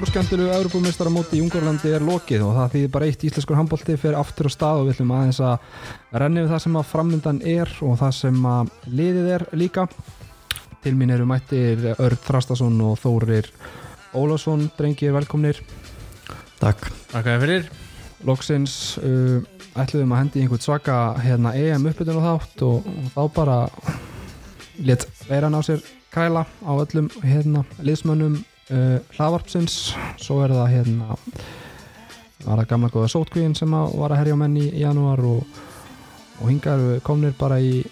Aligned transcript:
stórskjöndilu 0.00 0.46
Európumistara 0.48 1.10
í 1.36 1.42
Ungurlandi 1.44 1.90
er 1.92 2.00
lokið 2.00 2.40
og 2.46 2.54
það 2.56 2.70
þýðir 2.72 2.92
bara 2.94 3.08
eitt 3.10 3.24
íslenskur 3.26 3.58
handbólti 3.58 3.96
fyrir 4.00 4.16
aftur 4.16 4.48
á 4.48 4.50
stað 4.54 4.78
og 4.78 4.86
við 4.86 4.94
ætlum 4.94 5.10
aðeins 5.12 5.40
að 5.44 6.14
renni 6.22 6.40
við 6.40 6.52
það 6.54 6.62
sem 6.64 6.78
að 6.80 6.86
framöndan 6.88 7.40
er 7.44 7.72
og 7.84 7.98
það 8.00 8.14
sem 8.16 8.38
að 8.48 8.70
liðið 8.86 9.28
er 9.34 9.44
líka. 9.60 9.84
Til 10.80 10.94
mín 10.96 11.12
eru 11.12 11.26
mættir 11.28 11.84
Örd 11.92 12.16
Þrastason 12.24 12.80
og 12.86 12.96
Þórir 13.02 13.50
Ólásson, 14.16 14.70
drengir 14.78 15.12
velkomnir. 15.18 15.60
Takk. 16.62 16.88
Takk 17.12 17.28
að 17.34 17.44
fyrir. 17.44 17.68
Loksins 18.24 18.76
uh, 19.04 19.44
ætluðum 19.76 20.14
að 20.16 20.22
hendi 20.22 20.46
einhvern 20.46 20.64
svaka 20.64 21.00
hérna, 21.20 21.52
EM 21.52 21.90
uppbytun 21.92 22.22
og 22.22 22.30
þátt 22.30 22.64
og, 22.70 22.88
og 22.88 23.12
þá 23.18 23.36
bara 23.36 23.58
let 24.80 25.04
veiran 25.28 25.60
á 25.60 25.60
sér 25.60 25.84
kræla 26.08 26.46
á 26.64 26.72
öllum 26.72 27.12
hérna, 27.20 27.66
liðsmönnum 27.84 28.40
hlaðvarpsins. 28.70 29.78
Svo 30.22 30.40
er 30.44 30.54
það 30.54 30.72
hérna 30.76 31.16
var 32.44 32.60
það 32.62 32.68
gamla 32.70 32.88
góða 32.94 33.10
sótkvíðin 33.12 33.56
sem 33.58 33.74
að 33.76 33.96
var 34.00 34.14
að 34.14 34.20
herja 34.22 34.36
á 34.36 34.40
menn 34.40 34.56
í, 34.56 34.66
janúar 34.80 35.20
og, 35.28 35.58
og 36.40 36.46
hingar 36.48 36.84
komnir 37.04 37.34
bara 37.36 37.58
í, 37.60 37.82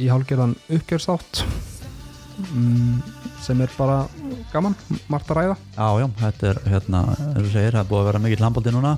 í 0.00 0.08
hálgerðan 0.08 0.54
uppgjörsátt. 0.72 1.42
Mm, 2.40 3.02
sem 3.44 3.60
er 3.60 3.68
bara 3.76 3.98
gaman, 4.52 4.72
margt 5.12 5.28
að 5.32 5.36
ræða. 5.42 5.56
Já, 5.76 5.88
já, 6.00 6.06
þetta 6.22 6.48
er 6.54 6.60
hérna, 6.72 7.02
eins 7.34 7.44
og 7.44 7.52
segir, 7.52 7.74
það 7.76 7.82
er 7.82 7.90
búið 7.90 8.00
að 8.00 8.08
vera 8.08 8.22
mikill 8.24 8.44
handbólti 8.46 8.72
núna 8.72 8.94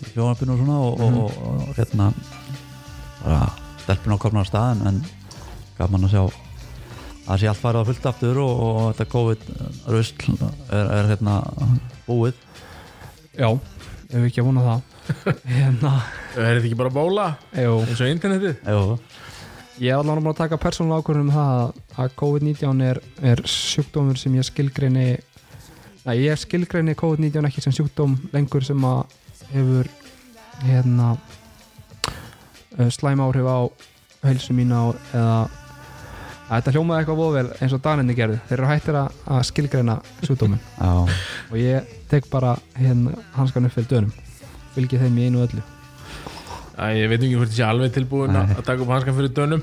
í 0.00 0.10
hljóðanbyrnu 0.14 0.54
og 0.56 0.60
svona 0.64 0.78
og, 0.80 0.98
Mhm. 0.98 1.18
og, 1.20 1.30
og, 1.46 1.74
hérna 1.76 2.10
bara 3.22 3.40
stelpun 3.84 4.16
á 4.16 4.22
komna 4.22 4.42
á 4.42 4.50
staðin 4.50 4.86
en 4.88 5.00
gaman 5.78 6.08
að 6.08 6.14
sjá 6.16 6.22
það 7.26 7.42
sé 7.42 7.50
allt 7.50 7.62
farið 7.62 7.82
á 7.82 7.88
fullt 7.90 8.08
aftur 8.10 8.40
og, 8.42 8.62
og 8.66 8.80
þetta 8.90 9.08
COVID-rusl 9.14 10.36
er, 10.40 10.92
er 10.98 11.10
hérna 11.12 11.38
búið. 12.06 12.38
Já, 13.38 13.48
ef 13.50 14.16
við 14.16 14.28
ekki 14.30 14.42
að 14.44 14.48
vona 14.50 14.66
það. 14.68 14.86
Hérna, 15.56 15.90
Er 16.36 16.44
þetta 16.44 16.68
ekki 16.68 16.76
bara 16.78 16.92
bóla? 16.94 17.24
Jú. 17.56 17.80
Eins 17.82 18.02
og 18.04 18.10
internetið? 18.12 18.60
Jú, 18.62 18.98
Ég 19.80 19.96
er 19.96 19.96
alveg 19.96 20.26
að 20.28 20.36
taka 20.36 20.58
persónulega 20.60 21.00
ákvörðum 21.00 21.30
um 21.30 21.34
það 21.34 22.00
að 22.04 22.10
COVID-19 22.20 22.82
er, 22.84 22.98
er 23.30 23.40
sjúkdómur 23.48 24.18
sem 24.20 24.34
ég 24.36 24.44
skilgreini 24.44 25.06
Nei, 26.04 26.14
ég 26.20 26.36
skilgreini 26.40 26.92
COVID-19 27.00 27.48
ekki 27.48 27.64
sem 27.64 27.74
sjúkdóm 27.76 28.18
lengur 28.34 28.64
sem 28.66 28.84
að 28.84 29.14
hefur 29.54 29.88
hérna 30.66 31.14
uh, 32.76 32.90
slæm 32.92 33.22
áhrif 33.24 33.48
á 33.48 33.58
heilsu 34.26 34.56
mína 34.56 34.82
eða 35.16 35.38
að 36.50 36.56
þetta 36.56 36.72
hljómaði 36.74 37.02
eitthvað 37.02 37.20
voðvel 37.20 37.50
eins 37.62 37.74
og 37.76 37.82
Daninni 37.84 38.16
gerði 38.18 38.38
þeir 38.48 38.56
eru 38.58 38.70
hættir 38.70 38.98
að, 38.98 39.20
að 39.30 39.44
skilgreina 39.46 39.96
sjúkdómin 40.26 40.62
já, 40.80 40.90
og 41.50 41.60
ég 41.60 41.92
tek 42.10 42.26
bara 42.32 42.56
hérna 42.74 43.14
hanskan 43.36 43.68
uppfylg 43.68 43.86
dönum. 43.92 44.10
Fylgi 44.74 44.98
þeim 44.98 45.18
í 45.18 45.28
einu 45.28 45.44
öllu. 45.44 45.62
Æ, 46.74 46.84
ég 46.98 47.08
veit 47.10 47.20
ekki 47.20 47.38
hvort 47.38 47.52
ég 47.52 47.56
sé 47.60 47.64
alveg 47.66 47.94
tilbúin 47.94 48.34
Nei. 48.34 48.42
að 48.56 48.66
taka 48.66 48.84
upp 48.84 48.92
hanskan 48.94 49.16
fyrir 49.16 49.32
dönum. 49.36 49.62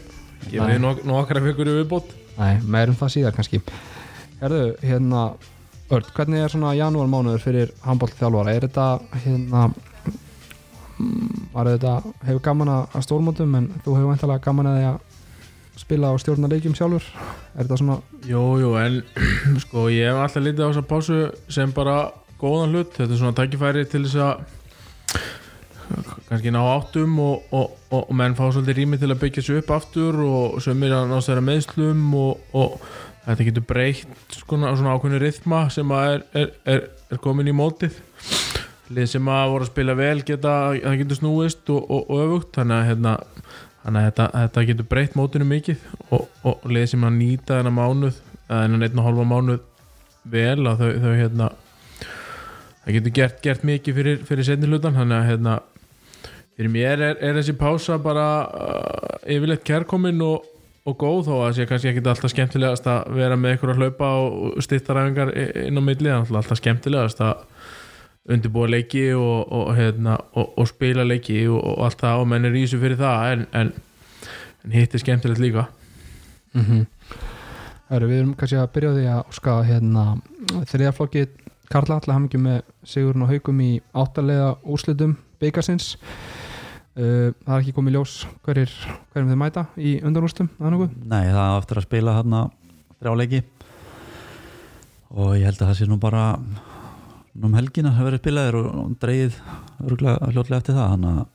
Ég 0.53 0.63
veit 0.63 0.81
nok 0.83 1.03
nokkra 1.07 1.43
fyrir 1.43 1.77
viðbót. 1.81 2.15
Nei, 2.37 2.57
meir 2.63 2.91
um 2.91 2.97
það 2.99 3.13
síðar 3.15 3.35
kannski. 3.35 3.61
Herðu, 4.39 4.65
hérna 4.85 5.29
Örd, 5.87 6.09
hvernig 6.11 6.41
er 6.43 6.51
svona 6.51 6.73
janúar 6.75 7.07
mánuður 7.07 7.39
fyrir 7.39 7.69
handbóltþjálfara? 7.85 8.51
Er 8.57 8.65
þetta 8.65 8.87
hérna 9.23 9.61
mm, 10.99 11.45
var 11.53 11.69
þetta, 11.71 11.93
hefur 12.27 12.41
gaman 12.43 12.71
að 12.73 12.97
stórmótum 13.05 13.55
en 13.55 13.69
þú 13.85 13.93
hefur 13.95 14.11
veintalega 14.11 14.43
gaman 14.43 14.67
að 14.67 14.75
því 14.75 14.89
að 14.89 14.97
spila 15.77 16.11
og 16.13 16.21
stjórna 16.21 16.49
leikjum 16.51 16.75
sjálfur? 16.77 17.05
Er 17.55 17.65
þetta 17.65 17.79
svona, 17.81 17.97
Jú, 18.27 18.43
jú, 18.61 18.75
en 18.81 19.01
sko 19.63 19.87
ég 19.93 20.09
hef 20.09 20.21
alltaf 20.23 20.45
litið 20.45 20.65
á 20.65 20.69
þessa 20.69 20.87
pásu 20.89 21.19
sem 21.53 21.73
bara 21.75 21.97
góðan 22.41 22.75
hlut. 22.75 22.95
Þetta 22.97 23.13
er 23.13 23.21
svona 23.21 23.37
tækifæri 23.37 23.85
til 23.89 24.05
þess 24.05 24.21
að 24.21 24.45
kannski 26.27 26.51
ná 26.51 26.59
áttum 26.59 27.19
og, 27.23 27.43
og, 27.55 27.75
og, 27.89 28.01
og 28.01 28.15
menn 28.17 28.35
fá 28.35 28.47
svolítið 28.49 28.81
rými 28.81 28.99
til 28.99 29.11
að 29.13 29.21
byggja 29.21 29.43
sig 29.45 29.61
upp 29.61 29.71
aftur 29.77 30.17
og 30.25 30.57
sömur 30.63 30.95
að 30.97 31.11
ná 31.11 31.21
þeirra 31.23 31.45
meðslum 31.47 32.01
og, 32.19 32.73
þetta 33.27 33.47
getur 33.49 33.65
breytt 33.67 34.35
svona, 34.35 34.73
svona 34.75 34.95
ákveðinu 34.95 35.21
rithma 35.23 35.65
sem 35.73 35.91
er, 35.95 36.21
er, 36.35 36.51
er, 36.67 36.83
er 37.11 37.23
komin 37.23 37.49
í 37.51 37.55
mótið. 37.55 37.95
Lið 38.95 39.09
sem 39.11 39.31
að 39.31 39.49
voru 39.51 39.65
að 39.65 39.71
spila 39.73 39.95
vel 39.99 40.21
geta, 40.27 40.53
það 40.79 41.01
getur 41.01 41.19
snúist 41.19 41.71
og 41.73 42.11
öfugt. 42.15 42.53
Þannig 42.55 42.77
að, 42.77 42.85
hérna, 42.87 43.15
þannig 43.87 44.01
að 44.01 44.09
þetta, 44.09 44.27
þetta 44.35 44.65
getur 44.67 44.89
breytt 44.91 45.15
mótinu 45.15 45.47
mikið 45.47 45.85
og, 46.11 46.27
og 46.43 46.67
lið 46.67 46.89
sem 46.91 47.07
að 47.07 47.15
nýta 47.21 47.61
þennan 47.61 47.77
mánuð 47.77 48.19
þennan 48.49 48.83
einn 48.83 48.99
og 48.99 49.07
hálfa 49.07 49.25
mánuð 49.31 49.63
vel 50.27 50.67
að 50.67 50.83
þau, 50.83 50.91
þau 51.05 51.13
hérna 51.15 51.47
það 52.83 52.97
getur 52.97 53.15
gert, 53.15 53.39
gert 53.45 53.65
mikið 53.67 53.99
fyrir, 54.01 54.21
fyrir 54.27 54.47
setni 54.47 54.67
hlutan 54.67 54.95
þannig 54.97 55.17
að 55.21 55.29
hérna 55.31 55.55
fyrir 56.57 56.73
mér 56.73 57.05
er, 57.05 57.17
er 57.21 57.39
þessi 57.39 57.55
pása 57.55 57.99
bara 58.03 58.27
uh, 58.47 59.17
yfirleitt 59.29 59.63
kærkomin 59.67 60.19
og, 60.25 60.47
og 60.87 60.99
góð 60.99 61.29
þó 61.29 61.33
að 61.45 61.55
sé 61.57 61.67
kannski 61.69 61.91
ekki 61.93 62.03
alltaf 62.03 62.33
skemmtilegast 62.33 62.87
að 62.91 63.13
vera 63.15 63.37
með 63.39 63.57
ykkur 63.57 63.73
að 63.73 63.83
hlaupa 63.83 64.11
og 64.25 64.63
stýttaræfingar 64.65 65.33
inn 65.67 65.77
á 65.77 65.83
milli. 65.83 66.11
Alltaf 66.15 66.57
skemmtilegast 66.57 67.21
að 67.21 67.43
undirbúa 68.27 68.67
leiki 68.69 69.05
og, 69.15 69.51
og, 69.51 69.71
hérna, 69.77 70.17
og, 70.33 70.53
og 70.59 70.67
spila 70.67 71.05
leiki 71.07 71.39
og, 71.47 71.59
og 71.61 71.85
allt 71.87 72.03
það 72.03 72.23
og 72.23 72.29
menn 72.33 72.47
er 72.47 72.55
í 72.57 72.65
þessu 72.65 72.81
fyrir 72.81 72.99
það 72.99 73.33
en, 73.33 73.45
en, 73.61 73.73
en 74.65 74.75
hitt 74.75 74.95
er 74.95 75.03
skemmtilegt 75.03 75.43
líka 75.43 75.67
mm 76.53 76.61
-hmm. 76.61 76.85
Herru, 77.87 78.07
við 78.07 78.19
erum 78.19 78.33
kannski 78.35 78.57
að 78.59 78.71
byrja 78.75 78.89
á 78.91 78.95
því 78.97 79.05
að 79.07 79.27
óska 79.31 79.63
hérna 79.63 80.17
þriðaflokki 80.67 81.27
Karla 81.71 81.95
allar 81.95 82.15
hamingjum 82.15 82.43
með 82.43 82.61
Sigurinn 82.83 83.21
og 83.21 83.29
Haugum 83.29 83.61
í 83.61 83.81
áttalega 83.93 84.55
úrslitum 84.63 85.17
byggarsins 85.39 85.97
uh, 86.97 87.31
það 87.45 87.55
er 87.55 87.59
ekki 87.61 87.75
komið 87.75 87.97
ljós 87.97 88.27
hverjum 88.43 89.31
þið 89.31 89.35
mæta 89.35 89.65
í 89.77 89.97
er 90.03 90.11
nokkuð? 90.11 90.89
nei, 91.05 91.25
það 91.31 91.51
á 91.51 91.59
eftir 91.59 91.77
að 91.77 91.87
spila 91.87 92.17
hérna 92.17 92.49
þrjáleiki 92.99 93.43
og 95.09 95.37
ég 95.37 95.45
held 95.45 95.61
að 95.61 95.67
það 95.67 95.77
sé 95.79 95.87
nú 95.87 95.99
bara 95.99 96.23
um 97.43 97.53
helgina 97.57 97.91
að 97.93 98.07
verið 98.09 98.21
spilaðir 98.23 98.57
og, 98.61 98.69
örgulega 99.85 100.31
hljótlega 100.33 100.61
eftir 100.61 100.77
það 100.77 100.91
þannig 100.95 101.19
að 101.21 101.27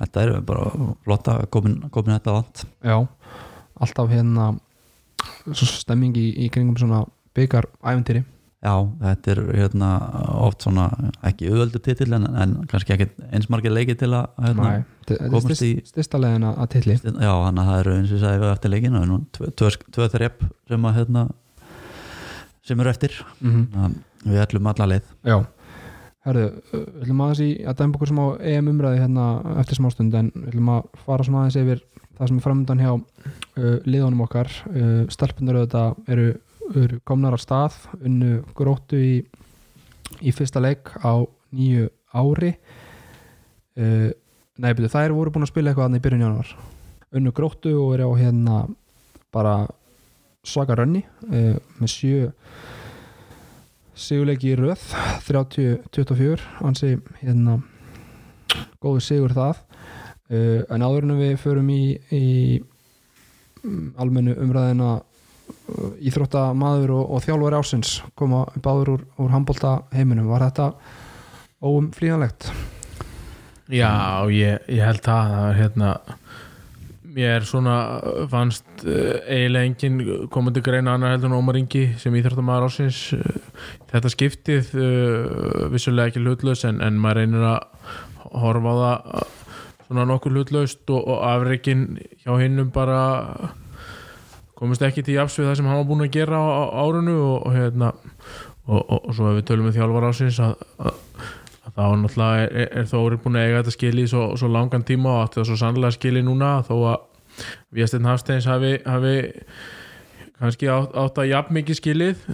þetta 0.00 0.22
er 0.24 0.34
bara 0.48 0.66
flotta 1.04 1.36
komin, 1.52 1.78
komin 1.92 2.16
þetta 2.16 2.34
vant. 2.38 2.64
Já, 2.88 2.96
alltaf 3.84 4.10
hérna 4.10 4.50
stemming 5.54 6.16
í, 6.16 6.28
í 6.44 6.50
kringum 6.52 6.76
svona 6.80 7.04
byggar 7.36 7.68
æventýri 7.84 8.24
Já, 8.60 8.74
þetta 9.00 9.30
er 9.32 9.38
hérna 9.56 9.86
oft 10.44 10.66
svona 10.66 10.88
ekki 11.24 11.46
auðvöldu 11.48 11.80
titill 11.80 12.12
en, 12.12 12.26
en 12.36 12.50
kannski 12.68 12.92
ekki 12.92 13.06
eins 13.32 13.46
margir 13.48 13.72
leiki 13.72 13.94
til 13.96 14.10
að 14.12 14.26
hérna, 14.44 14.66
komast 15.32 15.62
í- 15.64 15.70
styrst- 15.78 15.94
styrsta 15.94 16.20
leiðin 16.20 16.44
að 16.50 16.66
titli. 16.74 16.96
Já, 17.00 17.30
þannig 17.46 17.62
að 17.62 17.70
það 17.70 17.78
eru 17.80 17.94
eins 17.96 18.12
og 18.12 18.20
sagði 18.20 18.42
við 18.42 18.50
eftir 18.52 18.72
leikinu 18.74 19.00
tvö- 19.38 19.52
þrepp 20.12 20.44
sem 20.68 20.84
að 20.90 20.98
hérna 20.98 21.22
sem 22.68 22.82
eru 22.84 22.92
eftir. 22.92 23.16
Mm 23.40 23.62
Þannig 23.72 23.86
að 23.86 23.98
við 24.24 24.42
ætlum 24.44 24.68
alla 24.70 24.88
leið. 24.90 25.08
Já, 25.26 25.36
herðu, 26.26 26.46
við 26.72 27.02
ætlum 27.04 27.22
aðeins 27.24 27.42
í 27.44 27.50
að 27.64 27.78
dæma 27.80 27.96
okkur 27.96 28.10
sem 28.10 28.20
á 28.20 28.26
EM 28.52 28.70
umræði 28.74 29.02
hérna 29.02 29.26
eftir 29.62 29.80
smástund 29.80 30.16
en 30.18 30.30
við 30.34 30.52
ætlum 30.52 30.72
að 30.74 30.88
fara 31.06 31.26
svona 31.26 31.44
aðeins 31.44 31.60
yfir 31.62 31.82
það 32.20 32.30
sem 32.30 32.40
er 32.40 32.44
framöndan 32.44 32.82
hjá 32.84 32.92
uh, 32.92 33.76
liðunum 33.88 34.24
okkar. 34.26 34.52
Uh, 34.68 35.04
stelpunur 35.12 35.62
auðvitað 35.62 36.12
eru, 36.12 36.26
eru 36.74 37.00
komnar 37.08 37.36
á 37.36 37.40
stað 37.40 37.78
unnu 38.00 38.40
gróttu 38.56 39.00
í, 39.00 39.14
í 40.20 40.34
fyrsta 40.36 40.60
leik 40.60 40.92
á 41.00 41.24
nýju 41.56 41.88
ári. 42.12 42.54
Uh, 43.78 44.10
Nei, 44.60 44.74
betur, 44.76 44.90
þær 44.92 45.14
voru 45.16 45.32
búin 45.32 45.46
að 45.46 45.54
spila 45.54 45.70
eitthvað 45.70 45.86
annað 45.88 46.02
í 46.02 46.04
byrjun 46.04 46.22
januar 46.26 46.48
unnu 47.16 47.30
gróttu 47.32 47.70
og 47.80 47.94
eru 47.94 48.10
á 48.12 48.20
hérna 48.20 48.56
bara 49.32 49.54
svaka 50.46 50.76
rönni 50.76 51.00
með 51.30 51.88
sjö 51.88 52.26
sigurleiki 53.94 54.52
í 54.52 54.56
röð 54.58 54.82
30-24 55.26 56.64
ansi 56.66 56.96
hérna 57.20 57.58
góðu 58.82 59.02
sigur 59.04 59.34
það 59.36 59.60
uh, 59.60 60.62
en 60.70 60.84
áður 60.86 61.06
en 61.06 61.20
við 61.20 61.36
förum 61.42 61.70
í, 61.74 61.84
í 62.14 62.24
mm, 63.64 63.92
almennu 64.00 64.36
umræðina 64.40 64.90
uh, 65.00 65.92
íþróttamaður 66.00 66.96
og, 66.96 67.14
og 67.16 67.24
þjálfur 67.26 67.58
ásins 67.60 67.94
koma 68.18 68.46
báður 68.62 68.96
úr, 68.96 69.06
úr 69.20 69.32
handbólta 69.34 69.80
heiminum 69.94 70.30
var 70.30 70.46
þetta 70.48 70.72
óum 71.60 71.90
flýjanlegt 71.96 72.50
Já, 73.70 74.26
ég, 74.34 74.64
ég 74.66 74.82
held 74.82 75.04
það 75.06 75.28
það 75.30 75.48
er 75.48 75.58
hérna 75.60 75.90
mér 77.14 77.44
svona 77.48 77.76
fannst 78.30 78.84
uh, 78.84 79.18
eiginlega 79.26 79.68
engin 79.68 80.28
komandi 80.32 80.62
greina 80.64 80.94
annar 80.94 81.16
heldur 81.16 81.30
en 81.30 81.38
Ómar 81.38 81.58
Ingi 81.60 81.86
sem 82.00 82.14
íþróttamæður 82.18 82.68
ásins 82.68 83.00
uh, 83.16 83.40
þetta 83.90 84.12
skiptið 84.14 84.72
uh, 84.78 85.66
vissulega 85.72 86.12
ekki 86.12 86.22
hlutlaus 86.24 86.64
en, 86.68 86.80
en 86.84 87.00
maður 87.00 87.22
reynir 87.22 87.46
að 87.50 87.94
horfa 88.44 88.74
á 88.74 88.76
það 88.80 89.10
uh, 89.20 89.26
svona 89.88 90.06
nokkur 90.06 90.36
hlutlaust 90.36 90.94
og, 90.94 91.02
og 91.02 91.24
afreikin 91.32 91.88
hjá 92.22 92.36
hinnum 92.38 92.70
bara 92.74 93.00
komist 94.60 94.84
ekki 94.86 95.02
til 95.02 95.16
jafs 95.16 95.38
við 95.40 95.50
það 95.50 95.58
sem 95.58 95.70
hann 95.70 95.80
var 95.80 95.88
búin 95.88 96.04
að 96.06 96.14
gera 96.14 96.38
á, 96.38 96.46
á 96.46 96.64
árunu 96.84 97.16
og, 97.16 97.36
og 97.48 97.56
hérna 97.56 97.92
og, 98.70 98.80
og, 98.84 99.10
svo 99.16 99.30
ef 99.32 99.40
við 99.40 99.46
tölum 99.48 99.66
með 99.66 99.78
þjálfar 99.80 100.08
ásins 100.10 100.40
að, 100.44 100.66
að 100.84 101.00
þá 101.80 101.96
náttúrulega 102.04 102.44
er, 102.44 102.54
er, 102.62 102.68
er 102.82 102.88
Þóri 102.90 103.18
búin 103.24 103.36
að 103.40 103.46
eiga 103.48 103.60
þetta 103.62 103.74
skili 103.76 104.06
svo, 104.10 104.24
svo 104.40 104.48
langan 104.52 104.84
tíma 104.86 105.12
og 105.16 105.22
átti 105.26 105.40
það 105.40 105.48
svo 105.50 105.56
sannlega 105.64 105.96
skili 105.96 106.22
núna 106.26 106.50
þó 106.68 106.74
að 106.94 107.06
Viðsteinn 107.72 108.08
Hafsteins 108.10 108.46
hafi, 108.50 108.72
hafi 108.84 109.14
kannski 110.40 110.68
átt, 110.72 110.94
átt 110.98 111.20
að 111.22 111.30
jafn 111.30 111.54
mikið 111.56 111.78
skilið 111.78 112.26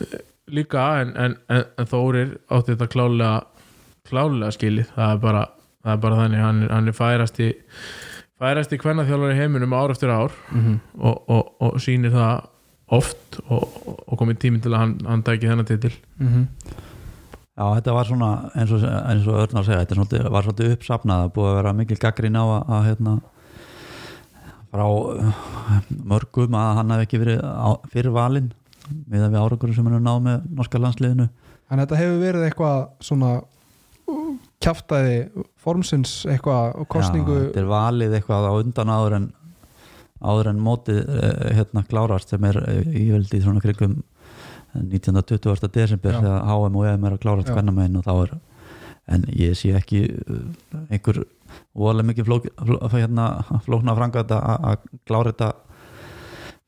líka 0.57 0.87
en, 1.03 1.13
en, 1.19 1.37
en, 1.53 1.65
en 1.79 1.89
Þórir 1.91 2.35
átti 2.55 2.75
þetta 2.75 2.89
klálega 2.93 3.37
klálega 4.07 4.53
skilið 4.55 4.91
það 4.95 5.15
er 5.17 5.23
bara, 5.25 5.45
það 5.85 5.93
er 5.97 6.03
bara 6.05 6.19
þannig 6.23 6.45
hann, 6.45 6.61
hann 6.71 6.91
er 6.93 6.97
færast 6.97 7.41
í 7.43 7.49
færast 8.39 8.75
í 8.77 8.79
kvennaþjálfari 8.83 9.35
í 9.35 9.41
heiminum 9.41 9.75
ár 9.75 9.95
eftir 9.95 10.13
ár 10.15 10.35
Mhm. 10.53 10.77
og, 11.01 11.23
og, 11.33 11.55
og 11.67 11.79
sýnir 11.83 12.13
það 12.15 12.47
oft 12.95 13.41
og, 13.51 13.65
og, 14.07 14.13
komið 14.21 14.39
tíminn 14.45 14.63
til 14.63 14.71
að 14.77 14.83
hann, 14.85 14.93
hann 15.09 15.23
tæki 15.27 15.49
þennan 15.51 15.67
titil 15.67 15.93
Mhm. 16.23 16.45
Já, 17.57 17.65
þetta 17.79 17.95
var 17.97 18.09
svona 18.09 18.31
eins 18.53 18.73
og, 18.77 18.83
eins 18.85 19.27
og 19.31 19.41
Örnar 19.41 19.65
segja, 19.65 19.81
þetta 19.81 19.97
svolítið, 19.97 20.27
var 20.35 20.45
svolítið 20.45 20.75
uppsafnað 20.75 21.23
er 21.25 21.33
búið 21.33 21.49
að 21.49 21.57
vera 21.57 21.73
mikil 21.79 21.97
gaggrín 22.03 22.37
á 22.37 22.45
að, 22.45 22.59
að 22.77 22.83
hérna, 22.91 23.15
frá 24.75 24.85
uh, 24.85 25.47
mörgum 26.13 26.57
að 26.61 26.73
hann 26.81 26.93
hef 26.93 27.05
ekki 27.07 27.21
verið 27.23 27.41
á, 27.41 27.69
fyrir 27.95 28.13
valinn 28.13 28.51
við 29.09 29.25
að 29.25 29.33
við 29.33 29.41
árangur 29.41 29.73
sem 29.73 29.89
hann 29.89 29.97
er 29.97 30.05
náð 30.05 30.21
með 30.27 30.45
norska 30.59 30.81
landsliðinu. 30.83 31.29
En 31.73 31.81
þetta 31.81 32.01
hefur 32.03 32.21
verið 32.21 32.45
eitthvað 32.51 32.83
svona 33.09 33.33
kjaftaði 34.63 35.17
formsins 35.61 36.13
eitthvað 36.29 36.77
kostningu 36.93 37.39
Já, 37.39 37.43
þetta 37.49 37.63
er 37.63 37.71
valið 37.71 38.19
eitthvað 38.19 38.47
á 38.47 38.53
undan 38.61 38.93
áður 38.93 39.17
en 39.17 39.31
áður 40.27 40.51
en 40.53 40.61
mótið 40.65 41.01
eh, 41.13 41.57
hérna 41.59 41.83
klárast 41.89 42.31
sem 42.33 42.45
er 42.49 42.61
íveldi 42.87 43.41
svona 43.43 43.65
krigum 43.65 43.99
1920. 44.85 45.71
desember 45.75 46.19
þegar 46.21 46.47
HM 46.51 46.79
og 46.81 46.91
EM 46.91 47.07
er 47.09 47.17
að 47.17 47.23
klárast 47.25 47.51
Já. 47.51 47.57
hvernig 47.57 47.77
meginn 47.77 48.01
og 48.01 48.07
þá 48.07 48.15
er 48.17 48.37
en 49.07 49.27
ég 49.39 49.55
sé 49.59 49.71
ekki 49.79 50.03
uh, 50.11 50.41
einhver 50.91 51.23
voðalega 51.77 52.11
mikið 52.11 52.27
flók, 52.27 52.49
fló, 52.59 52.81
hérna, 52.93 53.27
flókna 53.67 53.95
frangað 53.97 54.35
að 54.35 54.67
að 54.73 54.89
klára 55.07 55.33
þetta 55.33 55.53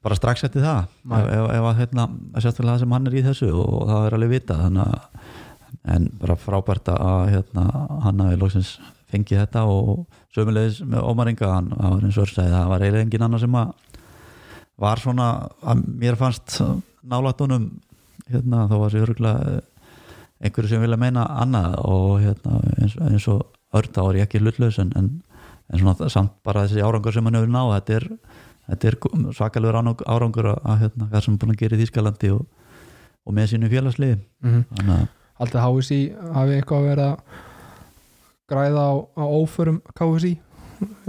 bara 0.05 0.19
strax 0.19 0.47
eftir 0.47 0.63
það 0.63 0.85
Nei. 1.03 1.19
ef, 1.19 1.49
ef, 1.57 1.65
að 1.73 1.81
hérna, 1.83 2.07
sérstaklega 2.39 2.77
það 2.77 2.85
sem 2.85 2.95
hann 2.95 3.11
er 3.11 3.19
í 3.19 3.25
þessu 3.27 3.51
og 3.51 3.81
það 3.89 4.07
er 4.07 4.17
alveg 4.19 4.35
vita 4.37 4.61
að 4.69 4.95
en 5.89 6.07
bara 6.21 6.37
frábært 6.39 6.91
að 6.93 7.33
hérna, 7.33 7.65
hann 8.05 8.23
hafi 8.23 8.39
loksins 8.39 8.77
fengið 9.09 9.43
þetta 9.43 9.65
og 9.73 10.05
sömulegis 10.37 10.83
með 10.85 11.07
Ómar 11.09 11.31
Inga 11.33 11.51
hann 11.55 11.71
var 11.75 12.05
eins 12.05 12.19
og 12.19 12.27
örsæði, 12.27 12.53
það 12.53 12.73
var 12.73 12.85
eiginlega 12.85 13.07
engin 13.07 13.27
annar 13.27 13.43
sem 13.43 13.59
að 13.59 13.75
var 14.79 15.03
svona 15.03 15.29
að 15.67 15.85
mér 15.99 16.19
fannst 16.21 16.59
nálægt 17.03 17.43
honum 17.43 17.71
hérna, 18.33 18.67
þá 18.71 18.75
var 18.83 18.91
sér 18.95 19.07
örgulega 19.07 19.61
einhverju 20.39 20.69
sem 20.71 20.83
vilja 20.85 20.99
meina 21.01 21.25
annað 21.43 21.79
og 21.89 22.21
hérna, 22.23 22.61
eins, 22.79 22.95
eins 23.03 23.27
og 23.33 23.47
örd 23.75 23.91
þá 23.97 24.03
er 24.11 24.19
ég 24.21 24.29
ekki 24.29 24.41
hlutlaus 24.43 24.79
en, 24.83 24.93
en, 24.97 25.09
en 25.73 25.81
svona 25.83 26.09
samt 26.13 26.37
bara 26.47 26.63
þessi 26.67 26.85
árangur 26.87 27.13
sem 27.17 27.25
hann 27.27 27.35
hefur 27.41 27.51
náð 27.53 27.73
þetta 27.75 27.97
er, 27.99 28.07
þetta 28.69 28.89
er 28.93 28.99
svakalegur 29.37 29.79
ánang- 29.83 30.07
árangur 30.07 30.51
að, 30.55 30.79
hérna, 30.85 31.09
hvað 31.11 31.25
sem 31.27 31.35
er 31.35 31.43
búin 31.43 31.55
að 31.57 31.61
gera 31.65 31.77
í 31.77 31.83
Þýskalandi 31.83 32.31
og, 32.37 32.47
og 33.27 33.35
með 33.37 33.51
sínu 33.55 33.71
félagsliði 33.73 34.19
Mhm. 34.45 34.65
þannig 34.77 34.95
að 34.99 35.07
Haldið 35.39 35.63
HSI 35.63 35.99
hafi 36.35 36.55
eitthvað 36.59 36.87
að 36.99 37.17
græða 38.51 38.85
á, 38.91 38.93
á 39.21 39.25
óförum 39.39 39.77
KSI 39.95 40.33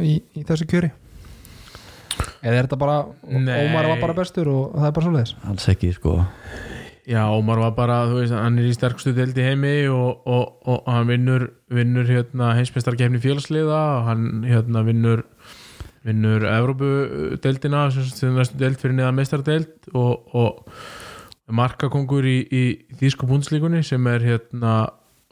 í, 0.06 0.12
í 0.38 0.44
þessu 0.45 0.68
kjöri 0.69 0.89
eða 2.44 2.56
er 2.60 2.66
þetta 2.68 2.77
bara 2.80 2.98
Nei. 3.30 3.56
Ómar 3.69 3.88
var 3.94 4.01
bara 4.04 4.16
bestur 4.18 4.50
og 4.51 4.75
það 4.75 4.86
er 4.89 4.94
bara 4.98 5.06
svoleiðis 5.07 5.33
alls 5.50 5.68
ekki 5.71 5.89
sko 5.95 6.13
Já, 7.07 7.23
Ómar 7.31 7.61
var 7.61 7.71
bara, 7.77 8.01
þú 8.09 8.19
veist, 8.19 8.35
hann 8.35 8.59
er 8.59 8.67
í 8.67 8.75
sterkstu 8.75 9.13
deild 9.15 9.37
í 9.39 9.45
heimi 9.45 9.73
og, 9.89 10.25
og, 10.29 10.59
og 10.69 10.89
hann 10.91 11.07
vinnur, 11.09 11.47
vinnur 11.73 12.09
hérna, 12.09 12.51
heimsmeistarkefni 12.57 13.21
félagsliða 13.23 13.79
og 13.95 14.09
hann 14.09 14.27
hérna, 14.45 14.83
vinnur 14.87 15.23
vinnur 16.05 16.45
Evrópu-deildina 16.47 17.87
sem 17.91 18.29
er 18.29 18.37
næstu 18.37 18.59
deild 18.59 18.79
fyrir 18.79 18.95
neðan 18.97 19.17
meistardeild 19.17 19.89
og, 19.91 20.29
og 20.37 21.51
markakongur 21.51 22.27
í, 22.29 22.37
í 22.45 22.63
Þýsku 22.99 23.27
búndslíkunni 23.29 23.81
sem 23.85 24.07
er 24.11 24.23
hérna 24.23 24.77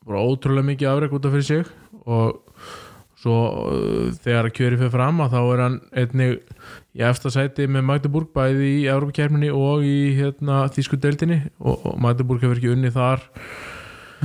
ótrúlega 0.07 0.67
mikið 0.71 0.91
afrek 0.91 1.15
út 1.17 1.27
af 1.27 1.35
fyrir 1.35 1.47
sig 1.47 1.71
og 2.07 2.43
svo 3.17 3.37
uh, 3.67 4.09
þegar 4.23 4.51
kjöri 4.55 4.79
fyrir 4.79 4.93
fram 4.93 5.23
að 5.23 5.35
þá 5.35 5.39
er 5.41 5.63
hann 5.65 5.79
einnig 6.03 6.37
í 6.97 7.05
efsta 7.05 7.29
sæti 7.33 7.67
með 7.69 7.85
Magdeburg 7.91 8.31
bæði 8.33 8.69
í 8.79 8.85
Európa-kjærminni 8.89 9.51
og 9.53 9.85
í 9.85 9.97
hérna, 10.17 10.63
Þýsku 10.73 10.97
deildinni. 11.01 11.43
Og, 11.61 11.85
og 11.91 11.99
Magdeburg 12.01 12.41
hefur 12.41 12.57
ekki 12.57 12.73
unni 12.73 12.91
þar. 12.93 13.23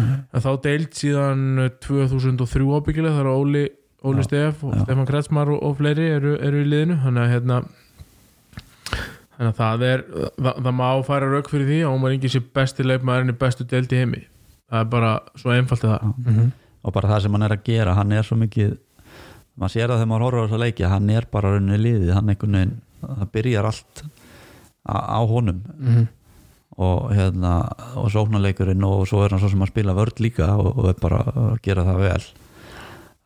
En 0.01 0.41
þá 0.41 0.51
deild 0.65 0.97
síðan 0.97 1.67
2003 1.85 2.65
ábyggilega 2.79 3.19
þar 3.19 3.29
að 3.29 3.41
Óli, 3.43 3.65
Óli 4.09 4.25
Já, 4.25 4.29
Stef 4.31 4.63
og 4.65 4.73
já. 4.73 4.85
Stefán 4.87 5.09
Kretsmar 5.09 5.53
og, 5.53 5.61
og 5.61 5.77
fleiri 5.81 6.09
eru, 6.15 6.37
eru 6.41 6.63
í 6.63 6.69
liðinu. 6.71 6.97
Þannig 7.03 7.27
að 7.27 7.35
hérna 7.35 7.59
þannig 9.37 9.51
að 9.51 9.59
það 9.59 9.85
er 9.89 10.05
það, 10.15 10.55
það 10.55 10.75
má 10.79 10.89
færa 11.09 11.29
rauk 11.29 11.53
fyrir 11.53 11.69
því 11.69 11.83
að 11.83 11.99
Ómar 11.99 12.17
Ingi 12.17 12.33
sé 12.33 12.41
besti 12.57 12.87
leikmaðurinn 12.87 13.35
í 13.35 13.39
bestu 13.45 13.69
deild 13.69 13.93
í 13.93 14.01
heimi. 14.01 14.25
Það 14.73 14.87
er 14.87 14.91
bara 14.97 15.13
svo 15.37 15.53
einfalt 15.53 15.85
er 15.85 15.93
það. 15.93 16.09
Mm 16.09 16.33
-hmm. 16.33 16.51
og 16.83 16.97
bara 16.97 17.13
það 17.13 17.23
sem 17.23 17.37
hann 17.37 17.47
er 17.49 17.57
að 17.57 17.65
gera, 17.69 17.95
hann 18.01 18.13
er 18.13 18.25
svo 18.25 18.37
mikið 18.41 18.77
maður 19.59 19.75
sér 19.75 19.93
það 19.93 20.01
þegar 20.01 20.11
maður 20.11 20.27
horfður 20.27 20.43
á 20.43 20.47
þessa 20.47 20.63
leiki 20.63 20.89
hann 20.93 21.13
er 21.13 21.29
bara 21.33 21.53
rauninni 21.55 21.79
liðið, 21.81 22.13
hann 22.17 22.33
einhvern 22.33 22.59
veginn 22.59 22.75
það 23.03 23.31
byrjar 23.37 23.69
allt 23.69 24.03
á, 24.89 25.21
honum. 25.29 25.63
Mhm. 25.79 26.11
og 26.83 27.11
hérna, 27.13 27.69
og 28.01 28.07
sóknarleikurinn 28.09 28.85
og 28.89 29.03
svo 29.07 29.21
er 29.23 29.35
hann 29.35 29.41
svo 29.43 29.51
sem 29.53 29.61
að 29.61 29.69
spila 29.75 29.93
vörd 29.93 30.23
líka 30.25 30.47
og, 30.57 30.71
og 30.73 30.87
er 30.89 30.95
bara 31.03 31.19
að 31.29 31.59
gera 31.63 31.85
það 31.85 31.99
vel. 32.01 32.23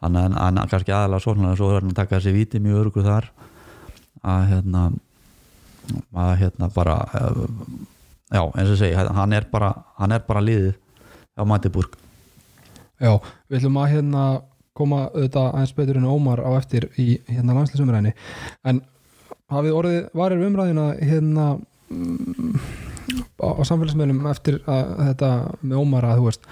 Að 0.03 0.17
hann 0.35 0.59
er 0.59 0.67
kannski 0.73 0.93
aðalega 0.93 1.23
sóknarlega 1.23 1.61
svo 1.61 1.69
er 1.71 1.79
hann 1.79 1.93
að 1.93 2.01
taka 2.01 2.19
þessi 2.19 2.33
viti 2.35 2.61
mjög 2.61 2.81
örgu 2.81 3.05
þar. 3.07 3.29
Að 4.27 4.49
hérna 4.51 4.83
að 6.11 6.33
hérna 6.41 6.69
bara 6.75 6.97
eh, 7.15 7.39
já, 8.35 8.43
eins 8.43 8.75
og 8.75 8.81
segi, 8.81 8.99
hann 9.21 9.33
er 9.39 9.47
bara 9.53 9.71
hann 10.01 10.13
er 10.13 10.27
bara 10.27 10.43
liðið 10.43 10.75
á 11.39 11.43
Magdeburg. 11.47 11.97
Já, 12.99 13.15
við 13.47 13.61
ætlum 13.61 13.79
að 13.79 13.91
hérna 13.95 14.27
koma 14.79 15.01
auðvitað 15.15 15.49
aðeins 15.53 15.75
betur 15.79 15.99
en 16.01 16.09
Ómar 16.11 16.43
á 16.45 16.51
eftir 16.61 16.89
í 17.01 17.09
hérna 17.31 17.57
landslýsumræðinni 17.59 18.13
en 18.73 18.81
hafið 19.53 19.77
orðið 19.81 19.99
varir 20.19 20.47
umræðina 20.47 20.87
hérna 21.01 21.47
mm, 21.91 22.55
á, 23.43 23.49
á 23.57 23.63
samfélagsmeðlum 23.69 24.25
eftir 24.31 24.61
að 24.67 24.95
þetta 25.11 25.31
með 25.63 25.83
Ómar 25.83 26.09
að 26.11 26.21
þú 26.23 26.27
veist 26.31 26.49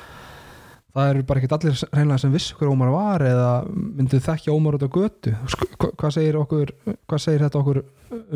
það 0.95 1.09
eru 1.11 1.25
bara 1.26 1.40
ekkert 1.43 1.54
allir 1.57 1.78
reynilega 1.90 2.23
sem 2.23 2.35
viss 2.37 2.52
hver 2.54 2.71
Ómar 2.71 2.93
var 2.95 3.25
eða 3.26 3.49
myndu 3.75 4.21
þekkja 4.23 4.54
Ómar 4.54 4.76
út 4.78 4.85
á 4.87 4.90
götu? 4.95 5.33
Sk- 5.50 5.73
hva- 5.83 5.90
hvað 5.99 6.12
segir 6.19 6.38
okkur 6.38 6.71
hvað 7.11 7.25
segir 7.25 7.43
þetta 7.47 7.62
okkur 7.64 7.81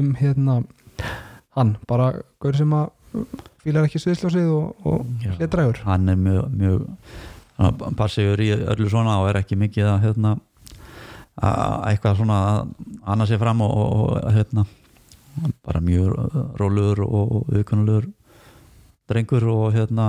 um 0.03 0.09
hérna 0.19 0.57
hann, 1.55 1.77
bara 1.87 2.11
gaur 2.43 2.59
sem 2.59 2.75
að 2.75 2.91
fílar 3.63 3.87
ekki 3.87 4.01
sviðsljósið 4.03 4.49
og, 4.53 4.87
og 4.87 5.07
hlétrægur 5.39 5.79
hann 5.87 6.11
er 6.13 6.19
mjög, 6.19 6.51
mjög 6.59 6.83
passiður 7.99 8.43
í 8.43 8.53
öllu 8.55 8.91
svona 8.91 9.19
og 9.23 9.31
er 9.31 9.41
ekki 9.41 9.59
mikið 9.59 9.91
að 9.93 10.05
hérna 10.07 10.35
að 11.39 11.89
eitthvað 11.93 12.21
svona 12.21 12.39
að 12.49 12.61
anna 13.13 13.27
sér 13.31 13.41
fram 13.43 13.63
og, 13.63 13.75
og, 13.79 14.13
hérna 14.35 14.65
bara 15.67 15.83
mjög 15.85 16.15
róluður 16.59 17.05
og 17.07 17.35
viðkonulegur 17.53 18.09
drengur 19.09 19.47
og 19.53 19.69
hérna 19.77 20.09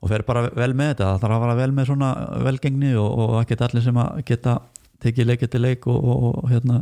og 0.00 0.08
fer 0.08 0.24
bara 0.26 0.48
vel 0.48 0.72
með 0.74 0.94
þetta. 0.94 1.06
Það 1.06 1.22
þarf 1.22 1.36
að 1.36 1.44
fara 1.44 1.56
vel 1.58 1.72
með 1.76 1.88
svona 1.90 2.10
velgengni 2.46 2.92
og, 2.98 3.10
og 3.24 3.34
ekki 3.42 3.58
allir 3.66 3.84
sem 3.84 4.00
að 4.00 4.22
geta 4.30 4.56
tekið 5.00 5.30
leik 5.30 5.44
eftir 5.46 5.62
leik 5.62 5.88
og, 5.90 6.10
og, 6.16 6.38
hérna 6.50 6.80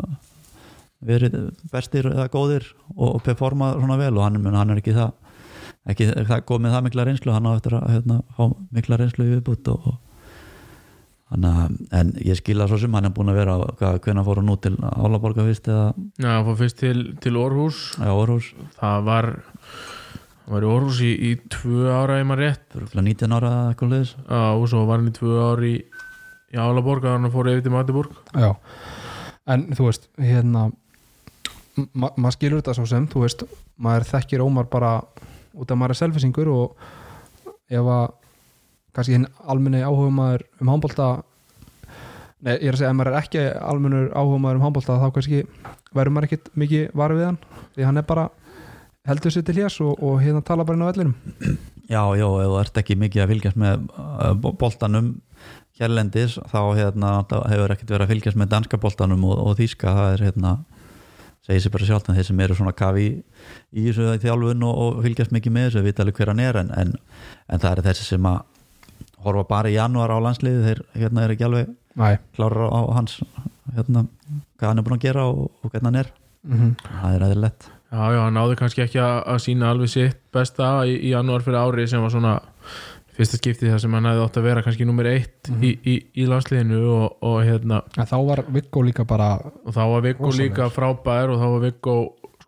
verið 1.08 1.36
bestir 1.70 2.08
eða 2.10 2.26
góðir 2.32 2.64
og 2.96 3.20
performa 3.22 3.72
svona 3.76 3.98
vel 4.00 4.16
og 4.16 4.24
hann, 4.24 4.40
hann 4.50 4.72
er 4.74 4.80
ekki 4.80 4.96
það 4.96 5.12
ekki 5.88 6.10
það 6.28 6.44
komið 6.48 6.76
það 6.76 6.84
mikla 6.86 7.06
reynslu 7.08 7.34
hann 7.34 7.48
á 7.48 7.52
eftir 7.54 7.78
að 7.78 7.88
hérna, 7.94 8.20
fá 8.36 8.44
mikla 8.76 8.98
reynslu 9.00 9.26
í 9.26 9.32
viðbútt 9.34 9.70
og, 9.72 9.86
og 9.92 10.08
hann 11.32 11.46
að, 11.48 11.76
en 11.98 12.10
ég 12.24 12.40
skila 12.40 12.68
svo 12.70 12.80
sem 12.80 12.94
hann 12.96 13.08
er 13.08 13.14
búin 13.16 13.32
að 13.32 13.40
vera 13.42 13.58
hvað, 13.78 14.00
hvenær 14.06 14.26
fór 14.26 14.40
hann 14.40 14.48
nú 14.48 14.56
til 14.62 14.74
Álaborga 14.80 15.44
fyrst 15.46 15.68
eða? 15.68 15.92
Já, 16.16 16.30
hann 16.30 16.48
fór 16.48 16.58
fyrst 16.62 16.80
til, 16.80 16.98
til 17.24 17.38
Orhus. 17.40 17.84
Ja, 18.00 18.16
Orhus, 18.16 18.50
það 18.80 19.08
var 19.08 19.30
hann 19.34 20.54
var 20.54 20.64
í 20.64 20.70
Orhus 20.72 21.00
í, 21.04 21.12
í 21.12 21.32
tvö 21.52 21.92
ára 21.92 22.18
ef 22.22 22.28
maður 22.28 22.44
rétt. 22.46 22.66
Örugglega 22.72 23.06
19 23.10 23.36
ára 23.36 23.52
eða 23.52 23.72
eitthvað 23.72 23.94
leðis 23.94 24.14
Já, 24.16 24.42
og 24.48 24.68
svo 24.72 24.84
var 24.88 25.02
hann 25.02 25.10
í 25.12 25.16
tvö 25.18 25.38
ári 25.44 25.72
í, 25.74 25.80
í 26.56 26.60
Álaborg 26.64 27.08
að 27.08 27.18
hann 27.18 27.32
fór 27.34 27.52
yfir 27.52 27.66
til 27.66 27.74
Magdeburg. 27.76 28.20
Já, 28.32 28.50
en 29.52 29.68
þú 29.76 29.90
veist 29.90 30.08
hérna 30.16 30.68
ma 31.92 32.10
maður 32.16 32.34
skilur 32.34 32.62
þetta 32.62 32.74
svo 32.74 32.86
sem, 32.90 33.04
þú 33.10 33.24
veist 33.26 33.44
maður 33.78 34.08
þekkir 34.08 34.42
Ómar 34.42 34.66
bara 34.72 34.92
út 35.58 35.70
af 35.70 35.80
maður 35.80 35.94
er 35.94 36.00
selfisingur 36.02 36.50
og 36.52 36.88
ef 37.68 37.90
að 37.94 38.06
kannski 38.96 39.16
hinn 39.18 39.28
almenni 39.44 39.84
áhuga 39.84 40.10
maður 40.14 40.46
um 40.62 40.72
handbólta 40.72 41.08
nei, 42.42 42.54
ég 42.54 42.68
er 42.70 42.76
að 42.76 42.80
segja, 42.82 42.90
ef 42.90 42.98
maður 42.98 43.12
er 43.12 43.20
ekki 43.20 43.44
almennur 43.60 44.10
áhuga 44.14 44.42
maður 44.44 44.60
um 44.60 44.66
handbólta 44.66 44.98
þá 45.02 45.08
kannski 45.16 45.42
verður 45.94 46.14
maður 46.14 46.28
ekkit 46.28 46.52
mikið 46.62 46.98
varð 46.98 47.20
við 47.20 47.28
hann 47.28 47.40
því 47.76 47.88
hann 47.88 48.02
er 48.02 48.08
bara 48.08 48.28
heldur 49.08 49.32
sér 49.32 49.46
til 49.46 49.56
hér 49.58 49.80
og, 49.84 50.02
og 50.04 50.18
hérna 50.22 50.44
tala 50.44 50.66
bara 50.68 50.76
inn 50.76 50.84
á 50.84 50.90
vellinum. 50.90 51.14
Já, 51.88 52.02
já, 52.18 52.26
ef 52.28 52.50
þú 52.50 52.56
ert 52.60 52.80
ekki 52.82 52.98
mikið 53.00 53.22
að 53.24 53.30
fylgjast 53.32 53.60
með 53.60 53.86
uh, 53.96 54.32
boltanum 54.60 55.14
hérlendis 55.78 56.34
þá 56.50 56.60
hérna, 56.76 57.12
hefur 57.48 57.72
ekkert 57.72 57.94
verið 57.94 58.04
að 58.04 58.12
fylgjast 58.12 58.40
með 58.40 58.50
danska 58.52 58.80
boltanum 58.82 59.24
og, 59.28 59.38
og 59.40 59.56
þýska 59.60 59.94
það 59.96 60.10
er 60.16 60.24
hérna 60.28 60.52
segir 61.46 61.64
sér 61.64 61.74
bara 61.74 61.88
sjálft 61.88 62.08
en 62.10 62.18
þeir 62.18 62.28
sem 62.28 62.40
eru 62.44 62.56
svona 62.58 62.74
kafi 62.76 63.06
í, 63.06 63.10
í 63.72 63.86
þessu 63.88 64.18
þjálfun 64.24 64.66
og, 64.68 64.78
og 64.84 65.02
fylgjast 65.06 65.34
mikið 65.36 65.54
með 65.54 65.68
þessu 65.68 65.84
vita 65.86 66.04
alveg 66.04 66.20
hver 66.20 66.32
hann 66.32 66.44
er 66.44 66.60
en, 66.62 66.72
en, 66.76 66.94
en 67.48 67.62
það 67.62 67.70
er 67.78 67.86
þessi 67.90 68.08
sem 68.12 68.28
að 68.28 68.42
horfa 69.24 69.46
bara 69.48 69.72
í 69.72 69.78
janúar 69.78 70.12
á 70.14 70.18
landsliði 70.22 70.66
þeir 70.66 70.82
hérna 70.98 71.24
er 71.24 71.34
ekki 71.34 71.48
alveg 71.48 71.72
Næ, 71.98 72.20
klárar 72.36 72.70
á 72.70 72.80
hans 72.94 73.16
hérna, 73.74 74.04
hvað 74.58 74.70
hann 74.70 74.78
er 74.78 74.86
búin 74.86 74.98
að 74.98 75.06
gera 75.08 75.24
og, 75.26 75.48
og 75.62 75.72
hvernig 75.72 75.88
hann 75.90 76.00
er. 76.04 76.12
Mm 76.46 76.76
það 77.00 77.16
er 77.16 77.26
aðeins 77.26 77.74
Já, 77.88 78.02
já, 78.12 78.18
hann 78.20 78.34
náði 78.36 78.56
kannski 78.60 78.82
ekki 78.84 78.98
að, 79.00 79.14
að 79.32 79.38
sína 79.40 79.70
alveg 79.72 79.88
sitt 79.88 80.18
besta 80.36 80.66
í, 80.84 80.98
í 81.08 81.14
janúar 81.14 81.40
fyrir 81.40 81.56
ári 81.62 81.86
sem 81.88 82.02
var 82.04 82.12
svona 82.12 82.34
fyrsta 83.18 83.38
skipti 83.40 83.66
þar 83.70 83.80
sem 83.82 83.94
hann 83.98 84.06
hefði 84.06 84.24
átt 84.24 84.36
að 84.40 84.46
vera 84.48 84.62
kannski 84.62 84.86
nummer 84.86 85.08
eitt 85.10 85.48
Mhm. 85.50 85.62
í, 85.64 85.70
í, 85.84 85.94
í 86.22 86.26
landsliðinu 86.30 86.78
og, 86.94 87.16
og 87.22 87.38
hérna 87.44 87.82
En 87.98 88.06
þá 88.06 88.16
var 88.28 88.44
Viggo 88.54 88.82
líka 88.86 89.04
bara 89.08 89.32
og 89.42 89.72
þá 89.74 89.82
var 89.92 90.04
Viggo 90.06 90.30
líka 90.38 90.68
frábær 90.70 91.32
og 91.34 91.40
þá 91.42 91.46
var 91.54 91.64
Viggo 91.66 91.96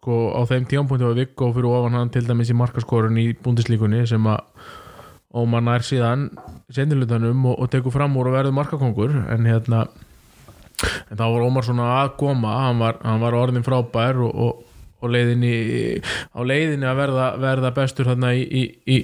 sko 0.01 0.19
á 0.33 0.41
þeim 0.49 0.65
tíampunkti 0.71 1.05
var 1.05 1.19
Viggo 1.19 1.51
fyrir 1.53 1.67
ofan 1.75 1.93
hann 1.99 2.11
til 2.15 2.23
dæmis 2.25 2.49
í 2.53 2.57
markaskorun 2.57 3.19
í 3.21 3.33
búndislíkunni 3.37 4.07
sem 4.09 4.25
að 4.31 4.39
Ómar 5.31 5.63
nær 5.63 5.85
síðan 5.87 6.25
sendilutanum 6.75 7.45
og, 7.53 7.59
og 7.63 7.69
tekur 7.71 7.93
fram 7.95 8.17
úr 8.19 8.31
og 8.31 8.35
verður 8.35 8.55
markakongur 8.57 9.13
en 9.31 9.45
hérna 9.47 9.85
en 11.11 11.19
þá 11.19 11.23
var 11.29 11.45
Ómar 11.45 11.67
svona 11.67 11.87
að 12.01 12.15
koma 12.19 12.55
hann 12.65 12.81
var, 12.81 12.97
hann 13.05 13.21
var 13.23 13.37
orðin 13.39 13.63
frábær 13.67 14.19
og, 14.25 14.33
og, 14.35 14.65
og 15.01 15.15
leiðinni 15.15 15.55
á 16.33 16.41
leiðinni 16.45 16.89
að 16.89 17.03
verða, 17.03 17.27
verða 17.41 17.75
bestur 17.77 18.11
þarna 18.11 18.33
í, 18.37 18.45
í, 18.45 18.63
í, 18.85 19.01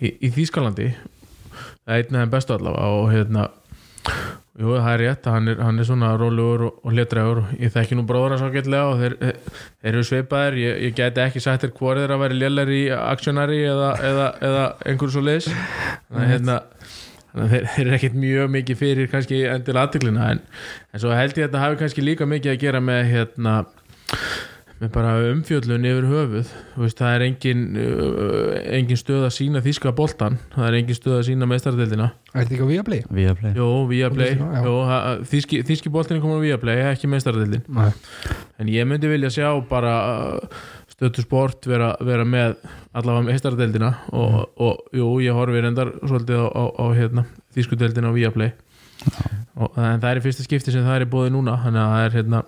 í, 0.00 0.14
í 0.28 0.32
Þýskalandi. 0.34 0.90
Það 1.86 1.94
er 1.94 2.02
einn 2.02 2.18
af 2.18 2.24
þeim 2.24 2.34
bestu 2.34 2.56
allavega 2.56 2.90
og 2.96 3.12
hérna 3.12 3.48
Jú, 4.56 4.70
það 4.72 4.86
er 4.94 5.02
rétt, 5.02 5.26
hann 5.28 5.50
er, 5.52 5.58
hann 5.60 5.80
er 5.82 5.84
svona 5.84 6.14
rólegur 6.16 6.62
og, 6.64 6.76
og 6.80 6.94
hlétrægur 6.94 7.42
ég 7.60 7.72
þekki 7.74 7.98
nú 7.98 8.06
bróður 8.08 8.32
hans 8.32 8.44
ágætlega 8.46 8.86
og 8.88 9.02
þeir, 9.02 9.16
þeir 9.82 9.90
eru 9.90 10.04
sveipaðir, 10.08 10.56
ég, 10.62 10.78
ég 10.86 10.94
geti 10.96 11.20
ekki 11.20 11.42
sagt 11.44 11.66
þér 11.66 11.74
hvor 11.76 12.00
þeir 12.00 12.14
að 12.14 12.22
vera 12.22 12.38
lélæri 12.40 12.78
aksjonari 12.96 13.58
eða, 13.68 13.90
eða, 14.08 14.30
eða 14.48 14.62
einhverjum 14.86 15.12
svo 15.12 15.24
leis 15.26 15.50
þannig 15.50 16.32
hérna 16.32 16.56
þeir, 17.36 17.68
þeir 17.74 17.82
eru 17.84 17.94
ekkert 17.98 18.18
mjög 18.22 18.50
mikið 18.54 18.80
fyrir 18.80 19.12
kannski 19.12 19.42
endil 19.52 19.76
aðtiklina 19.82 20.30
en, 20.32 20.42
en 20.88 21.04
svo 21.04 21.12
held 21.12 21.36
ég 21.36 21.44
að 21.44 21.50
þetta 21.50 21.64
hafi 21.66 21.80
kannski 21.82 22.06
líka 22.06 22.30
mikið 22.30 22.54
að 22.54 22.62
gera 22.64 22.84
með 22.88 23.02
hérna 23.12 23.58
með 24.76 24.90
bara 24.92 25.12
umfjöllun 25.30 25.86
yfir 25.88 26.06
höfuð. 26.10 26.48
Þú 26.74 26.82
veist, 26.84 26.98
það 27.00 27.14
er 27.16 27.22
engin, 27.26 27.60
uh, 27.80 28.56
engin 28.76 28.98
stöð 29.00 29.22
að 29.24 29.32
sína 29.38 29.62
þýska 29.64 29.92
boltan 29.96 30.36
það 30.52 30.66
er 30.68 30.76
engin 30.80 30.98
stöð 30.98 31.14
að 31.16 31.22
sína 31.30 31.48
meistaradeildina. 31.48 32.08
Er 32.34 32.42
þetta 32.44 32.56
ekki 32.58 32.66
á 32.68 32.72
Viaplay? 32.72 33.02
við 33.08 33.30
að 33.32 33.38
play 33.40 33.54
Jó, 33.56 33.68
Viaplay. 33.88 34.34
Já. 34.36 34.64
Jó, 34.66 34.74
ha- 34.90 35.00
þýski, 35.32 35.62
þýski 35.70 35.92
boltin 35.94 36.18
er 36.18 36.24
komin 36.24 36.40
á 36.40 36.44
Viaplay, 36.44 36.82
ekki 36.92 37.08
meistaradeildin. 37.08 37.64
Nei, 37.72 37.88
en 38.60 38.72
ég 38.74 38.88
myndi 38.90 39.08
vilja 39.08 39.32
sjá 39.32 39.48
bara 39.70 39.94
uh, 40.36 40.60
stötu 40.92 41.24
sport 41.24 41.64
vera, 41.68 41.94
vera 42.04 42.28
með 42.28 42.58
allavega 42.92 43.30
meistaradeildina. 43.30 43.94
Og, 44.12 44.36
og 44.60 44.92
jú, 44.96 45.08
ég 45.24 45.32
horfi 45.36 45.64
reyndar 45.64 45.94
svolítið 46.04 46.44
á, 46.44 46.48
á, 46.52 46.64
á 46.76 46.84
hérna, 46.96 47.24
þýsku 47.56 47.80
deildina 47.80 48.12
á 48.12 48.16
Viaplay. 48.16 48.52
Og, 49.56 49.72
en 49.80 50.00
það 50.04 50.10
er 50.10 50.20
í 50.20 50.24
fyrsta 50.28 50.44
skipti 50.44 50.72
sem 50.76 50.84
það 50.84 51.00
er 51.00 51.10
bóði 51.16 51.32
núna. 51.32 51.56
Þannig 51.64 51.80
að 51.80 51.92
það 51.96 52.06
er 52.10 52.16
hérna 52.20 52.44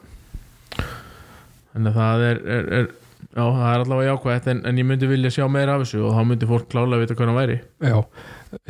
að 1.77 1.95
það 1.99 2.25
er, 2.29 2.43
er, 2.57 2.69
er 2.79 2.89
já, 3.35 3.45
það 3.45 3.71
er 3.71 3.85
allavega 3.85 4.13
jákvætt 4.13 4.51
en, 4.53 4.61
en 4.69 4.81
ég 4.81 4.89
myndi 4.89 5.11
vilja 5.11 5.33
sjá 5.35 5.47
meira 5.51 5.77
af 5.77 5.85
þessu 5.85 6.05
og 6.07 6.15
þá 6.17 6.23
myndi 6.29 6.49
fólk 6.49 6.69
klálega 6.73 7.03
vita 7.03 7.17
hvað 7.19 7.31
hann 7.31 7.39
væri 7.39 7.59
já 7.61 7.99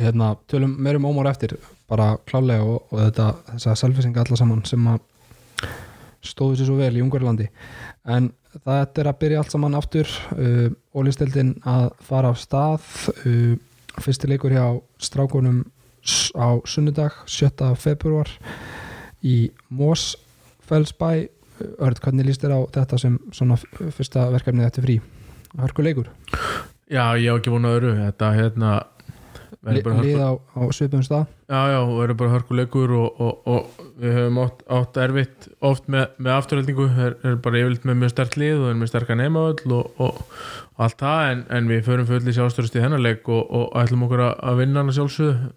hérna, 0.01 0.33
tölum 0.51 0.75
meirum 0.79 1.07
ómar 1.09 1.31
eftir 1.31 1.55
bara 1.89 2.11
klálega 2.29 2.65
og, 2.65 2.89
og 2.91 3.05
þetta 3.05 3.29
þessa 3.53 3.77
selfisinga 3.83 4.25
alla 4.25 4.39
saman 4.39 4.65
sem 4.67 4.91
að 4.91 4.99
stóðu 6.25 6.59
sér 6.59 6.67
svo 6.67 6.77
vel 6.79 6.97
í 6.97 7.03
Ungverlandi 7.05 7.47
en 8.09 8.31
þetta 8.57 9.03
er 9.03 9.11
að 9.11 9.19
byrja 9.23 9.41
allt 9.41 9.55
saman 9.55 9.77
aftur 9.79 10.11
uh, 10.35 10.67
ólistildin 10.97 11.55
að 11.69 11.89
fara 12.03 12.33
af 12.33 12.41
stað 12.41 12.87
uh, 13.23 13.55
fyrsti 13.99 14.29
leikur 14.31 14.55
hjá 14.55 14.65
strákunum 15.01 15.63
á 16.35 16.59
sunnudag 16.67 17.15
7. 17.27 17.51
februar 17.79 18.29
í 19.23 19.51
Mósfellsbæ 19.69 21.11
Örd, 21.79 22.01
hvernig 22.03 22.29
líst 22.29 22.43
þér 22.43 22.55
á 22.55 22.59
þetta 22.79 23.01
sem 23.01 23.19
svona 23.35 23.57
fyrsta 23.95 24.29
verkefnið 24.33 24.69
eftir 24.69 24.85
frí? 24.87 24.99
Hörku 25.59 25.83
leikur, 25.85 26.11
Já, 26.89 27.13
ég 27.21 27.29
hef 27.29 27.39
ekki 27.39 27.51
búin 27.53 27.67
að 27.69 27.75
öru 27.79 27.91
þetta 27.99 28.31
hérna 28.33 28.69
lið 29.61 30.21
á, 30.23 30.31
á 30.39 30.61
svipum 30.73 31.03
stað? 31.05 31.27
Já, 31.49 31.59
já, 31.73 31.79
og 31.81 31.91
verður 31.99 32.17
bara 32.21 32.33
hörkuleikur 32.33 32.93
og, 32.95 33.19
og, 33.21 33.49
og 33.49 33.83
við 33.99 34.15
höfum 34.15 34.39
átt, 34.41 34.63
átt 34.73 34.99
erfitt 35.03 35.47
oft 35.65 35.89
með, 35.91 36.15
með 36.17 36.33
afturhaldingu 36.35 36.87
er, 36.89 37.15
er 37.25 37.37
bara 37.43 37.61
yfirleitt 37.61 37.85
með 37.89 37.99
mjög 38.01 38.13
sterk 38.13 38.37
lið 38.41 38.63
og 38.63 38.67
er 38.71 38.79
með 38.79 38.91
sterka 38.91 39.17
neymavöll 39.19 39.75
og, 39.77 40.01
og, 40.01 40.21
allt 40.79 41.01
það 41.03 41.31
en, 41.31 41.41
en 41.57 41.69
við 41.69 41.83
förum 41.89 42.09
full 42.09 42.21
í 42.23 42.35
sjálfstörust 42.37 42.77
í 42.77 42.83
þennan 42.85 43.03
leik 43.03 43.29
og, 43.29 43.41
og 43.59 43.77
ætlum 43.81 44.05
okkur 44.07 44.25
að, 44.29 44.33
að 44.49 44.61
vinna 44.63 44.81
hann 44.81 44.93
að 44.93 44.99
sjálfsögðu. 44.99 45.51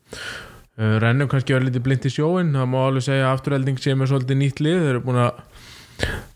Uh, 0.73 0.95
rennum 1.05 1.29
kannski 1.29 1.53
verið 1.53 1.69
lítið 1.69 1.83
blind 1.85 2.07
í 2.09 2.11
sjóin 2.13 2.55
það 2.57 2.71
má 2.73 2.79
alveg 2.81 3.05
segja 3.05 3.27
að 3.29 3.35
afturhalding 3.37 3.81
sé 3.81 3.93
með 3.97 4.09
svolítið 4.13 4.41
nýtt 4.41 4.63
lið. 4.65 4.79
Þeir 4.81 4.95
eru 4.95 5.03
búin 5.05 5.21
að 5.21 5.52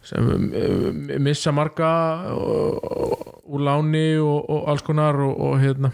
sem, 0.06 0.26
uh, 0.26 0.90
missa 1.22 1.52
marga 1.54 1.90
úr 3.46 3.64
láni 3.66 4.08
og, 4.22 4.50
og 4.50 4.68
alls 4.72 4.84
konar 4.86 5.18
og, 5.22 5.34
og 5.40 5.58
hérna 5.62 5.92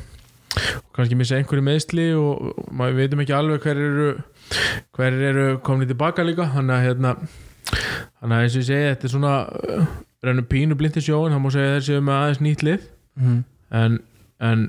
og 0.52 0.90
kannski 0.96 1.16
missa 1.16 1.38
einhverju 1.38 1.64
meðsli 1.64 2.10
og, 2.18 2.52
og 2.52 2.72
maður 2.76 2.98
veitum 3.00 3.24
ekki 3.24 3.36
alveg 3.36 3.64
hver 3.64 3.80
eru 3.80 4.10
hver 4.92 5.16
eru 5.30 5.46
komni 5.64 5.88
tilbaka 5.88 6.24
líka. 6.26 6.50
Þannig 6.52 6.74
að 6.76 6.86
hérna 6.86 7.14
þannig 8.20 8.36
að 8.36 8.42
eins 8.42 8.56
og 8.56 8.60
ég 8.60 8.68
segi 8.68 8.88
þetta 8.90 9.08
er 9.08 9.14
svona 9.14 9.34
uh, 9.48 9.86
rennum 10.26 10.48
pínu 10.50 10.78
blind 10.78 10.98
í 10.98 11.04
sjóin 11.04 11.32
það 11.32 11.42
má 11.44 11.50
segja 11.54 11.82
séu 11.86 12.04
með 12.04 12.18
aðeins 12.18 12.42
nýtt 12.44 12.66
lið. 12.68 12.88
Mm. 13.12 13.40
en, 13.76 13.98
en 14.40 14.60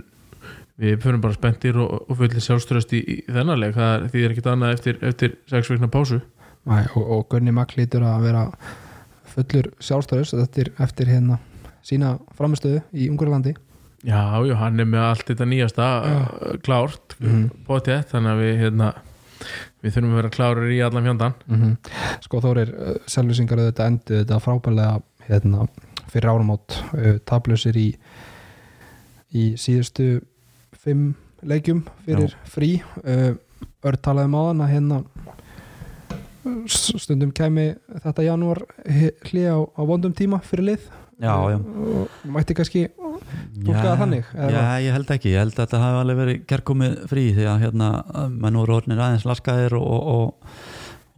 við 0.83 0.97
förum 1.03 1.21
bara 1.23 1.35
spenntir 1.35 1.77
og, 1.79 2.09
og 2.09 2.17
fullir 2.19 2.43
sjálfströst 2.43 2.91
í, 2.97 2.99
í 2.99 3.17
þennan 3.29 3.61
leik. 3.61 3.75
Það 3.77 3.93
er, 3.93 4.07
því 4.11 4.23
er 4.23 4.33
ekkert 4.33 4.49
annað 4.53 4.73
eftir, 4.77 4.97
eftir 5.05 5.35
sex 5.51 5.71
vikna 5.71 5.89
pásu. 5.91 6.19
Æ, 6.63 6.75
og, 6.99 7.27
Gunni 7.31 7.53
Magg 7.55 7.75
lítur 7.77 8.05
að 8.07 8.27
vera 8.27 8.43
fullur 9.33 9.69
sjálfstæðus 9.83 10.33
eftir, 10.43 10.71
eftir 10.79 11.09
hérna 11.11 11.39
sína 11.83 12.15
framistöðu 12.37 12.81
í 12.93 13.09
Ungurlandi 13.11 13.53
já, 14.03 14.19
já, 14.47 14.55
hann 14.59 14.79
er 14.79 14.87
með 14.89 15.05
allt 15.09 15.25
þetta 15.31 15.47
nýjasta 15.51 15.87
Já. 16.03 16.19
uh, 16.19 16.57
klárt, 16.63 17.17
Mhm. 17.19 17.49
potið 17.67 18.05
þannig 18.11 18.31
að 18.33 18.43
við 18.43 18.61
hérna 18.63 18.93
við 19.83 19.91
þurfum 19.95 20.11
að 20.13 20.19
vera 20.21 20.29
klárir 20.37 20.71
í 20.71 20.79
allan 20.85 21.03
fjandan 21.09 21.33
mm 21.47 21.77
sko 22.23 22.39
Þórir, 22.43 22.69
uh, 22.73 22.97
selvisingar 23.07 23.59
þetta 23.65 23.87
endu 23.91 24.19
þetta 24.23 24.39
frábælega 24.43 25.01
hérna, 25.27 25.67
fyrir 26.11 26.29
áramót 26.31 26.77
uh, 26.93 27.17
tablusir 27.27 27.75
í 27.79 27.89
í 29.33 29.53
síðustu 29.57 30.21
fimm 30.83 31.13
leikjum 31.43 31.83
fyrir 32.05 32.35
frí. 32.47 32.75
Uh, 33.03 33.33
Örd 33.83 33.99
talaði 34.05 34.29
um 34.29 34.35
áðan 34.39 34.61
að 34.63 34.69
hérna 34.71 34.97
stundum 36.67 37.31
kæmi 37.35 37.73
þetta 38.03 38.27
janúar 38.27 38.63
hlið 39.29 39.47
á, 39.49 39.57
á 39.63 39.81
vondum 39.87 40.13
tíma 40.15 40.41
fyrir 40.43 40.73
lið. 40.73 40.91
Já, 41.23 41.35
já. 41.53 41.57
Og 41.61 42.29
mætti 42.33 42.55
kannski 42.57 42.87
Túlka 43.63 43.83
það 43.83 43.99
þannig, 44.01 44.29
Já, 44.33 44.61
ég 44.81 44.95
held 44.95 45.11
ekki, 45.13 45.31
ég 45.33 45.43
held 45.43 45.53
að 45.53 45.59
þetta 45.61 45.81
hafi 45.83 45.99
alveg 46.01 46.19
verið 46.19 46.39
gerkomið 46.49 46.95
frí 47.11 47.25
því 47.35 47.45
að 47.49 47.61
hérna 47.63 47.89
menn 48.33 48.57
voru 48.59 48.75
orðnir 48.79 49.01
aðeins 49.05 49.25
laskaðir 49.29 49.75
og, 49.77 50.07
og, 50.13 50.57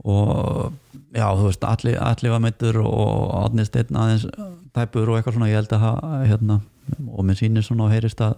og 0.03 0.95
já, 1.15 1.25
þú 1.31 1.47
veist, 1.47 1.67
allir, 1.69 1.97
allir 2.03 2.35
var 2.35 2.43
meittur 2.43 2.81
og 2.83 3.35
allir 3.39 3.69
steinn 3.69 4.01
aðeins 4.01 4.27
tæpur 4.75 5.09
og 5.11 5.19
eitthvað 5.19 5.37
svona, 5.37 5.51
ég 5.51 5.61
held 5.61 5.75
að 5.77 5.85
hafa 5.87 6.23
hérna, 6.25 6.59
og 7.07 7.27
mér 7.27 7.39
sýnir 7.39 7.65
svona 7.65 7.87
og 7.87 7.95
heyrist 7.95 8.25
að 8.25 8.35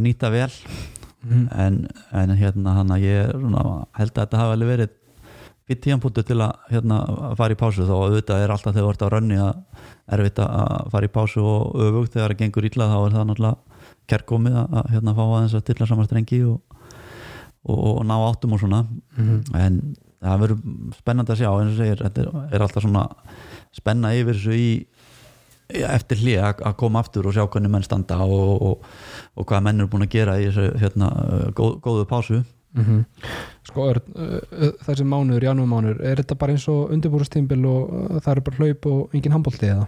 nýta 0.00 0.32
vel. 0.34 0.50
Mm. 1.18 1.48
en, 1.50 1.76
en 2.14 2.30
hérna 2.38 2.76
hann 2.76 2.92
að 2.94 3.04
ég 3.08 3.30
svona, 3.32 3.62
held 3.98 4.12
að 4.12 4.20
þetta 4.20 4.38
hafi 4.38 4.54
alveg 4.54 4.68
verið 4.70 4.92
fyrir 5.68 5.80
tíðanpútu 5.84 6.24
til 6.24 6.38
að 6.40 6.54
hérna, 6.72 6.98
fara 7.36 7.54
í 7.54 7.58
pásu. 7.60 7.84
Þó 7.84 7.94
auðvitað 7.98 8.44
er 8.44 8.52
alltaf 8.54 8.74
þegar 8.74 8.86
þú 8.86 8.92
ert 8.94 9.04
á 9.04 9.08
rönni 9.12 9.38
að 9.42 9.58
erfitt 10.16 10.40
að 10.40 10.90
fara 10.94 11.08
í 11.08 11.12
pásu 11.12 11.44
og 11.44 11.76
öfugt. 11.84 12.14
Þegar 12.16 12.34
það 12.34 12.42
gengur 12.42 12.68
illa 12.68 12.88
þá 12.88 12.98
er 12.98 13.16
það 13.16 13.28
náttúrulega 13.28 13.86
kærkomið 14.08 14.58
að, 14.62 14.76
að 14.80 14.90
hérna, 14.94 15.14
fá 15.14 15.24
aðeins 15.26 15.56
að 15.58 15.64
stilla 15.66 15.88
saman 15.90 16.08
strengi 16.08 16.42
og, 16.48 16.76
og, 17.68 17.80
og 17.92 18.04
ná 18.08 18.14
áttum 18.16 18.56
og 18.56 18.62
svona. 18.62 18.84
Mm. 19.18 19.40
en 19.60 19.80
það 20.24 20.44
verður 20.44 20.62
spennandi 20.98 21.34
að 21.34 21.42
sjá. 21.42 21.50
Eins 21.52 21.74
og 21.74 21.82
segir, 21.82 22.04
þetta 22.06 22.24
er, 22.24 22.30
er 22.48 22.64
alltaf 22.64 22.86
svona 22.86 23.04
spenna 23.76 24.14
yfir 24.16 24.38
þessu 24.38 24.56
í 24.56 24.70
eftir 25.68 26.22
hlið 26.22 26.38
að 26.40 26.62
að 26.64 26.76
koma 26.80 27.02
aftur 27.04 27.26
og 27.28 27.34
sjá 27.36 27.44
hvernig 27.44 27.72
menn 27.74 27.84
standa 27.84 28.16
og, 28.24 28.62
og, 28.64 28.86
og 29.36 29.48
hvað 29.48 29.66
menn 29.66 29.82
eru 29.82 29.90
búin 29.92 30.06
að 30.06 30.14
gera 30.14 30.38
í 30.40 30.46
þessu 30.48 30.70
hérna, 30.80 31.10
góð, 31.52 31.74
góðu 31.84 32.06
pásu 32.08 32.40
Mm 32.76 33.04
Sko 33.68 33.84
Örn, 33.90 34.12
uh, 34.16 34.72
þessi 34.86 35.04
mánuður, 35.04 35.44
janúar 35.44 35.68
mánuður 35.68 35.98
er 36.08 36.20
þetta 36.22 36.36
bara 36.40 36.54
eins 36.54 36.64
og 36.72 36.90
undirbúrastímbil 36.94 37.64
og 37.68 37.90
uh, 37.92 38.18
það 38.24 38.30
er 38.34 38.40
bara 38.46 38.60
hlaup 38.62 38.86
og 38.88 39.14
engin 39.16 39.34
handbólti 39.36 39.68
eða? 39.68 39.86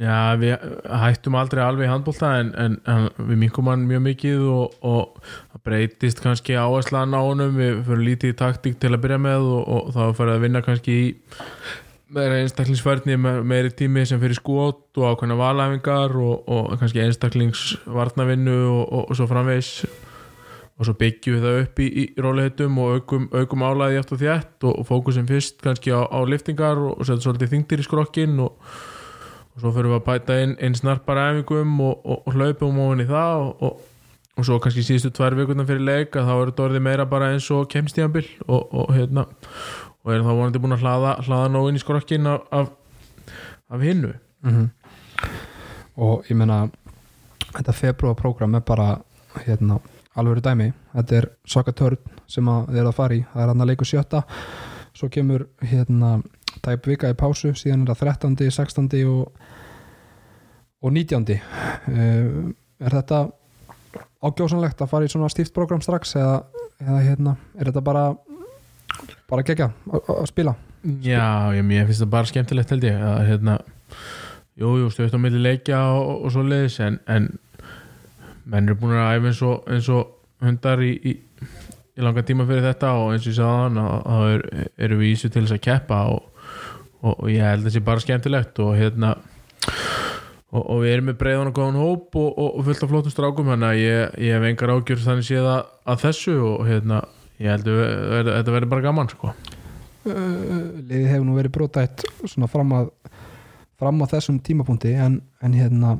Já, 0.00 0.34
við 0.40 0.54
hættum 1.02 1.34
aldrei 1.36 1.60
alveg 1.66 1.90
handbólta 1.90 2.30
en, 2.40 2.52
en, 2.56 2.76
en 2.88 3.08
við 3.28 3.40
minkum 3.42 3.66
hann 3.68 3.82
mjög 3.88 4.00
mikið 4.06 4.44
og, 4.48 4.76
og 4.88 5.18
það 5.26 5.64
breytist 5.68 6.22
kannski 6.24 6.54
áherslan 6.56 7.12
á 7.12 7.20
honum. 7.20 7.52
Við 7.58 7.82
fyrir 7.90 8.04
lítið 8.06 8.32
í 8.32 8.36
taktík 8.40 8.78
til 8.80 8.92
að 8.94 9.02
byrja 9.04 9.18
með 9.26 9.48
og, 9.52 9.66
og 9.74 9.90
þá 9.92 10.00
fyrir 10.16 10.32
að 10.36 10.46
vinna 10.46 10.62
kannski 10.64 10.94
í 10.96 11.10
meira 12.12 12.38
einstaklingsfærni 12.40 13.18
me- 13.20 13.42
meiri 13.52 13.74
tími 13.76 14.06
sem 14.08 14.20
fyrir 14.22 14.38
skot 14.40 14.96
og 15.02 15.10
ákveðna 15.12 15.36
valæfingar 15.42 16.16
og, 16.20 16.48
og 16.48 16.72
kannski 16.80 17.04
einstaklingsvarnavinnu 17.04 18.56
og, 18.70 18.82
og, 18.86 19.04
og 19.10 19.18
svo 19.20 19.28
framvegs 19.30 19.74
og 20.82 20.88
svo 20.88 20.96
byggjum 20.98 21.36
við 21.36 21.44
það 21.46 21.58
upp 21.60 21.78
í, 21.78 21.86
í 21.86 22.04
róliheitum 22.18 22.80
og 22.82 22.96
aukum, 22.96 23.28
aukum 23.30 23.62
álæði 23.62 24.00
eftir 24.00 24.20
þétt 24.24 24.66
og, 24.66 24.80
og 24.80 24.88
fókusum 24.88 25.28
fyrst 25.30 25.62
kannski 25.62 25.94
á, 25.94 26.02
á 26.10 26.18
liftingar 26.26 26.80
og, 26.80 26.96
og 26.96 27.06
setja 27.06 27.28
svolítið 27.28 27.52
þingdir 27.54 27.84
í 27.84 27.86
skrokkin 27.86 28.42
og, 28.42 28.74
og 29.54 29.62
svo 29.62 29.72
fyrir 29.76 29.92
við 29.92 30.00
að 30.00 30.04
bæta 30.08 30.40
inn, 30.42 30.56
inn 30.58 30.74
snarpara 30.74 31.28
æfingum 31.30 31.78
og, 31.86 32.26
hlaupum 32.34 32.82
ofan 32.82 33.04
í 33.04 33.08
það 33.12 33.46
og, 33.52 33.86
svo 34.42 34.58
kannski 34.58 34.82
síðustu 34.82 35.12
tvær 35.14 35.38
vikurnar 35.38 35.68
fyrir 35.68 35.86
leik 35.86 36.18
að 36.18 36.26
þá 36.26 36.34
er 36.34 36.50
þetta 36.50 36.66
orðið 36.66 36.86
meira 36.88 37.06
bara 37.06 37.30
eins 37.30 37.46
og 37.54 37.68
kemstíðanbill 37.70 38.26
og, 38.48 38.90
hérna 38.90 39.28
og 40.02 40.10
erum 40.10 40.26
þá 40.26 40.34
vonandi 40.34 40.62
búin 40.64 40.74
að 40.74 40.82
hlaða, 40.82 41.16
hlaða 41.28 41.50
nóg 41.54 41.68
inn 41.70 41.78
í 41.78 41.82
skrokkin 41.84 42.26
af, 42.26 42.48
af, 42.50 42.72
af 43.70 43.84
hinnu. 43.86 44.16
Mm 44.42 44.70
og 46.00 46.28
ég 46.30 46.38
meina 46.38 46.66
þetta 47.52 47.74
februar 47.76 48.16
program 48.18 48.56
er 48.56 48.64
bara 48.64 48.88
hérna, 49.46 49.78
alveg 50.18 50.42
dæmi 50.44 50.68
þetta 50.92 51.18
er 51.18 51.28
Saka 51.48 51.72
Törn 51.76 52.20
sem 52.30 52.48
að 52.48 52.70
þið 52.70 52.80
er 52.82 52.88
að 52.90 52.96
fara 52.98 53.16
í 53.16 53.24
það 53.32 53.42
er 53.42 53.52
hann 53.52 53.64
að 53.64 53.70
leiku 53.72 53.88
sjötta 53.88 54.22
svo 54.92 55.08
kemur 55.12 55.46
hérna 55.64 56.16
tæp 56.62 56.88
vika 56.90 57.10
í 57.10 57.18
pásu 57.18 57.54
síðan 57.56 57.86
er 57.86 57.94
það 57.94 58.16
13. 58.28 58.50
16. 58.52 58.90
og, 59.08 59.30
og 60.82 60.92
19. 60.92 61.24
Uh, 61.32 62.50
er 62.82 62.98
þetta 62.98 63.22
ágjósanlegt 64.22 64.82
að 64.82 64.92
fara 64.92 65.06
í 65.06 65.12
svona 65.12 65.30
stíft 65.32 65.54
program 65.56 65.82
strax 65.82 66.16
eða, 66.20 66.42
eða 66.82 67.00
hérna 67.06 67.36
er 67.56 67.70
þetta 67.70 67.84
bara 67.84 68.04
bara 69.30 69.46
gegja 69.46 69.72
að 69.88 70.28
spila 70.30 70.54
Já, 70.82 71.54
ég, 71.54 71.62
mér 71.62 71.86
finnst 71.86 72.02
það 72.02 72.12
bara 72.12 72.28
skemmtilegt 72.28 72.72
held 72.74 72.84
ég 72.88 73.02
að 73.06 73.20
hérna 73.28 73.56
jú, 74.58 74.74
jú, 74.82 74.88
stöðt 74.90 75.14
á 75.14 75.20
milli 75.22 75.40
leikja 75.42 75.80
og, 75.94 76.26
og 76.26 76.34
svo 76.34 76.42
leiðis 76.46 76.80
en, 76.82 76.98
en 77.06 77.30
menn 78.44 78.68
eru 78.68 78.78
búin 78.80 78.96
að 78.98 79.16
æfa 79.16 79.30
eins 79.30 79.42
og, 79.46 79.70
eins 79.70 79.88
og 79.92 80.42
hundar 80.42 80.82
í, 80.82 80.92
í, 80.96 81.12
í 81.98 82.04
langa 82.04 82.24
tíma 82.26 82.46
fyrir 82.48 82.66
þetta 82.66 82.92
og 82.98 83.14
eins 83.14 83.26
og 83.26 83.32
ég 83.32 83.38
sagði 83.38 83.62
hann 83.62 83.80
að 83.84 84.28
er, 84.32 84.46
eru 84.86 85.00
við 85.00 85.14
ísu 85.14 85.30
til 85.30 85.44
þess 85.44 85.56
að 85.58 85.64
keppa 85.68 86.00
og, 86.14 86.46
og, 87.02 87.14
og 87.14 87.26
ég 87.30 87.46
held 87.46 87.62
að 87.62 87.68
það 87.68 87.76
sé 87.76 87.84
bara 87.86 88.04
skemmtilegt 88.04 88.62
og 88.64 88.74
hérna 88.78 89.14
og, 90.52 90.62
og 90.62 90.82
við 90.82 90.94
erum 90.96 91.10
með 91.10 91.18
breiðan 91.22 91.50
og 91.52 91.56
góðan 91.58 91.80
hóp 91.80 92.20
og, 92.20 92.28
og, 92.32 92.48
og 92.50 92.68
fullt 92.68 92.84
af 92.84 92.92
flottum 92.92 93.14
strákum 93.14 93.52
að 93.56 93.80
ég, 93.80 94.14
ég 94.26 94.36
hef 94.36 94.46
engar 94.50 94.74
ágjör 94.74 95.04
þannig 95.06 95.28
séð 95.28 95.50
að, 95.54 95.74
að 95.94 96.06
þessu 96.06 96.36
og 96.50 96.64
hérna 96.68 97.02
ég 97.42 97.50
held 97.54 97.70
að 97.72 98.32
þetta 98.32 98.54
verður 98.56 98.72
bara 98.72 98.86
gaman 98.86 99.10
sko. 99.10 99.32
Uh, 100.02 100.82
liðið 100.82 101.10
hefur 101.12 101.26
nú 101.28 101.36
verið 101.36 101.54
brotætt 101.54 102.02
svona 102.26 102.48
fram 102.50 102.72
að 102.74 102.88
fram 103.78 104.02
á 104.02 104.06
þessum 104.10 104.40
tímapunkti 104.42 104.96
en, 104.98 105.20
en 105.42 105.54
hérna 105.54 105.96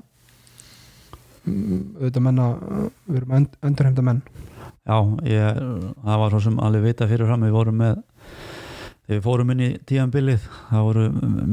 auðvitað 1.46 2.24
menna 2.26 2.48
við 3.06 3.20
erum 3.20 3.36
önd, 3.38 3.56
öndurheimda 3.62 4.04
menn. 4.06 4.22
Já, 4.82 4.96
ég, 5.28 5.60
það 6.02 6.22
var 6.22 6.34
svo 6.34 6.42
sem 6.46 6.60
alveg 6.62 6.88
vita 6.88 7.08
fyrir 7.10 7.28
fram 7.30 7.46
við 7.46 7.56
vorum 7.56 7.82
með 7.82 8.00
þegar 9.02 9.16
við 9.16 9.24
fórum 9.26 9.52
inn 9.52 9.62
í 9.62 9.70
tíðanbilið 9.88 10.46
það 10.70 10.86
voru 10.88 11.08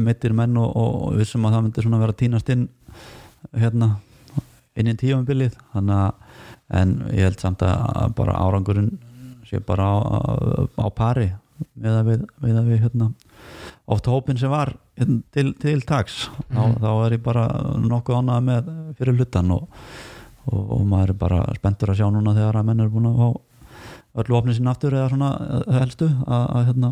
mittir 0.05 0.35
menn 0.37 0.57
og, 0.61 0.69
og 0.77 1.17
við 1.17 1.29
sem 1.31 1.45
að 1.45 1.55
það 1.55 1.65
myndi 1.65 1.85
svona 1.85 2.01
vera 2.03 2.17
tínast 2.21 2.51
inn 2.53 2.65
hérna 3.57 3.89
inn 4.79 4.91
í 4.91 4.97
tíðanbilið 4.99 5.57
þannig 5.73 6.01
að 6.05 6.25
en 6.79 6.95
ég 7.09 7.25
held 7.25 7.41
samt 7.41 7.63
að 7.65 8.13
bara 8.17 8.37
árangurinn 8.37 8.91
sé 9.49 9.61
bara 9.65 9.87
á, 9.89 9.97
á 10.77 10.87
pari 10.93 11.31
með 11.73 11.95
að 11.97 12.09
við, 12.09 12.25
að 12.53 12.69
við 12.69 12.83
hérna, 12.85 13.09
oft 13.89 14.07
hópin 14.07 14.37
sem 14.39 14.51
var 14.51 14.75
til, 15.33 15.53
til 15.61 15.81
tags 15.87 16.29
þá, 16.51 16.61
Mhm. 16.63 16.79
þá 16.83 16.89
er 17.05 17.17
ég 17.17 17.23
bara 17.23 17.43
nokkuð 17.79 18.19
ánað 18.21 18.43
með 18.49 18.71
fyrir 18.99 19.17
hlutan 19.19 19.51
og 19.55 19.67
og, 20.49 20.61
og 20.73 20.81
maður 20.89 21.09
er 21.13 21.17
bara 21.19 21.39
spenntur 21.55 21.91
að 21.91 21.99
sjá 21.99 22.07
núna 22.09 22.33
þegar 22.33 22.55
að 22.57 22.65
menn 22.65 22.79
eru 22.81 22.89
búin 22.95 23.09
að 23.11 23.19
fá 23.19 23.27
öllu 24.23 24.37
opnið 24.39 24.55
sín 24.57 24.69
aftur 24.71 24.95
eða 24.97 25.09
svona 25.11 25.29
helstu 25.79 26.07
að, 26.25 26.45
að 26.57 26.65
hérna 26.69 26.89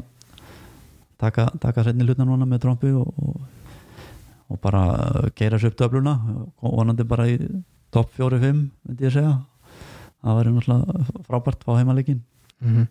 taka, 1.17 1.45
taka 1.59 1.83
setni 1.87 2.05
hlutna 2.05 2.27
núna 2.27 2.45
með 2.45 2.61
trompi 2.67 2.91
og, 2.93 3.07
og, 3.17 3.39
og 4.51 4.59
bara 4.61 4.83
geira 5.35 5.57
sér 5.57 5.71
upp 5.73 5.79
döfluna 5.81 6.13
og 6.61 6.75
vonandi 6.77 7.03
bara 7.07 7.25
í 7.31 7.37
topp 7.91 8.13
4-5 8.19 8.61
myndi 8.85 9.07
ég 9.07 9.15
segja. 9.15 9.33
Það 10.21 10.37
væri 10.37 10.53
náttúrulega 10.53 11.23
frábært 11.27 11.65
á 11.65 11.71
heimalekin 11.79 12.21
mm 12.61 12.87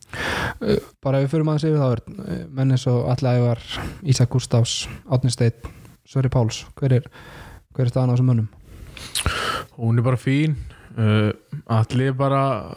uh, 0.63 0.77
bara 1.03 1.23
við 1.23 1.33
fyrir 1.33 1.47
aðeins 1.47 1.65
yfir 1.67 1.81
það 1.81 1.97
Örn, 1.97 2.21
uh, 2.21 2.45
menn 2.59 2.77
eins 2.77 2.87
og 2.91 3.09
Alli 3.13 3.33
Ævar, 3.41 3.65
Ísak 4.03 4.31
Gustafs 4.31 4.87
Átni 5.11 5.31
Steinn, 5.31 5.75
Sverri 6.07 6.31
Páls. 6.31 6.65
Hver 6.79 7.01
er, 7.01 7.11
hver 7.75 7.87
er 7.87 7.93
staðan 7.93 8.11
á 8.11 8.15
þessum 8.15 8.31
mönnum? 8.31 8.53
hún 9.77 9.99
er 9.99 10.03
bara 10.03 10.17
fín. 10.17 10.57
Uh, 10.97 11.33
allir 11.69 12.13
er 12.13 12.17
bara 12.17 12.73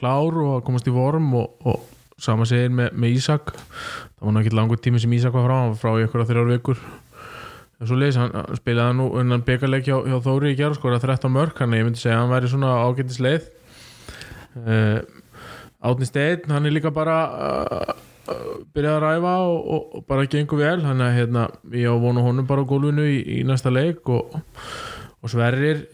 klár 0.00 0.34
og 0.40 0.56
að 0.56 0.64
komast 0.66 0.88
í 0.90 0.94
vorm 0.94 1.28
og, 1.38 1.52
og 1.62 1.84
sama 2.20 2.46
segir 2.48 2.72
með, 2.74 2.90
með 2.98 3.18
Ísak. 3.20 3.52
Það 3.54 4.26
var 4.26 4.34
náttúrulega 4.36 4.58
langur 4.58 4.82
tími 4.82 5.02
sem 5.02 5.14
Ísak 5.14 5.36
var 5.36 5.46
frá 5.46 5.56
hann 5.56 5.74
var 5.74 5.80
frá 5.80 6.04
ykkur 6.04 6.24
að 6.24 6.32
þrjár 6.32 6.50
vikur. 6.50 6.82
Og 7.80 7.88
svo 7.88 7.96
leys, 7.96 8.18
hann 8.20 8.34
spilaði 8.58 8.98
nú 8.98 9.06
unnan 9.16 9.44
byggarleik 9.46 9.86
hjá, 9.86 9.96
hjá 10.04 10.18
Þóri 10.24 10.52
í 10.52 10.58
gerð 10.58 10.76
skora 10.76 10.98
13 11.00 11.32
mörg, 11.32 11.54
hann 11.62 11.78
ég 11.78 11.86
myndi 11.86 12.02
segja 12.02 12.18
að 12.18 12.24
hann 12.24 12.34
væri 12.34 12.50
svona 12.52 12.74
ágættis 12.82 13.22
leið 13.24 13.46
uh, 14.60 14.98
Átni 15.80 16.06
Steinn, 16.08 16.50
hann 16.52 16.68
er 16.68 16.74
líka 16.74 16.92
bara 16.92 17.16
uh, 17.32 17.92
uh, 18.28 18.56
byrjað 18.74 18.96
að 18.98 19.04
ræfa 19.06 19.34
og, 19.48 19.60
og, 19.60 19.84
og 19.96 20.06
bara 20.10 20.26
gengur 20.28 20.60
vel 20.60 20.80
þannig 20.84 21.06
að 21.06 21.16
hérna, 21.16 21.44
ég 21.72 21.88
á 21.88 21.96
vonu 22.02 22.24
honum 22.24 22.48
bara 22.48 22.64
á 22.64 22.70
gólfinu 22.70 23.06
í, 23.08 23.20
í 23.38 23.44
næsta 23.48 23.72
leik 23.72 24.08
og, 24.12 24.36
og 25.20 25.32
Sverrir 25.32 25.86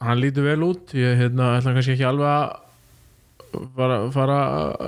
hann 0.00 0.20
lítur 0.20 0.48
vel 0.48 0.62
út 0.64 0.94
ég 0.96 1.20
hérna, 1.20 1.54
ætla 1.58 1.74
kannski 1.76 1.96
ekki 1.96 2.08
alveg 2.08 2.30
að 2.32 3.66
fara, 3.76 3.98
fara 4.12 4.38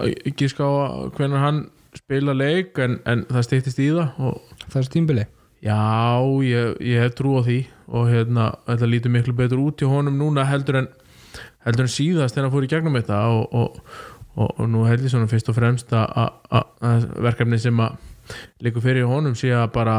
að 0.02 0.14
gíska 0.36 0.64
á 0.64 0.72
hvernig 1.16 1.44
hann 1.44 1.64
spila 1.96 2.36
leik 2.36 2.78
en, 2.84 2.98
en 3.08 3.24
það 3.28 3.46
stýttist 3.46 3.80
í 3.84 3.90
það 3.92 4.22
og 4.30 4.64
þessu 4.68 4.94
tímbili? 4.96 5.24
já, 5.64 5.78
ég, 6.46 6.76
ég 6.84 7.02
hef 7.02 7.16
trú 7.18 7.38
á 7.40 7.42
því 7.42 7.58
og 7.88 8.10
hérna, 8.12 8.52
þetta 8.68 8.90
lítur 8.90 9.14
miklu 9.14 9.34
betur 9.36 9.62
út 9.64 9.82
í 9.82 9.88
honum 9.88 10.18
núna 10.20 10.44
heldur 10.46 10.82
en 10.82 10.92
heldur 11.66 11.86
en 11.86 11.92
síðast 11.92 12.36
þegar 12.36 12.46
hann 12.46 12.54
fór 12.54 12.66
í 12.66 12.70
gegnum 12.70 12.98
þetta 12.98 13.22
og, 13.34 13.80
og, 14.38 14.44
og, 14.44 14.50
og 14.62 14.68
nú 14.70 14.84
held 14.86 15.02
ég 15.02 15.12
svona 15.12 15.30
fyrst 15.30 15.50
og 15.50 15.58
fremst 15.58 15.94
að, 15.94 16.68
verkefni 17.18 17.58
sem 17.60 17.80
að 17.82 17.98
líka 18.62 18.82
fyrir 18.84 19.08
honum 19.08 19.34
sé 19.38 19.50
að 19.56 19.70
bara 19.74 19.98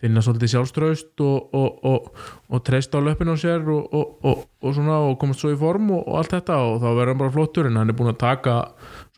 finna 0.00 0.22
svolítið 0.24 0.54
sjálfströst 0.54 1.20
og, 1.24 1.54
og, 1.56 1.82
og, 1.84 2.20
og 2.48 2.62
treysta 2.64 3.00
á 3.00 3.04
löpinn 3.04 3.32
á 3.32 3.36
sér 3.36 3.66
og, 3.68 3.90
og, 3.92 4.46
og 4.64 4.76
svona 4.76 4.96
og 5.04 5.18
komast 5.20 5.44
svo 5.44 5.52
í 5.52 5.58
form 5.60 5.90
og, 5.92 6.06
og 6.06 6.22
allt 6.22 6.32
þetta. 6.38 6.56
Og 6.70 6.78
þá 6.80 6.86
verður 6.88 7.12
hann 7.12 7.20
bara 7.20 7.34
flottur 7.34 7.68
en 7.68 7.76
hann 7.76 7.92
er 7.92 7.98
búin 7.98 8.12
að 8.12 8.22
taka 8.22 8.54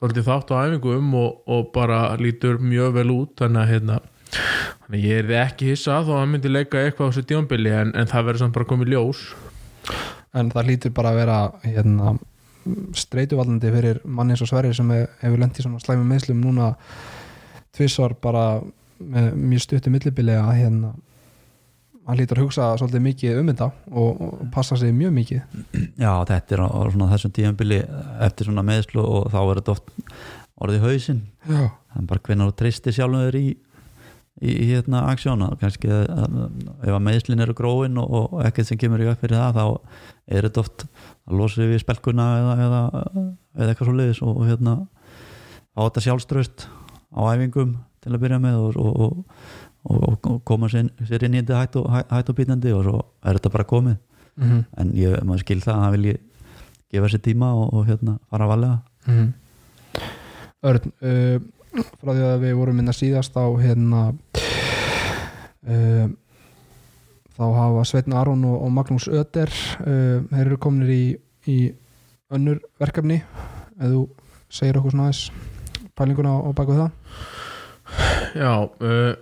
svolítið 0.01 0.27
þátt 0.27 0.51
á 0.51 0.57
æfingum 0.65 1.15
og, 1.21 1.45
og 1.47 1.71
bara 1.77 2.01
lítur 2.19 2.59
mjög 2.59 2.99
vel 2.99 3.15
út. 3.15 3.37
Þannig 3.39 3.63
að 3.63 3.73
hérna 3.77 4.01
þannig 4.33 5.07
ég 5.07 5.23
er 5.23 5.33
ekki 5.45 5.71
hissa 5.71 6.03
þó 6.03 6.17
að 6.17 6.21
hann 6.25 6.35
myndi 6.35 6.53
leika 6.53 6.83
eitthvað 6.83 7.07
á 7.07 7.11
þessu 7.13 7.27
djónbili 7.31 7.75
en, 7.79 7.95
en 7.95 8.11
það 8.11 8.29
verður 8.31 8.45
samt 8.45 8.59
bara 8.59 8.71
komið 8.73 8.95
ljós. 8.97 9.25
En 10.35 10.51
það 10.51 10.71
lítur 10.73 10.97
bara 10.97 11.13
að 11.13 11.23
vera 11.23 11.39
hérna, 11.63 12.17
streituvaldandi 12.97 13.71
fyrir 13.75 14.01
manni 14.05 14.35
eins 14.37 14.43
og 14.45 14.51
Sverri 14.51 14.75
sem 14.77 14.91
hef- 14.95 15.17
hefur 15.23 15.41
lent 15.43 15.59
í 15.59 15.65
svona 15.65 15.81
slæmi 15.83 16.05
meðslum 16.09 16.43
núna 16.45 16.73
tvissar 17.77 18.15
bara 18.23 18.61
með 19.03 19.33
mjög 19.35 19.65
stuttu 19.65 19.91
millibili 19.91 20.35
að 20.39 20.53
hérna 20.61 20.93
hann 22.07 22.19
lítur 22.19 22.39
að 22.41 22.45
hugsa 22.49 22.69
svolítið 22.79 23.03
mikið 23.07 23.37
um 23.41 23.51
þetta 23.53 23.69
og, 23.91 24.23
og 24.27 24.39
passa 24.55 24.77
sig 24.77 24.91
mjög 24.95 25.13
mikið. 25.15 25.43
Já, 26.03 26.13
þetta 26.27 26.57
er 26.57 26.63
svona 26.91 27.11
þessum 27.13 27.35
tíðanbili 27.37 27.79
eftir 28.27 28.49
svona 28.49 28.65
meðslu 28.67 29.05
og 29.07 29.29
þá 29.31 29.39
er 29.43 29.61
þetta 29.61 29.75
oft 29.77 29.93
orðið 30.63 30.87
hausinn. 30.89 31.21
Já, 31.47 31.63
en 31.99 32.09
bara 32.11 32.23
hvernig 32.27 32.51
þú 32.51 32.57
treystir 32.59 32.97
sjálfum 32.97 33.23
þér 33.29 33.39
í 33.39 33.45
í, 34.41 34.51
í 34.53 34.67
hérna 34.71 35.05
aksjóna 35.11 35.51
kannski 35.61 35.91
að, 35.93 36.11
að, 36.25 36.37
ef 36.87 36.97
að 36.97 37.05
meðslin 37.09 37.45
eru 37.45 37.57
gróin 37.59 37.99
og, 38.01 38.13
og 38.19 38.45
ekkert 38.47 38.71
sem 38.71 38.81
kemur 38.81 39.03
í 39.03 39.09
upp 39.11 39.23
fyrir 39.23 39.41
það 39.41 39.59
þá 39.59 39.65
er 40.33 40.49
þetta 40.49 40.63
oft 40.65 40.85
að 40.87 41.39
losa 41.41 41.69
við 41.69 41.83
spelkuna 41.83 42.29
eða, 42.39 42.55
eða, 42.67 42.83
eða 43.59 43.69
eitthvað 43.69 43.91
svo 43.91 43.97
leiðis 43.99 44.23
og, 44.25 44.41
hérna 44.49 44.77
á 45.73 45.81
þetta 45.85 46.05
sjálfströst 46.07 46.69
á 47.13 47.21
æfingum 47.33 47.77
til 48.03 48.15
að 48.15 48.23
byrja 48.25 48.41
með 48.43 48.61
og, 48.61 48.79
og, 48.79 49.27
og, 49.85 50.07
og 50.17 50.41
koma 50.49 50.71
sér, 50.73 50.89
sér 51.09 51.27
inn 51.29 51.37
í 51.37 51.43
þetta 51.43 51.61
hætt 51.61 51.79
og, 51.81 51.91
hætt 51.93 52.33
og 52.33 52.39
býtandi 52.39 52.73
og 52.77 52.87
svo 52.89 53.03
er 53.23 53.39
þetta 53.39 53.53
bara 53.57 53.69
komið 53.69 53.99
mm 53.99 54.49
-hmm. 54.49 54.65
en 54.81 54.95
ég, 54.97 55.19
maður 55.25 55.45
skil 55.45 55.61
það 55.61 55.75
að 55.75 55.83
hann 55.83 55.97
vilji 55.99 56.17
gefa 56.93 57.09
sér 57.09 57.23
tíma 57.25 57.53
og, 57.57 57.75
og 57.75 57.87
hérna 57.87 58.19
fara 58.31 58.45
að 58.49 58.53
valega 58.57 58.79
Mhm. 59.07 59.33
Örn 60.63 60.93
uh, 61.03 61.41
frá 61.73 62.13
því 62.13 62.25
að 62.27 62.43
við 62.45 62.57
vorum 62.59 62.79
minna 62.81 62.95
síðast 62.97 63.37
á 63.37 63.47
hérna 63.61 64.01
uh, 65.67 66.07
þá 67.33 67.45
hafa 67.57 67.85
Sveitn 67.89 68.17
Aron 68.17 68.45
og, 68.49 68.59
og 68.67 68.75
Magnús 68.75 69.09
Öder 69.09 69.53
uh, 69.53 70.19
þeir 70.31 70.45
eru 70.45 70.59
kominir 70.61 70.93
í, 70.93 71.05
í 71.49 71.59
önnur 72.33 72.61
verkefni. 72.81 73.23
Ef 73.79 73.89
þú 73.89 74.03
segir 74.53 74.79
okkur 74.81 74.95
svona 74.95 75.09
aðeins 75.09 75.25
pælinguna 75.97 76.35
á 76.41 76.51
baku 76.57 76.77
það. 76.77 76.91
Já 78.37 78.53
uh, 78.65 79.13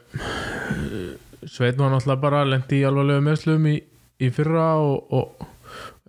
Sveit 1.49 1.79
var 1.79 1.91
náttúrulega 1.91 2.21
bara 2.23 2.45
lendi 2.47 2.83
í 2.83 2.87
alvarlega 2.87 3.25
meðslum 3.25 3.65
í, 3.71 3.79
í 4.21 4.29
fyrra 4.35 4.75
og, 4.83 5.15
og 5.15 5.47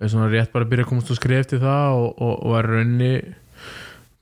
er 0.01 0.11
svona 0.11 0.29
rétt 0.31 0.51
bara 0.53 0.65
að 0.65 0.73
byrja 0.73 0.85
að 0.87 0.91
komast 0.91 1.13
og 1.13 1.17
skrifa 1.17 1.45
eftir 1.45 1.61
það 1.61 1.99
og, 2.01 2.09
og, 2.17 2.33
og 2.33 2.55
var 2.55 2.67
raunni 2.67 3.13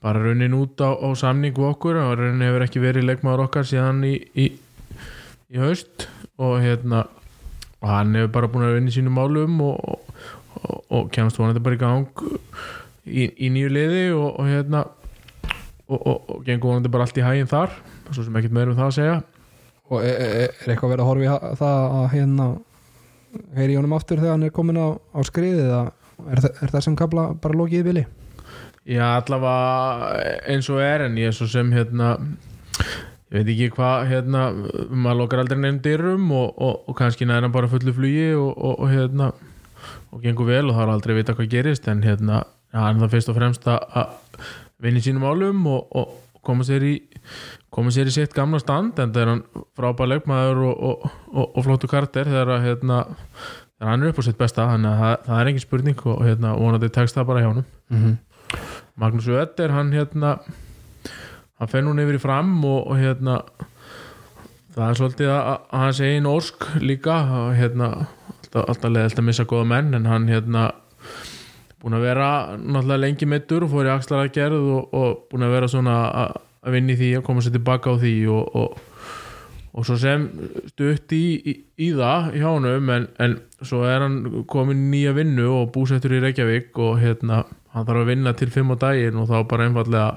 bara 0.00 0.22
raunin 0.22 0.56
út 0.56 0.80
á, 0.80 0.96
á 0.96 1.08
samningu 1.16 1.66
okkur 1.70 1.98
og 2.00 2.18
raunin 2.18 2.44
hefur 2.46 2.64
ekki 2.64 2.82
verið 2.82 3.08
leikmaður 3.08 3.46
okkar 3.46 3.66
síðan 3.68 4.04
í, 4.08 4.14
í, 4.32 4.46
í 5.52 5.60
haust 5.60 6.06
og 6.40 6.60
hérna 6.64 7.04
og 7.80 7.88
hann 7.88 8.14
hefur 8.16 8.32
bara 8.36 8.48
búin 8.52 8.68
að 8.68 8.78
vinna 8.78 8.92
í 8.92 8.96
sínum 8.96 9.16
málum 9.16 9.60
og, 9.64 10.16
og, 10.60 10.78
og 10.88 11.10
kemst 11.12 11.40
vonandi 11.40 11.62
bara 11.64 11.76
í 11.76 11.82
gang 11.82 12.24
í, 13.04 13.28
í 13.28 13.52
nýju 13.52 13.72
liði 13.76 14.06
og, 14.16 14.30
og 14.40 14.48
hérna 14.48 14.86
og, 15.90 16.40
gengur 16.46 16.72
vonandi 16.72 16.92
bara 16.92 17.06
allt 17.06 17.20
í 17.20 17.26
hæginn 17.26 17.50
þar 17.50 17.76
svo 18.10 18.24
sem 18.24 18.40
ekkert 18.40 18.56
meður 18.56 18.72
um 18.72 18.80
það 18.80 18.88
að 18.88 18.96
segja. 18.96 19.18
Og 19.90 20.04
er, 20.06 20.16
er, 20.16 20.32
er 20.54 20.72
eitthvað 20.72 20.92
verið 20.94 21.02
að 21.04 21.08
horfa 21.10 21.26
í 21.26 21.58
það 21.60 21.84
að 21.98 22.06
hérna 22.14 22.46
heyri 23.54 23.74
í 23.74 23.78
honum 23.78 23.94
aftur 23.94 24.20
þegar 24.22 24.36
hann 24.36 24.46
er 24.46 24.54
komin 24.54 24.78
á, 24.78 24.88
á 24.98 25.20
skriðið 25.26 25.70
er, 25.74 26.48
er 26.48 26.72
þessum 26.72 26.96
kabla 26.98 27.30
bara 27.42 27.58
lokið 27.58 27.82
í 27.82 27.86
bili 27.86 28.04
Já, 28.90 29.04
allavega 29.20 30.40
eins 30.50 30.68
og 30.72 30.80
er 30.82 31.06
en 31.06 31.18
ég 31.20 31.30
er 31.30 31.36
svo 31.36 31.46
sem 31.50 31.68
hérna 31.70 32.16
ég 33.30 33.36
veit 33.36 33.50
ekki 33.52 33.68
hvað 33.76 34.08
hérna 34.10 34.46
maður 34.90 35.20
lokar 35.20 35.42
aldrei 35.44 35.60
nefn 35.60 35.78
dyrum 35.84 36.24
og, 36.34 36.56
og, 36.58 36.80
og 36.90 36.96
kannski 36.98 37.28
næra 37.28 37.46
hann 37.46 37.54
bara 37.54 37.70
fullu 37.70 37.94
flugi 37.94 38.32
og, 38.34 38.50
og, 38.58 38.88
hérna 38.90 39.30
og 40.10 40.24
gengur 40.24 40.48
vel 40.50 40.72
og 40.72 40.74
það 40.74 40.82
er 40.82 40.94
aldrei 40.96 41.14
að 41.14 41.20
vita 41.20 41.36
hvað 41.38 41.52
gerist 41.52 41.86
en 41.88 42.02
hérna, 42.02 42.42
hann 42.74 42.98
er 42.98 43.04
það 43.04 43.14
fyrst 43.14 43.30
og 43.30 43.38
fremst 43.38 43.70
að- 43.70 44.10
í 44.90 45.04
sínum 45.04 45.28
álum 45.28 45.62
og, 45.70 46.18
koma 46.42 46.64
sér 46.64 46.82
í 46.88 46.94
koma 47.70 47.92
sér 47.94 48.08
í 48.10 48.14
sitt 48.14 48.34
gamla 48.34 48.58
stand 48.58 48.98
en 48.98 49.12
það 49.12 49.22
er 49.22 49.30
hann 49.34 49.42
frábær 49.76 50.08
leikmaður 50.08 50.62
og, 50.66 50.78
og, 50.88 51.10
og, 51.30 51.44
og 51.54 51.66
flottu 51.66 51.90
karter 51.90 52.26
þegar 52.26 52.56
að 52.56 52.64
hérna 52.66 53.04
hann 53.80 54.02
er 54.02 54.10
upp 54.10 54.20
á 54.20 54.24
sitt 54.26 54.40
besta 54.40 54.66
þannig 54.72 54.90
að 54.90 55.02
það, 55.04 55.14
það 55.26 55.40
er 55.40 55.50
engin 55.50 55.64
spurning 55.64 56.02
og 56.10 56.24
hérna 56.26 56.56
vonandi 56.58 56.90
tekst 56.92 57.16
það 57.16 57.28
bara 57.30 57.44
hjá 57.44 57.50
honum 57.52 57.66
mm 57.90 58.00
-hmm. 58.02 58.16
Magnús 59.00 59.28
Ötter 59.32 59.72
hann 59.74 59.92
hérna 59.96 60.38
hann 61.60 61.70
fer 61.70 61.84
núna 61.84 62.04
yfir 62.06 62.18
í 62.18 62.22
fram 62.22 62.56
og, 62.64 62.90
og 62.90 63.00
hérna 63.00 63.40
það 64.74 64.86
er 64.86 64.98
svolítið 64.98 65.32
að, 65.34 65.48
að 65.50 65.84
hans 65.84 66.00
einn 66.06 66.28
ósk 66.30 66.66
líka 66.80 67.16
og 67.40 67.50
hérna 67.58 67.90
alltaf, 68.00 68.64
alltaf 68.64 68.92
leðilt 68.94 69.20
að 69.20 69.26
missa 69.28 69.48
góða 69.48 69.70
menn 69.74 69.94
en 69.98 70.08
hann 70.08 70.28
hérna 70.30 70.70
búin 71.80 71.96
að 71.96 72.06
vera 72.06 72.28
náttúrulega 72.58 73.02
lengi 73.04 73.28
meittur 73.28 73.64
og 73.66 73.72
fór 73.72 73.88
í 73.88 73.92
axlar 73.94 74.26
að 74.26 74.34
gerð 74.36 74.70
og, 74.76 74.94
og 74.94 75.26
búin 75.30 75.46
að 75.46 75.56
vera 75.56 75.70
svona 75.72 75.96
að, 76.08 76.38
að 76.64 76.76
vinna 76.76 76.94
í 76.94 77.00
því 77.00 77.10
að 77.18 77.26
koma 77.28 77.44
sér 77.44 77.56
tilbaka 77.56 77.94
á 77.94 78.00
því 78.02 78.14
og, 78.34 78.58
og, 78.60 79.84
svo 79.86 79.96
sem 80.00 80.26
stutt 80.72 81.14
í, 81.16 81.24
í, 81.40 81.54
í 81.80 81.92
það 81.96 82.34
hjá 82.36 82.48
honum 82.50 82.92
en, 82.96 83.08
en 83.22 83.38
svo 83.64 83.86
er 83.88 84.04
hann 84.04 84.44
komin 84.50 84.90
nýja 84.92 85.14
vinnu 85.16 85.48
og 85.54 85.70
búsettur 85.74 86.18
í 86.18 86.20
Reykjavík 86.24 86.76
og 86.84 87.00
hérna 87.00 87.44
hann 87.74 87.86
þarf 87.86 88.02
að 88.02 88.12
vinna 88.12 88.34
til 88.36 88.50
fimm 88.52 88.74
á 88.74 88.76
daginn 88.82 89.20
og 89.20 89.30
þá 89.30 89.36
bara 89.50 89.66
einfallega 89.68 90.10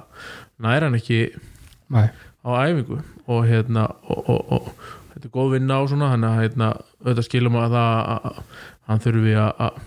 næra 0.64 0.90
hann 0.90 1.00
ekki 1.00 1.22
Nei, 1.94 2.08
á 2.44 2.50
æfingu. 2.66 3.00
Og 3.30 3.46
hérna 3.48 3.88
og, 4.10 4.30
og, 4.30 4.52
og 4.52 4.70
þetta 5.14 5.28
er 5.30 5.34
góð 5.38 5.56
vinna 5.58 5.80
á 5.80 5.82
svona 5.88 6.12
hann 6.12 6.28
að 6.28 6.40
hérna, 6.42 6.70
auðvitað 7.04 7.28
skilum 7.30 7.60
að 7.62 7.76
það 7.78 7.98
að, 8.14 8.30
að 8.30 8.62
hann 8.90 9.04
þurfi 9.08 9.36
að 9.40 9.82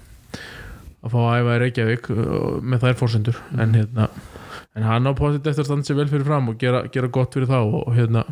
að 1.06 1.12
fá 1.12 1.20
að 1.22 1.36
æfa 1.40 1.54
í 1.54 1.60
Reykjavík 1.62 2.08
uh, 2.14 2.24
með 2.62 2.86
þær 2.86 2.98
fórsendur 3.00 3.38
en 3.62 3.76
hérna 3.76 4.08
en 4.76 4.86
hann 4.86 5.08
á 5.08 5.12
positt 5.16 5.46
eftir 5.46 5.64
að 5.64 5.70
standa 5.70 5.88
sér 5.88 6.00
vel 6.00 6.08
fyrir 6.10 6.26
fram 6.26 6.50
og 6.50 6.58
gera, 6.60 6.82
gera 6.92 7.10
gott 7.12 7.36
fyrir 7.36 7.50
þá 7.50 7.58
og 7.62 7.92
hérna 7.96 8.24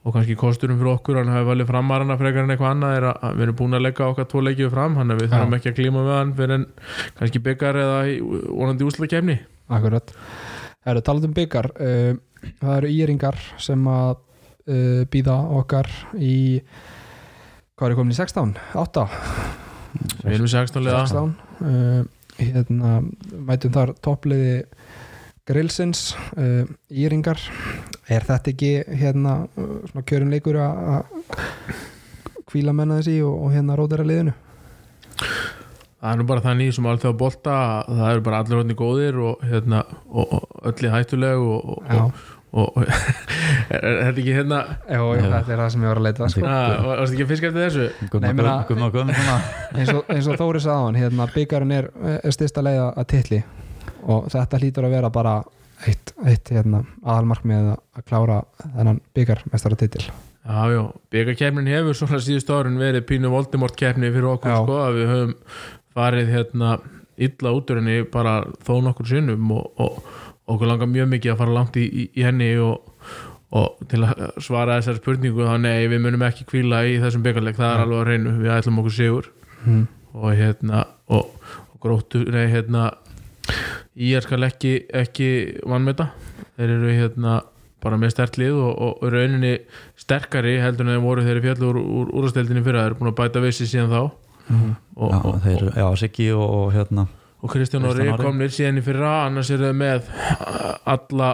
og 0.00 0.14
kannski 0.14 0.36
kosturum 0.40 0.78
fyrir 0.80 0.94
okkur 0.94 1.20
hann 1.20 1.32
hafi 1.32 1.48
valið 1.50 1.68
framarana 1.68 2.16
frekar 2.20 2.46
en 2.46 2.54
eitthvað 2.54 2.74
annað 2.74 2.96
er 2.96 3.06
að, 3.10 3.26
við 3.36 3.46
erum 3.46 3.58
búin 3.58 3.76
að 3.76 3.84
leggja 3.84 4.08
okkar 4.08 4.28
tvo 4.30 4.44
leikið 4.46 4.72
fram 4.72 4.96
hann 4.96 5.12
að 5.12 5.20
við 5.20 5.34
þurfum 5.34 5.58
ekki 5.58 5.70
að 5.72 5.76
klíma 5.76 6.04
með 6.06 6.16
hann 6.16 6.32
fyrir 6.38 6.56
en 6.56 6.66
kannski 7.18 7.42
byggar 7.50 7.80
eða 7.82 8.00
vonandi 8.48 8.88
úsla 8.88 9.10
kemni 9.12 9.36
akkurat 9.68 10.14
Það 10.80 10.94
eru 10.94 11.02
talað 11.04 11.26
um 11.28 11.36
byggar 11.36 11.66
það 12.60 12.76
eru 12.78 12.92
íringar 12.94 13.38
sem 13.60 13.88
að 13.92 14.14
uh, 14.16 15.02
býða 15.12 15.36
okkar 15.60 15.90
í 16.16 16.36
hvað 17.76 17.90
er 17.90 17.98
komin 17.98 18.14
í 18.14 18.18
16? 18.18 18.54
8? 18.80 19.06
við 20.24 20.34
erum 20.36 20.48
í 20.48 20.54
16 20.54 20.86
liða 20.86 21.04
16 21.10 21.34
uh, 21.68 22.00
hérna, 22.40 22.94
mætum 23.48 23.74
þar 23.74 23.94
toppliði 24.04 24.62
grillsins 25.50 26.10
uh, 26.38 26.64
íringar. 26.90 27.42
Er 28.10 28.26
þetta 28.26 28.54
ekki 28.54 28.72
hérna 29.02 29.42
svona 29.90 30.06
kjörin 30.06 30.32
leikur 30.32 30.58
að 30.62 30.84
að 30.96 31.78
hvíla 32.50 32.74
menna 32.74 32.98
þessi 33.00 33.20
og, 33.22 33.36
og 33.44 33.54
hérna 33.54 33.78
rótara 33.78 34.06
liðinu? 34.06 34.34
Það 36.00 36.12
er 36.14 36.20
nú 36.20 36.26
bara 36.30 36.42
þannig 36.44 36.74
sem 36.74 36.86
alþjóða 36.88 37.20
bolta 37.20 37.54
að 37.60 37.96
það 37.98 38.10
eru 38.10 38.22
bara 38.26 38.42
allir 38.42 38.60
hodni 38.62 38.76
góðir 38.76 39.18
og, 39.20 39.42
hérna, 39.44 39.82
og, 40.08 40.36
og 40.38 40.68
öll 40.70 40.86
í 40.88 40.92
hættuleg 40.94 41.42
og, 41.44 41.74
og, 41.74 41.90
Já, 41.90 42.00
og, 42.56 42.70
og 42.72 42.78
er, 43.76 43.84
þetta 44.06 44.14
ekki 44.14 44.36
hérna? 44.38 44.62
Jó, 44.88 45.02
jú, 45.18 45.26
þetta 45.26 45.52
er 45.52 45.62
það 45.62 45.72
sem 45.74 45.84
ég 45.84 45.92
var 45.92 46.00
að 46.00 46.08
leita 46.08 46.30
sko. 46.32 46.44
varst 46.46 47.16
ekki 47.16 47.26
að 47.26 47.32
fiska 47.34 47.50
eftir 47.50 47.66
þessu? 47.66 47.88
Nei, 48.24 48.32
Gumma 48.70 48.90
eins, 49.76 49.92
og, 49.92 50.02
eins 50.08 50.30
og 50.32 50.40
Þóri 50.40 50.64
hann 50.70 51.00
hérna, 51.02 51.28
byggarinn 51.36 51.76
er, 51.76 51.90
er 52.16 52.38
styrsta 52.38 52.64
leið 52.64 52.86
að 52.88 53.10
titli 53.12 53.42
og 54.02 54.30
þetta 54.32 54.60
hlýtur 54.60 54.88
að 54.88 54.96
vera 54.96 55.12
bara 55.12 55.34
eitt, 55.88 56.14
eitt 56.26 56.50
hérna, 56.52 56.82
aðalmarkmið 57.04 57.70
að 57.74 58.06
klára 58.08 58.42
þennan 58.62 59.00
byggarmestara 59.16 59.78
titil 59.80 60.04
Já, 60.40 60.72
já, 60.72 60.80
byggarkefnin 61.12 61.68
hefur 61.68 61.96
svona 61.98 62.18
síðust 62.24 62.48
árin 62.50 62.80
verið 62.80 63.04
pínu 63.10 63.30
Voldemort 63.30 63.76
kefni 63.76 64.08
fyrir 64.08 64.30
okkur 64.32 64.54
sko, 64.62 64.78
að 64.86 64.96
við 64.96 65.10
höfum 65.12 65.34
farið 65.94 66.32
hérna 66.32 66.70
illa 67.20 67.52
út 67.52 67.70
úr 67.70 67.80
henni 67.82 68.06
bara 68.08 68.38
þó 68.64 68.78
nokkur 68.86 69.10
sinnum 69.10 69.50
og, 69.52 69.66
og, 69.84 69.98
okkur 70.50 70.70
langar 70.70 70.88
mjög 70.90 71.10
mikið 71.12 71.34
að 71.34 71.42
fara 71.42 71.54
langt 71.54 71.76
í, 71.78 71.84
í, 71.84 72.06
í 72.16 72.24
henni 72.24 72.48
og, 72.64 72.88
og 73.54 73.84
til 73.90 74.00
að 74.06 74.24
svara 74.42 74.80
þessari 74.80 75.02
spurningu 75.02 75.46
þá 75.46 75.60
nei, 75.60 75.84
við 75.92 76.02
munum 76.06 76.24
ekki 76.26 76.48
kvíla 76.48 76.80
í 76.88 76.96
þessum 77.02 77.22
byggarleik, 77.26 77.60
það 77.60 77.74
er 77.74 77.84
alveg 77.84 78.00
að 78.00 78.08
reynu 78.08 78.34
við 78.40 78.54
ætlum 78.56 78.80
okkur 78.82 78.96
sigur. 78.96 79.30
Mm. 79.60 79.82
og 80.16 80.30
hérna 80.32 80.78
og, 81.12 81.34
og 81.68 81.82
gróttu, 81.84 82.22
nei 82.32 82.46
hérna 82.48 82.86
ég 84.10 84.26
skal 84.26 84.46
ekki, 84.46 84.74
ekki 85.02 85.30
vannmeta 85.68 86.10
þeir 86.56 86.74
eru 86.76 86.94
hérna 86.94 87.40
bara 87.80 87.96
með 88.00 88.12
stert 88.14 88.36
lið 88.40 88.58
og, 88.60 88.72
og 88.84 89.06
í 89.06 89.12
rauninni 89.14 89.52
sterkari 90.00 90.58
heldur 90.60 90.86
en 90.86 90.94
þeir 90.94 91.04
voru 91.04 91.24
þeir 91.24 91.40
fjallu 91.46 91.70
úr, 91.70 91.78
úr 91.80 92.10
úrstældinni 92.20 92.64
fyrir 92.64 92.82
þeir 92.82 92.90
eru 92.90 92.98
búin 93.00 93.12
að 93.12 93.20
bæta 93.22 93.44
vissi 93.44 93.68
síðan 93.68 93.94
þá. 93.94 94.02
Mm. 94.50 94.74
og, 94.96 95.12
Já, 95.14 95.20
og, 95.22 95.38
þeir, 95.44 95.64
já, 95.78 95.86
Siggi 96.02 96.26
og, 96.34 96.48
og 96.58 96.72
hérna 96.74 97.06
og 97.40 97.52
Kristján 97.54 97.86
Orri. 97.88 98.08
komnir 98.20 98.52
síðan 98.52 98.80
í 98.80 98.84
fyrra. 98.84 99.12
Annars 99.28 99.50
eru 99.54 99.70
þeir 99.70 99.78
með 99.80 100.10
alla 100.92 101.30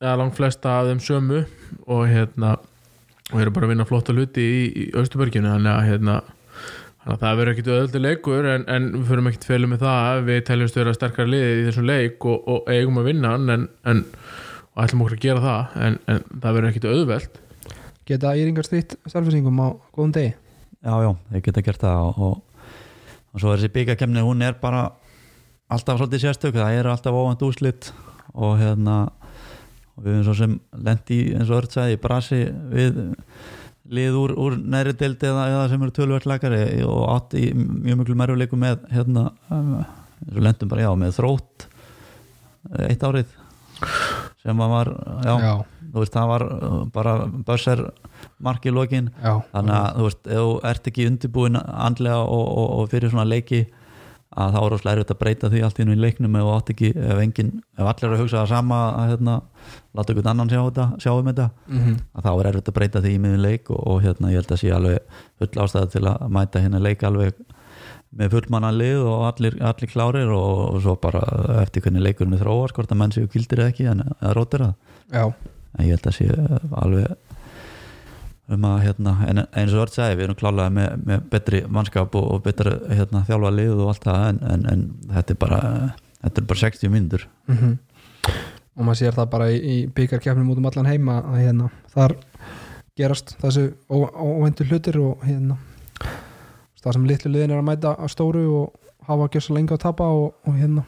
eða 0.00 0.14
langt 0.22 0.38
flesta 0.38 0.78
af 0.78 0.88
þeim 0.88 1.02
sömu. 1.04 1.42
Og 1.84 2.06
hérna 2.08 2.54
og 3.32 3.40
eru 3.40 3.52
bara 3.52 3.68
að 3.68 3.74
vinna 3.74 3.86
flotta 3.88 4.14
hluti 4.14 4.44
í, 4.44 4.62
í 4.68 4.84
Östuberginu 5.00 5.52
þannig 5.52 5.72
að 5.74 5.86
hérna 5.90 6.16
þannig 7.04 7.18
að 7.18 7.24
það 7.24 7.38
verður 7.38 7.52
ekkit 7.52 7.70
öðvöldi 7.74 8.00
leikur 8.00 8.46
en, 8.48 8.64
en 8.72 8.86
við 8.94 9.10
fyrir 9.10 9.28
ekkit 9.30 9.46
félum 9.48 9.74
með 9.74 9.84
það 9.84 10.20
við 10.28 10.38
teljumst 10.48 10.78
vera 10.80 10.94
sterkar 10.96 11.28
liðið 11.28 11.60
í 11.60 11.66
þessum 11.68 11.88
leik 11.90 12.26
og, 12.30 12.48
og 12.48 12.70
eigum 12.72 13.00
að 13.02 13.08
vinna 13.10 13.34
hann 13.34 13.54
en, 13.54 13.66
en 13.84 14.00
og 14.74 14.82
ætlum 14.84 15.04
okkur 15.04 15.18
að 15.18 15.24
gera 15.26 15.42
það 15.44 15.76
en, 15.86 15.98
en 16.10 16.22
það 16.32 16.56
verður 16.56 16.70
ekkit 16.70 16.88
auðvelt. 16.90 17.36
Geta 18.08 18.34
íringar 18.36 18.66
stýtt 18.66 18.96
selfisingum 19.08 19.60
á 19.60 19.68
góðum 19.94 20.14
degi? 20.16 20.32
Já, 20.84 20.94
já, 21.00 21.10
þeir 21.30 21.44
geta 21.46 21.64
gert 21.64 21.84
það 21.84 22.00
og, 22.08 22.24
og, 22.26 22.72
og 23.32 23.42
svo 23.42 23.52
er 23.52 23.60
þessi 23.60 23.74
byggakemni 23.76 24.24
hún 24.24 24.44
er 24.44 24.56
bara 24.60 24.86
alltaf 25.72 26.00
svolítið 26.00 26.24
sérstök 26.26 26.58
það 26.58 26.78
er 26.80 26.88
alltaf 26.90 27.16
óvænt 27.16 27.44
úslit 27.46 27.92
og 28.34 28.58
hérna 28.60 28.96
og 29.94 30.02
við 30.02 30.16
erum 30.16 30.26
svo 30.26 30.34
sem 30.36 30.56
lendi 30.84 31.20
eins 31.36 31.52
og 31.52 31.62
öll 31.62 31.70
sagði 31.70 31.96
í 31.96 32.02
brasi 32.02 32.40
við 32.74 32.98
lið 33.84 34.16
úr, 34.16 34.32
úr 34.40 34.56
næri 34.56 34.94
deildi 34.96 35.28
eða, 35.28 35.44
eða 35.52 35.68
sem 35.72 35.82
eru 35.84 35.92
tölvöld 35.94 36.26
lagari 36.28 36.64
og 36.88 37.04
átt 37.12 37.36
í 37.36 37.50
mjög 37.52 38.00
miklu 38.00 38.16
mærjuleiku 38.16 38.58
með 38.60 38.86
hérna 38.94 39.28
og 39.50 40.40
lendum 40.40 40.70
bara 40.70 40.86
já 40.86 40.92
með 40.96 41.18
þrótt 41.18 41.66
eitt 42.88 43.04
árið 43.04 43.34
sem 44.44 44.60
var 44.60 44.90
já, 45.24 45.34
já, 45.40 45.54
veist 45.94 46.16
það 46.16 46.30
var 46.32 46.44
uh, 46.48 46.80
bara 46.92 47.14
börsar 47.46 47.84
mark 48.44 48.66
í 48.66 48.72
lokin 48.72 49.10
já. 49.22 49.38
þannig 49.52 49.76
að 49.76 49.98
þú 49.98 50.08
veist, 50.08 50.26
ef 50.26 50.42
þú 50.42 50.52
ert 50.70 50.90
ekki 50.90 51.08
undirbúin 51.10 51.60
andlega 51.60 52.20
og, 52.24 52.44
og, 52.44 52.68
og 52.78 52.92
fyrir 52.92 53.12
svona 53.12 53.28
leiki 53.28 53.64
að 54.34 54.54
þá 54.54 54.58
er 54.64 54.70
rosalega 54.74 54.96
erfitt 54.98 55.12
að 55.14 55.18
breyta 55.20 55.48
því 55.52 55.60
allt 55.66 55.78
í 55.78 55.84
einu 55.84 55.94
í 55.94 56.00
leiknum 56.02 56.36
ef, 56.40 56.48
ekki, 56.74 56.88
ef, 56.96 57.18
engin, 57.22 57.50
ef 57.78 57.86
allir 57.90 58.08
er 58.08 58.14
að 58.16 58.22
hugsa 58.24 58.40
það 58.42 58.48
sama 58.50 58.78
að 58.98 59.10
hérna, 59.12 59.34
láta 59.94 60.12
einhvern 60.14 60.30
annan 60.32 60.50
sjá, 60.50 60.60
þetta, 60.68 60.86
sjá 61.04 61.10
um 61.14 61.28
þetta 61.30 61.48
Mhm. 61.68 61.96
að 62.18 62.24
þá 62.26 62.30
er 62.40 62.48
erfitt 62.50 62.68
að 62.72 62.76
breyta 62.80 63.02
því 63.04 63.12
í 63.14 63.20
miðin 63.22 63.44
leik 63.46 63.70
og, 63.70 63.80
og 63.86 64.02
hérna 64.02 64.32
ég 64.32 64.40
held 64.42 64.54
að 64.56 64.62
sé 64.64 64.72
alveg 64.74 64.98
full 65.38 65.62
ástæða 65.64 65.90
til 65.94 66.04
að 66.10 66.28
mæta 66.34 66.62
hérna 66.64 66.80
leik 66.82 67.02
alveg 67.06 67.34
með 68.14 68.30
fullmanna 68.30 68.70
lið 68.74 69.00
og 69.10 69.22
allir, 69.26 69.56
allir 69.62 69.90
klárir 69.90 70.28
og, 70.30 70.74
og 70.74 70.82
svo 70.82 70.94
bara 71.02 71.22
eftir 71.62 71.82
hvernig 71.82 72.02
leikurinn 72.04 72.34
er 72.36 72.42
þróar 72.44 72.74
hvort 72.76 72.92
að 72.94 73.00
menn 73.00 73.14
séu 73.14 73.26
kildir 73.30 73.58
eða 73.64 73.72
ekki 73.72 73.88
en 73.90 74.04
eða 74.06 74.34
rótir 74.38 74.62
það 74.62 74.74
en 75.78 75.86
ég 75.88 75.96
held 75.96 76.06
að 76.06 76.14
sé 76.14 76.28
alveg 76.78 77.16
um 78.48 78.64
að 78.68 78.80
hérna, 78.84 79.12
en 79.28 79.38
eins 79.56 79.72
og 79.72 79.80
Örd 79.86 79.94
segi 79.94 80.16
við 80.18 80.26
erum 80.26 80.36
klálega 80.36 80.68
með, 80.76 80.96
með 81.08 81.22
betri 81.32 81.62
mannskap 81.72 82.14
og, 82.20 82.26
og 82.34 82.42
betri 82.44 82.74
hérna, 82.92 83.22
þjálfa 83.28 83.52
lið 83.56 83.72
og 83.78 83.88
allt 83.94 84.04
það 84.04 84.24
en, 84.28 84.40
en, 84.52 84.66
en 84.72 84.82
þetta 85.14 85.32
er 85.32 85.38
bara 85.40 85.60
þetta 86.24 86.42
er 86.42 86.48
bara 86.50 86.62
60 86.66 86.92
myndur 86.92 87.24
Mhm. 87.48 87.78
og 88.76 88.84
maður 88.84 89.00
sér 89.00 89.14
það 89.16 89.30
bara 89.30 89.46
í, 89.52 89.56
í 89.60 89.76
byggarkefnum 89.94 90.50
út 90.52 90.58
um 90.60 90.66
allan 90.68 90.86
heima 90.90 91.18
að 91.22 91.40
hérna, 91.44 91.70
þar 91.94 92.16
gerast 92.98 93.36
þessu 93.40 93.64
ó- 93.88 94.12
óvæntu 94.12 94.64
hlutir 94.68 94.98
og 95.00 95.24
hérna 95.24 95.56
það 96.84 96.92
sem 96.98 97.04
litlu 97.08 97.30
liðin 97.32 97.54
er 97.56 97.62
að 97.62 97.68
mæta 97.70 97.94
að 97.96 98.10
stóru 98.12 98.42
og 98.58 98.74
hafa 99.08 99.24
ekki 99.30 99.40
svo 99.40 99.54
lengi 99.56 99.72
að 99.72 99.80
tapa 99.86 100.04
og, 100.12 100.34
og 100.44 100.56
hérna 100.60 100.84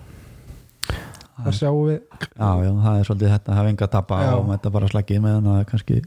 þar 1.44 1.56
sjáum 1.56 1.86
við 1.88 1.98
Já, 2.36 2.50
já, 2.64 2.70
það 2.84 2.98
er 3.00 3.08
svolítið 3.08 3.32
þetta 3.32 3.52
að 3.52 3.58
hafa 3.60 3.70
enga 3.72 3.86
að 3.88 3.92
tapa 3.96 4.18
Já. 4.24 4.30
og 4.36 4.46
þetta 4.52 4.72
bara 4.76 4.90
slagið 4.92 5.22
með 5.24 5.34
hann 5.38 5.48
að 5.54 5.64
kannski 5.72 5.98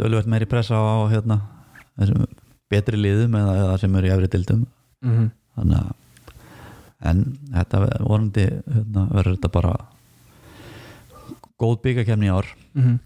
dölvöld 0.00 0.28
meiri 0.30 0.48
pressa 0.48 0.80
á 0.80 1.04
hérna, 1.12 1.40
betri 2.70 2.98
liðum 2.98 3.36
eða, 3.36 3.56
eða 3.64 3.80
sem 3.82 3.96
eru 3.98 4.08
í 4.08 4.12
efri 4.14 4.30
dildum 4.32 4.66
mm 5.04 5.16
-hmm. 5.16 5.32
þannig 5.58 5.80
að 5.80 5.96
en 7.10 7.22
þetta 7.54 7.80
vonandi 8.04 8.46
hérna, 8.46 9.06
verður 9.10 9.36
þetta 9.36 9.52
bara 9.54 9.74
góð 11.60 11.78
byggakefni 11.84 12.28
í 12.28 12.32
ár. 12.32 12.48
Mm 12.76 12.98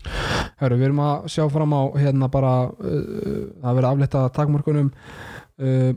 Herru, 0.60 0.76
við 0.78 0.86
erum 0.86 1.02
að 1.02 1.24
sjá 1.34 1.44
fram 1.50 1.72
á 1.74 1.82
hérna 1.98 2.28
bara 2.30 2.52
uh, 2.70 3.46
að 3.62 3.78
vera 3.78 3.90
aflétta 3.90 4.28
takmörkunum. 4.36 4.92
Uh, 5.58 5.94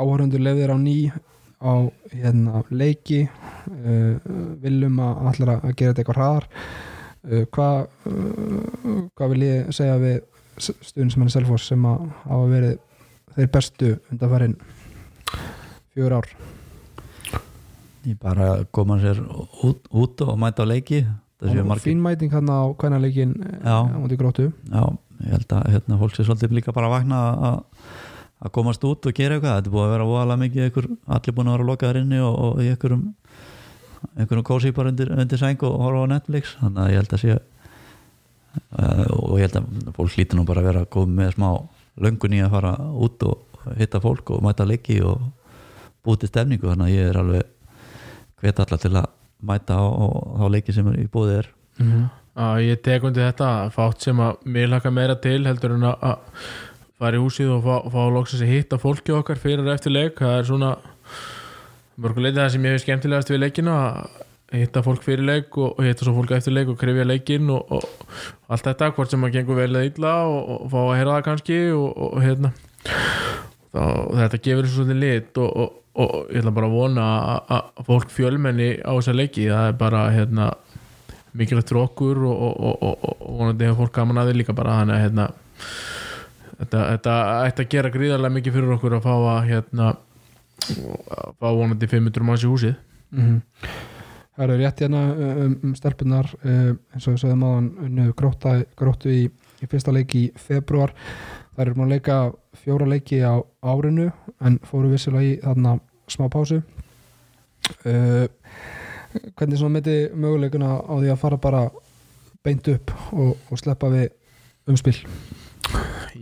áhörundur 0.00 0.40
lefðir 0.40 0.72
á 0.72 0.76
ný 0.80 1.12
á 1.60 1.72
hérna 2.12 2.62
leiki. 2.70 3.26
Uh, 3.68 4.16
viljum 4.62 4.96
að 5.04 5.28
allir 5.32 5.52
að 5.52 5.74
gera 5.74 5.92
þetta 5.92 6.00
eitthvað 6.02 6.20
hraðar 6.20 6.48
hvað 7.24 7.86
uh, 8.10 9.04
hvað 9.16 9.32
vil 9.34 9.46
ég 9.46 9.70
segja 9.74 9.98
við 10.00 10.18
stuðnismenni 10.56 11.34
Selfoss 11.34 11.68
sem 11.70 11.86
að 11.88 12.06
hafa 12.24 12.48
verið 12.50 12.76
þeir 13.36 13.50
bestu 13.52 13.92
undanfærin 14.12 14.56
fjögur 15.92 16.18
ár? 16.20 16.30
Ég 18.06 18.18
bara 18.22 18.50
koma 18.70 19.00
sér 19.02 19.18
út, 19.66 19.88
út 19.90 20.22
og 20.22 20.36
mæta 20.38 20.62
á 20.62 20.70
leiki 20.70 21.02
það 21.40 21.52
séu 21.52 21.64
og 21.64 21.70
margir. 21.72 21.88
fín 21.90 22.02
mæting 22.04 22.32
hann 22.32 22.48
á 22.48 22.70
hvernig 22.72 23.02
leikin 23.02 23.34
Já. 23.64 23.82
á 23.84 23.98
móti 23.98 24.16
grótu 24.16 24.52
Já, 24.70 24.84
ég 25.26 25.32
held 25.34 25.56
að 25.58 25.70
hérna, 25.74 25.98
fólk 26.00 26.14
sé 26.16 26.24
svolítið 26.24 26.60
líka 26.60 26.76
bara 26.76 26.88
að 26.88 26.96
vakna 27.00 27.22
að 27.50 27.58
að 28.36 28.52
komast 28.52 28.84
út 28.84 29.06
og 29.08 29.16
gera 29.16 29.38
eitthvað. 29.38 29.60
Þetta 29.60 29.72
búið 29.72 29.86
að 29.86 29.92
vera 29.94 30.08
voðalega 30.10 30.40
mikið 30.42 30.88
allir 31.16 31.36
búin 31.36 31.48
að 31.48 31.56
vera 31.56 31.68
lokaðar 31.70 32.00
inni 32.02 32.18
og, 32.20 32.34
og 32.36 32.60
í 32.60 32.68
einhverjum 32.72 33.04
einhverjum 34.16 34.46
kósi 34.46 34.72
bara 34.76 34.92
undir, 34.92 35.10
undir 35.12 35.40
sæng 35.40 35.62
og 35.66 35.80
horfa 35.82 36.04
á 36.06 36.12
Netflix. 36.14 36.56
Þannig 36.60 36.82
að 36.82 36.92
ég 36.92 37.00
held 37.00 37.16
að 37.16 37.22
sé 37.22 37.36
uh, 37.36 39.04
og 39.16 39.34
ég 39.40 39.46
held 39.46 39.58
að 39.60 39.90
fólk 39.96 40.14
hlýtur 40.14 40.40
nú 40.40 40.46
bara 40.48 40.62
að 40.62 40.70
vera 40.70 40.86
góð 40.96 41.10
með 41.18 41.34
smá 41.36 41.50
löngun 42.06 42.36
í 42.36 42.42
að 42.44 42.54
fara 42.56 42.72
út 43.06 43.26
og 43.26 43.72
hitta 43.80 44.00
fólk 44.02 44.30
og 44.36 44.44
mæta 44.44 44.66
leiki 44.68 45.00
og 45.04 45.24
búið 46.06 46.22
til 46.22 46.32
stefningu 46.32 46.70
þannig 46.70 46.90
að 46.90 46.96
ég 46.96 47.10
er 47.10 47.20
alveg 47.22 47.52
hvet 48.42 48.62
allar 48.62 48.82
til 48.82 48.92
að 48.94 49.10
mæta 49.46 49.78
á, 49.80 49.84
á, 49.84 50.44
leiki 50.52 50.74
sem 50.74 50.86
er 50.92 51.02
í 51.02 51.08
búið 51.10 51.38
er. 51.40 51.50
Mm 51.78 51.92
-hmm. 51.92 52.06
Já, 52.36 52.60
ég 52.60 52.82
tek 52.82 53.04
undir 53.04 53.32
þetta 53.32 53.70
fátt 53.72 54.02
sem 54.02 54.18
að 54.20 54.36
mér 54.44 54.68
laka 54.68 54.90
meira 54.90 55.14
til 55.16 55.46
heldur 55.46 55.72
en 55.72 55.82
að 55.88 55.96
að 56.02 56.18
fara 56.98 57.16
í 57.16 57.20
húsið 57.20 57.52
og 57.52 57.64
fá, 57.64 57.90
fá 57.92 58.02
loksins 58.12 58.42
að 58.42 58.52
hitta 58.52 58.78
fólki 58.78 59.12
okkar 59.12 59.36
fyrir 59.36 59.68
eftir 59.72 59.92
leik. 59.92 60.18
Það 60.18 60.38
er 60.38 60.44
svona 60.44 60.76
mörguleiti 62.00 62.40
það 62.40 62.52
sem 62.54 62.66
ég 62.66 62.74
hef 62.76 62.84
skemmtilegast 62.84 63.30
við 63.32 63.42
leikina 63.42 63.76
að 63.76 64.24
hitta 64.54 64.82
fólk 64.84 65.02
fyrir 65.02 65.26
leik 65.26 65.56
og, 65.58 65.80
hitta 65.82 66.06
svo 66.06 66.14
fólk 66.16 66.36
eftir 66.36 66.54
leik 66.54 66.68
og 66.70 66.78
krefja 66.80 67.06
leikinn 67.06 67.48
og, 67.50 67.72
og, 67.72 68.12
allt 68.52 68.68
þetta, 68.68 68.92
hvort 68.94 69.12
sem 69.12 69.24
að 69.26 69.38
gengur 69.38 69.58
vel 69.58 69.72
eða 69.72 69.88
illa 69.88 70.12
og, 70.28 70.52
og 70.54 70.68
fá 70.72 70.78
að 70.82 70.94
heyra 71.00 71.16
það 71.16 71.26
kannski 71.30 71.58
og, 71.74 72.20
hérna. 72.22 72.52
Þetta 73.76 74.40
gefur 74.44 74.70
svolítið 74.72 75.02
lit 75.02 75.42
og, 75.42 75.66
og, 75.96 76.14
ég 76.30 76.40
ætla 76.40 76.54
bara 76.60 76.70
að 76.70 76.78
vona 76.78 77.08
að, 77.56 77.74
fólk 77.88 78.14
fjölmenni 78.14 78.70
á 78.80 78.92
þessa 78.94 79.16
leiki. 79.16 79.48
Það 79.50 79.72
er 79.72 79.76
bara 79.82 80.06
hérna 80.14 80.48
mikilvægt 81.36 81.74
okkur 81.76 82.22
og, 82.30 83.12
vonandi 83.20 83.66
hefur 83.66 83.84
fólk 83.84 83.98
gaman 83.98 84.22
að 84.22 84.30
því 84.30 84.40
líka 84.40 84.56
bara 84.56 84.80
þannig 84.80 84.96
að 84.96 85.04
hérna, 85.04 85.28
þetta 86.62 87.16
ætti 87.48 87.64
að 87.66 87.70
gera 87.74 87.92
gríðarlega 87.92 88.36
mikið 88.38 88.56
fyrir 88.56 88.76
okkur 88.78 88.96
að 88.96 89.08
fá 89.08 89.14
að 89.16 89.48
hérna 89.50 89.94
fá 91.40 91.50
vonandi 91.52 91.86
500 91.90 92.26
manns 92.26 92.44
í 92.44 92.50
húsið. 92.50 92.74
Mm 93.10 93.22
-hmm. 93.26 93.40
Það 94.36 94.44
eru 94.44 94.56
rétt 94.60 94.80
hérna 94.80 95.02
um, 95.16 95.58
um 95.64 95.74
stelpunar 95.74 96.26
um, 96.44 96.78
eins 96.92 97.06
og 97.06 97.14
við 97.14 97.20
sögðum 97.22 97.44
aðan 97.44 97.70
unnu 97.86 98.12
gróttu 98.76 99.10
í, 99.10 99.30
í 99.62 99.66
fyrsta 99.66 99.92
leiki 99.92 100.26
í 100.26 100.32
februar 100.36 100.92
það 101.56 101.62
eru 101.64 101.74
maður 101.74 101.86
að 101.86 101.94
leika 101.94 102.16
fjóra 102.60 102.86
leiki 102.86 103.20
á 103.24 103.40
árinu 103.64 104.10
en 104.44 104.58
fóru 104.68 104.90
vissilega 104.92 105.24
í 105.24 105.38
þarna 105.40 105.78
smá 106.08 106.28
pásu. 106.28 106.60
Uh, 107.86 108.28
hvernig 109.34 109.58
svona 109.58 109.78
meti 109.78 109.96
möguleikuna 110.12 110.76
á 110.84 110.94
því 111.00 111.10
að 111.10 111.22
fara 111.22 111.40
bara 111.40 111.62
beint 112.44 112.68
upp 112.68 112.92
og, 113.12 113.32
og 113.50 113.58
sleppa 113.58 113.88
við 113.90 114.12
umspil 114.68 114.98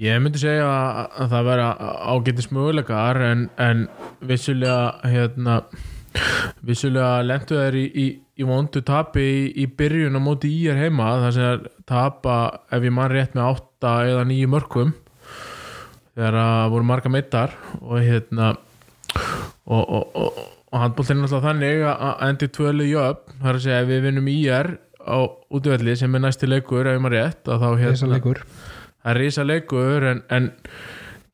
Ég 0.00 0.20
myndi 0.22 0.40
segja 0.42 0.66
að, 0.66 1.00
að 1.22 1.34
það 1.34 1.48
vera 1.48 1.66
ágætis 2.14 2.50
möguleikar 2.50 3.20
en, 3.22 3.48
en 3.62 3.84
vissulega 4.24 5.10
hérna 5.10 5.60
vissulega 6.64 7.22
lendu 7.26 7.58
þær 7.58 7.78
í, 7.78 7.84
í, 7.84 8.06
í 8.38 8.46
vondu 8.46 8.82
tapi 8.86 9.24
í, 9.24 9.40
í 9.64 9.66
byrjun 9.78 10.18
á 10.18 10.20
móti 10.22 10.50
í 10.50 10.66
er 10.70 10.80
heima 10.80 11.14
þar 11.24 11.36
sem 11.36 11.48
þær 11.48 11.64
tapa 11.90 12.36
ef 12.74 12.86
ég 12.86 12.94
mann 12.94 13.12
rétt 13.12 13.34
með 13.36 13.50
8 13.50 13.94
eða 14.12 14.26
9 14.30 14.50
mörgum 14.54 14.94
þegar 16.14 16.40
að 16.44 16.68
voru 16.74 16.88
marga 16.90 17.12
meittar 17.12 17.54
og 17.80 17.98
hérna 18.02 18.52
og, 19.64 19.82
og, 19.82 20.04
og, 20.14 20.38
og 20.70 20.78
handbóltinn 20.82 21.22
er 21.22 21.28
alltaf 21.28 21.46
þannig 21.48 21.84
að 21.90 22.24
endi 22.28 22.50
tvölu 22.54 22.88
jöfn 22.90 23.42
þar 23.42 23.58
að 23.58 23.66
segja 23.66 23.82
ef 23.82 23.90
við 23.90 24.06
vinnum 24.08 24.30
í 24.30 24.38
er 24.60 24.70
á 25.04 25.18
útvelli 25.54 25.96
sem 25.98 26.14
er 26.16 26.24
næsti 26.24 26.48
leikur 26.48 26.86
ef 26.86 26.96
ég 26.96 27.04
mann 27.04 27.14
rétt 27.14 27.50
að 27.50 27.66
þá 27.66 27.68
hérna 27.82 28.12
leikur 28.14 28.44
það 29.04 29.12
er 29.12 29.20
risa 29.20 29.44
leikur 29.46 30.08
en, 30.10 30.22
en 30.32 30.50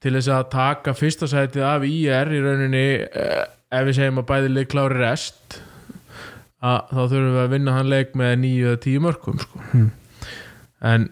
til 0.01 0.15
þess 0.17 0.33
að 0.35 0.51
taka 0.55 0.95
fyrsta 0.97 1.29
sætið 1.31 1.67
af 1.69 1.87
IR 1.87 2.35
í 2.35 2.43
rauninni 2.45 2.85
eh, 3.07 3.47
ef 3.71 3.89
við 3.89 3.99
segjum 4.01 4.21
að 4.23 4.29
bæði 4.33 4.53
leik 4.53 4.71
klári 4.73 4.99
rest 4.99 5.61
að, 6.61 6.91
þá 6.91 7.01
þurfum 7.01 7.33
við 7.37 7.41
að 7.45 7.55
vinna 7.55 7.79
hann 7.79 7.91
leik 7.93 8.15
með 8.19 8.37
nýju 8.43 8.69
eða 8.71 8.83
tíu 8.85 9.07
mörgum 9.07 9.41
sko. 9.41 9.65
Hmm. 9.71 9.89
en 10.81 11.09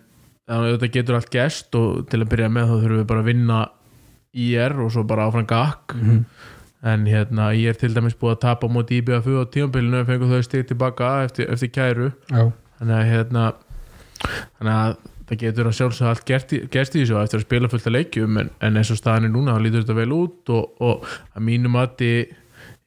þannig 0.48 0.68
að 0.68 0.76
þetta 0.76 0.92
getur 0.98 1.18
allt 1.18 1.32
gest 1.32 1.78
og 1.78 2.06
til 2.10 2.22
að 2.22 2.30
byrja 2.34 2.52
með 2.52 2.70
þá 2.70 2.76
þurfum 2.76 3.02
við 3.02 3.10
bara 3.12 3.24
að 3.24 3.32
vinna 3.32 3.64
IR 4.38 4.78
og 4.84 4.92
svo 4.94 5.04
bara 5.08 5.28
áfram 5.28 5.48
gakk 5.48 5.96
mm 5.98 6.22
en 6.82 7.06
hérna 7.06 7.50
IR 7.54 7.74
til 7.74 7.90
dæmis 7.94 8.16
búið 8.18 8.36
að 8.36 8.42
tapa 8.44 8.68
móti 8.70 9.00
IBFU 9.00 9.40
á 9.42 9.44
tímabilinu 9.50 10.02
og 10.02 10.10
fengur 10.10 10.30
þau 10.30 10.44
stig 10.46 10.66
tilbaka 10.68 11.10
eftir, 11.26 11.48
eftir 11.50 11.72
kæru 11.74 12.10
Já, 12.30 12.50
þannig 12.78 12.94
að 12.94 13.08
hérna 13.12 13.46
þannig 14.58 14.74
að 14.74 14.92
það 15.28 15.40
getur 15.44 15.70
að 15.70 15.78
sjálfsög 15.78 16.10
allt 16.10 16.26
gert 16.28 16.52
í, 16.56 16.60
gerst 16.72 16.96
í 16.96 17.02
þessu 17.02 17.20
eftir 17.20 17.40
að 17.40 17.46
spila 17.46 17.70
fullt 17.72 17.88
að 17.90 17.96
leikjum 17.96 18.42
en, 18.42 18.52
en 18.64 18.80
eins 18.80 18.92
og 18.94 19.00
staðan 19.00 19.28
er 19.28 19.34
núna 19.34 19.56
þá 19.56 19.64
lítur 19.64 19.84
þetta 19.84 19.98
vel 20.00 20.16
út 20.16 20.52
og, 20.56 20.82
og 20.84 21.08
að 21.34 21.46
mínum 21.48 21.76
mati 21.76 22.12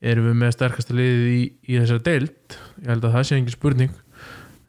erum 0.02 0.32
við 0.32 0.38
með 0.42 0.54
sterkasta 0.58 0.98
liðið 0.98 1.32
í, 1.32 1.42
í 1.70 1.80
þessari 1.80 2.06
deild. 2.08 2.60
Ég 2.82 2.94
held 2.94 3.06
að 3.06 3.18
það 3.18 3.28
sé 3.30 3.38
engin 3.38 3.58
spurning 3.58 3.98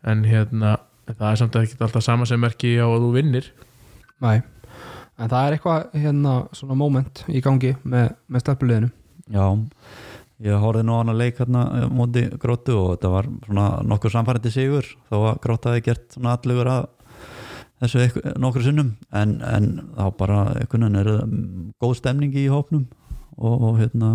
en 0.05 0.25
hérna 0.29 0.79
það 1.13 1.29
er 1.31 1.39
samt 1.41 1.57
að 1.57 1.69
ekki 1.69 1.85
alltaf 1.85 2.05
sama 2.05 2.29
sem 2.29 2.41
merki 2.41 2.77
á 2.77 2.87
að 2.87 3.07
þú 3.07 3.15
vinnir. 3.17 3.53
Næ 4.23 4.43
en 5.23 5.31
það 5.31 5.45
er 5.45 5.57
eitthvað 5.57 5.95
hérna 6.03 6.35
svona 6.57 6.79
moment 6.79 7.23
í 7.31 7.43
gangi 7.45 7.75
með, 7.83 8.13
með 8.27 8.45
stelpuleginu 8.45 8.91
Já, 9.33 9.45
ég 10.43 10.65
horfði 10.65 10.87
nú 10.87 10.97
á 10.97 11.01
hana 11.03 11.17
leik 11.17 11.39
hérna 11.41 11.65
á 11.69 11.87
móti 11.93 12.25
grótu 12.41 12.77
og 12.79 12.89
þetta 12.95 13.13
var 13.13 13.29
svona 13.47 13.67
nokkur 13.87 14.15
samfærandi 14.15 14.53
sigur 14.55 14.89
þó 15.11 15.17
að 15.21 15.41
gróta 15.45 15.73
hefði 15.73 15.87
gert 15.91 16.17
svona 16.17 16.37
allugur 16.39 16.73
að 16.73 16.89
þessu 17.83 18.23
nokkur 18.41 18.65
sinnum 18.65 18.93
en, 19.15 19.39
en 19.43 19.69
þá 19.97 20.05
bara 20.19 20.43
einhvern 20.61 20.87
veginn 20.87 21.01
er 21.01 21.11
góð 21.83 21.97
stemning 21.99 22.35
í 22.39 22.47
hópnum 22.53 22.87
og, 23.37 23.81
hérna 23.81 24.13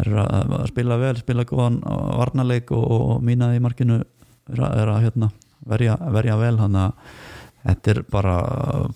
er 0.00 0.10
að, 0.24 0.54
spila 0.72 0.98
vel, 0.98 1.14
spila 1.20 1.46
góðan 1.46 1.80
varnarleik 1.84 2.72
og, 2.74 2.84
og 2.84 3.24
mínaði 3.24 3.60
í 3.60 3.64
markinu 3.64 4.00
er 4.02 4.62
að, 4.66 4.78
er 4.82 4.90
að 4.90 5.02
hérna, 5.06 5.30
verja, 5.70 5.98
verja 6.16 6.38
vel 6.40 6.56
þannig 6.58 6.86
að 6.88 7.20
þetta 7.64 7.92
er 7.94 8.00
bara 8.12 8.38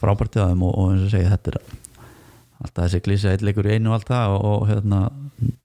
frábært 0.01 0.37
í 0.37 0.43
aðeim 0.43 0.65
og, 0.67 0.75
og 0.75 0.95
eins 0.95 1.07
og 1.07 1.13
segja 1.15 1.35
þetta 1.37 1.55
er 1.55 1.61
alltaf 2.59 2.83
þessi 2.83 3.05
klísi 3.05 3.31
eitt 3.31 3.45
leikur 3.47 3.69
í 3.69 3.77
einu 3.77 3.93
og 3.93 3.99
allt 4.01 4.11
það 4.11 4.35
og, 4.35 4.49
og 4.51 4.67
hérna 4.73 5.05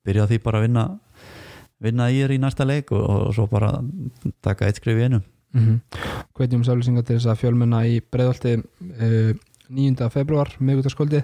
byrja 0.06 0.30
því 0.30 0.44
bara 0.46 0.62
að 0.62 0.68
vinna 0.68 0.86
vinna 1.84 2.08
í 2.14 2.22
er 2.24 2.32
í 2.32 2.40
næsta 2.40 2.68
leik 2.68 2.94
og, 2.96 3.04
og 3.04 3.34
svo 3.36 3.48
bara 3.52 3.76
taka 4.46 4.70
eitt 4.70 4.80
skrif 4.80 5.00
í 5.00 5.08
einu. 5.10 5.20
Hvetjum 6.38 6.64
sælýsingar 6.66 7.06
til 7.06 7.20
þess 7.20 7.30
að 7.30 7.42
fjölmenna 7.44 7.84
í 7.86 8.00
breiðalti 8.02 8.58
uh, 8.60 9.34
9. 9.74 10.10
februar 10.14 10.52
meðgutaskvöldi 10.60 11.24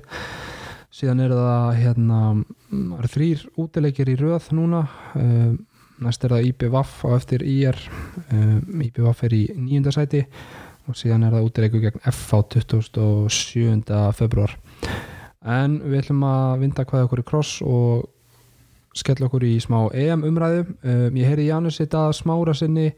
síðan 0.94 1.24
er 1.24 1.34
það 1.34 1.80
hérna 1.80 2.20
eru 3.00 3.12
þrýr 3.14 3.44
útileikir 3.62 4.10
í 4.10 4.16
röð 4.20 4.50
núna. 4.58 4.86
Uh, 5.16 5.54
næst 6.00 6.24
er 6.24 6.34
það 6.36 6.48
IPVAF 6.50 6.94
á 7.06 7.10
eftir 7.18 7.44
IR 7.44 7.78
uh, 7.78 8.58
IPVAF 8.88 9.24
er 9.28 9.36
í 9.36 9.44
nýjunda 9.56 9.94
sæti 9.96 10.24
og 10.90 10.98
síðan 10.98 11.28
er 11.28 11.36
það 11.36 11.50
útileiku 11.50 11.82
gegn 11.84 12.06
FH 12.10 12.40
27. 12.74 14.00
februar 14.18 14.56
en 15.46 15.78
við 15.84 16.02
ætlum 16.02 16.24
að 16.28 16.64
vinda 16.64 16.86
hvað 16.88 17.06
okkur 17.08 17.22
í 17.22 17.28
kross 17.28 17.60
og 17.66 18.08
skella 18.98 19.28
okkur 19.30 19.46
í 19.46 19.54
smá 19.62 19.78
EM 19.96 20.26
umræðu. 20.28 20.64
Um, 20.84 21.20
ég 21.20 21.30
heyri 21.30 21.50
Janus 21.50 21.80
þetta 21.80 22.10
smára 22.16 22.56
sinni 22.58 22.90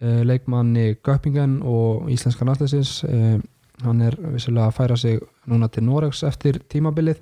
leikmanni 0.00 0.96
Göppingen 1.04 1.60
og 1.64 2.10
íslenska 2.12 2.44
náttúrsins 2.44 2.98
um, 3.08 3.42
hann 3.84 4.00
er 4.04 4.16
vissilega 4.32 4.70
að 4.70 4.76
færa 4.76 4.96
sig 4.96 5.20
núna 5.48 5.68
til 5.68 5.84
Noregs 5.84 6.22
eftir 6.24 6.60
tímabilið. 6.72 7.20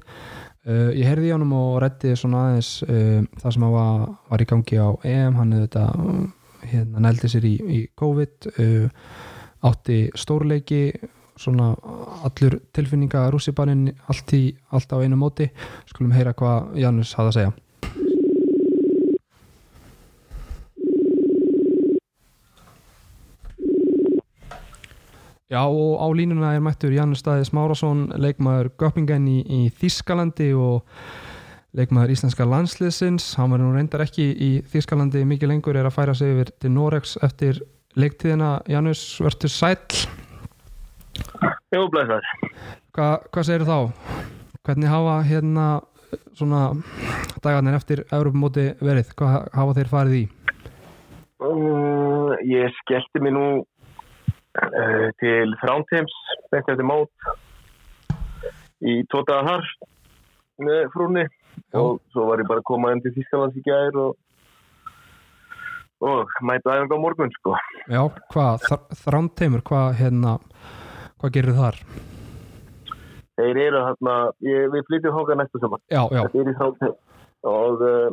Uh, 0.65 0.91
ég 0.97 1.07
heyrði 1.07 1.31
í 1.31 1.35
honum 1.35 1.53
og 1.59 1.81
reddi 1.85 2.15
svona 2.19 2.49
aðeins 2.49 2.77
það 2.85 3.57
sem 3.57 3.67
var, 3.75 4.07
var 4.31 4.43
í 4.43 4.49
gangi 4.49 4.81
á 4.81 4.89
EM. 5.05 5.41
Hann 5.41 5.59
þetta 5.59 5.89
hérna 6.65 7.05
nældi 7.05 7.31
sér 7.31 7.47
í, 7.47 7.57
í 7.61 7.81
COVID 7.99 8.49
átti 9.65 9.99
stórleiki 10.17 10.87
svona 11.41 11.73
allur 12.25 12.61
tilfinninga 12.73 13.27
rússipaninn 13.35 13.91
allt, 14.09 14.33
allt 14.71 14.95
á 14.95 14.97
einu 15.03 15.19
móti. 15.21 15.51
Skulum 15.91 16.15
heyra 16.15 16.35
hvað 16.37 16.79
Janus 16.81 17.15
hafði 17.19 17.33
að 17.33 17.39
segja 17.39 17.53
Já 25.55 25.63
og 25.71 26.01
á 26.03 26.07
línuna 26.11 26.49
er 26.57 26.63
mættur 26.67 26.91
Janus 26.91 27.21
Staðis 27.23 27.53
Márasson 27.55 28.09
leikmaður 28.19 28.73
Göppingen 28.81 29.29
í, 29.31 29.37
í 29.47 29.61
Þískalandi 29.71 30.49
og 30.59 30.89
leikmaður 31.79 32.11
íslenska 32.11 32.43
landsliðsins 32.49 33.29
hann 33.39 33.53
var 33.55 33.61
nú 33.63 33.69
reyndar 33.71 34.03
ekki 34.03 34.25
í 34.35 34.49
Þískalandi 34.73 35.23
mikið 35.31 35.53
lengur 35.53 35.79
er 35.79 35.87
að 35.87 35.95
færa 35.95 36.17
sig 36.19 36.33
yfir 36.35 36.51
til 36.59 36.73
Noregs 36.75 37.15
eftir 37.23 37.61
leiktíðina 37.95 38.65
Janus, 38.67 39.03
verður 39.23 39.53
sæl 39.55 39.79
Jú, 41.71 41.85
blæsar 41.93 42.27
Hva, 42.91 43.21
Hvað 43.31 43.47
segir 43.47 43.67
þá? 43.69 43.79
Hvernig 44.67 44.91
hafa 44.91 45.21
hérna 45.29 45.69
svona 46.35 46.65
dagarnir 47.45 47.79
eftir 47.79 48.03
Europamóti 48.11 48.73
verið? 48.83 49.15
Hvað 49.15 49.47
hafa 49.55 49.79
þeir 49.79 49.93
farið 49.93 50.19
í? 50.19 50.25
um, 51.47 52.35
Ég 52.43 52.75
skellti 52.83 53.23
mig 53.23 53.37
nú 53.39 53.47
til 55.21 55.55
Þránteims 55.63 56.15
beint 56.53 56.69
eftir 56.71 56.87
mót 56.87 57.11
í 58.85 59.01
tótaða 59.11 59.49
þar 59.49 59.71
með 60.65 60.83
frúnni 60.95 61.25
Já. 61.25 61.81
og 61.81 62.03
svo 62.13 62.29
var 62.29 62.43
ég 62.43 62.51
bara 62.51 62.63
að 62.63 62.69
koma 62.71 62.93
inn 62.95 63.03
til 63.03 63.15
Þískalands 63.17 63.59
í 63.59 63.65
gær 63.67 63.99
og, 63.99 64.17
og 66.05 66.35
mæta 66.47 66.75
aðeins 66.75 66.95
á 66.95 66.99
morgun 67.01 67.33
sko. 67.39 67.57
Já, 67.91 68.03
hvað, 68.35 68.67
þrámteimur, 69.03 69.65
hvað 69.67 69.97
hérna 70.01 70.37
hvað 71.19 71.35
gerir 71.39 71.59
þar? 71.59 71.81
Þeir 73.35 73.61
eru 73.65 73.81
ég, 74.47 74.69
við 74.71 74.85
flytjum 74.91 75.17
hóka 75.17 75.35
næsta 75.39 75.59
saman. 75.63 75.83
Já, 75.91 76.05
já, 76.13 76.21
Þetta 76.23 76.43
er 76.43 76.51
í 76.51 76.59
Þrántheim 76.61 76.95
og 77.45 77.83
uh, 77.85 78.13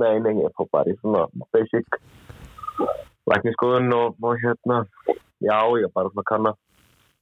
nei, 0.00 0.14
nei, 0.24 0.34
ég 0.38 0.54
fór 0.56 0.68
bara 0.72 0.92
í 0.92 0.98
svona 1.00 1.26
basic 1.52 1.98
lækniskoðun 3.28 3.92
og, 3.96 4.14
og 4.22 4.38
hérna 4.42 4.82
já, 5.42 5.58
ég 5.82 5.92
bara 5.94 6.12
svona 6.12 6.28
kann 6.28 6.48
að 6.50 6.56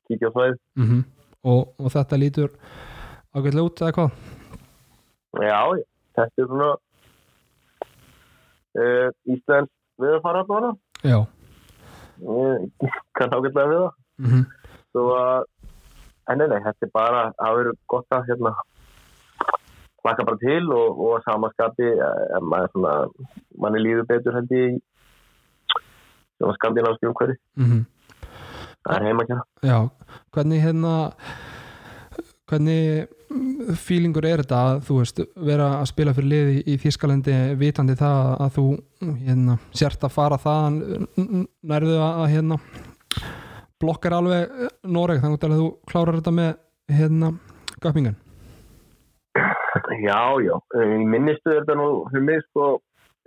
kíkja 0.08 0.30
á 0.30 0.34
svæð. 0.34 0.60
mm 0.76 1.02
og, 1.40 1.72
og 1.80 1.88
þetta 1.88 2.20
lítur 2.20 2.50
ágætlega 3.32 3.64
út 3.64 3.80
eða 3.80 3.96
hvað? 3.96 4.10
Já, 5.40 5.60
já, 5.78 5.84
þetta 6.18 6.42
er 6.42 6.48
svona 6.50 6.70
uh, 8.76 9.08
Íslands 9.34 9.72
við 10.00 10.16
að 10.16 10.24
fara 10.24 10.42
að 10.42 10.50
bána. 10.50 10.72
Já 11.04 11.18
Ég 12.20 12.90
kann 13.16 13.32
ágætlega 13.32 13.70
við 13.70 13.84
það. 13.84 13.94
mm 14.26 14.44
Svo 14.90 15.04
að, 15.14 15.44
en 16.32 16.40
nei, 16.42 16.60
þetta 16.64 16.86
er 16.86 16.90
bara, 16.92 17.22
það 17.38 17.56
verður 17.60 17.76
gott 17.92 18.16
að 18.16 18.24
hérna 18.26 18.52
laka 20.04 20.24
bara 20.26 20.40
til 20.40 20.64
og, 20.74 20.98
og 20.98 21.12
að 21.18 21.26
samaskapi, 21.28 21.88
eh, 21.94 22.40
manni 23.60 23.82
líður 23.84 24.08
betur 24.08 24.38
ég 24.40 24.54
í 24.56 24.64
svona 26.40 26.56
skandinávski 26.56 27.06
umhverfi. 27.06 27.36
-hmm. 27.56 27.82
Það 28.86 28.96
er 28.96 29.06
heima 29.06 29.24
að 29.24 29.32
gera. 29.32 29.46
Já, 29.66 29.78
hvernig 30.34 30.62
hérna 30.64 30.92
hvernig 32.50 33.08
fílingur 33.78 34.26
er 34.26 34.42
þetta 34.42 34.60
að 34.66 34.80
þú 34.88 34.96
veist 34.98 35.20
vera 35.38 35.68
að 35.78 35.90
spila 35.92 36.14
fyrir 36.16 36.30
liði 36.32 36.62
í 36.66 36.78
Þískalandi 36.82 37.36
vitandi 37.60 37.94
það 37.98 38.32
að 38.46 38.56
þú 38.56 38.64
hérna, 39.20 39.58
sért 39.76 40.06
að 40.06 40.16
fara 40.16 40.38
það 40.40 40.80
nærðu 41.70 42.00
að 42.02 42.24
hérna 42.32 42.58
blokkar 43.80 44.16
alveg 44.18 44.66
Noreg 44.82 45.22
þannig 45.22 45.46
að 45.46 45.60
þú 45.60 45.70
klárar 45.90 46.18
þetta 46.18 46.34
með 46.40 46.50
hérna 46.90 47.32
göppingan 47.78 48.18
Já, 50.00 50.20
já, 50.42 50.54
í 50.82 51.04
minnistu 51.06 51.52
er 51.52 51.62
þetta 51.62 51.76
nú 51.78 51.88
fyrir 52.10 52.24
mig 52.26 52.42
sko, 52.48 52.66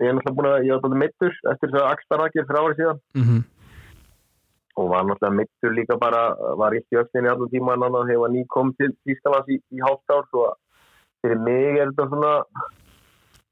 ég 0.02 0.10
er 0.10 0.16
náttúrulega 0.18 0.36
búin 0.38 0.50
að, 0.50 0.66
ég 0.68 0.74
var 0.74 0.82
náttúrulega 0.82 1.02
mittur 1.02 1.36
eftir 1.52 1.72
þess 1.72 1.80
að 1.80 1.90
Axtarakir 1.94 2.48
fyrir 2.50 2.60
árið 2.60 2.80
síðan 2.82 3.00
mm 3.16 3.24
-hmm. 3.24 3.42
Og 4.76 4.90
var 4.90 5.06
náttúrulega 5.06 5.38
mittur 5.38 5.74
líka 5.78 5.98
bara, 6.02 6.24
var 6.58 6.74
ekki 6.74 6.98
öxlinni 7.04 7.30
allan 7.30 7.52
tíma 7.52 7.76
en 7.76 7.86
annað 7.88 8.10
hefur 8.12 8.32
ný 8.34 8.46
kom 8.50 8.74
til 8.80 8.94
Ískalas 9.06 9.50
í, 9.50 9.60
í 9.72 9.82
hálftár 9.86 10.26
svo 10.30 10.48
að 10.50 10.56
fyrir 11.24 11.44
mig 11.46 11.80
er 11.80 11.92
þetta 11.92 12.08
svona 12.12 12.32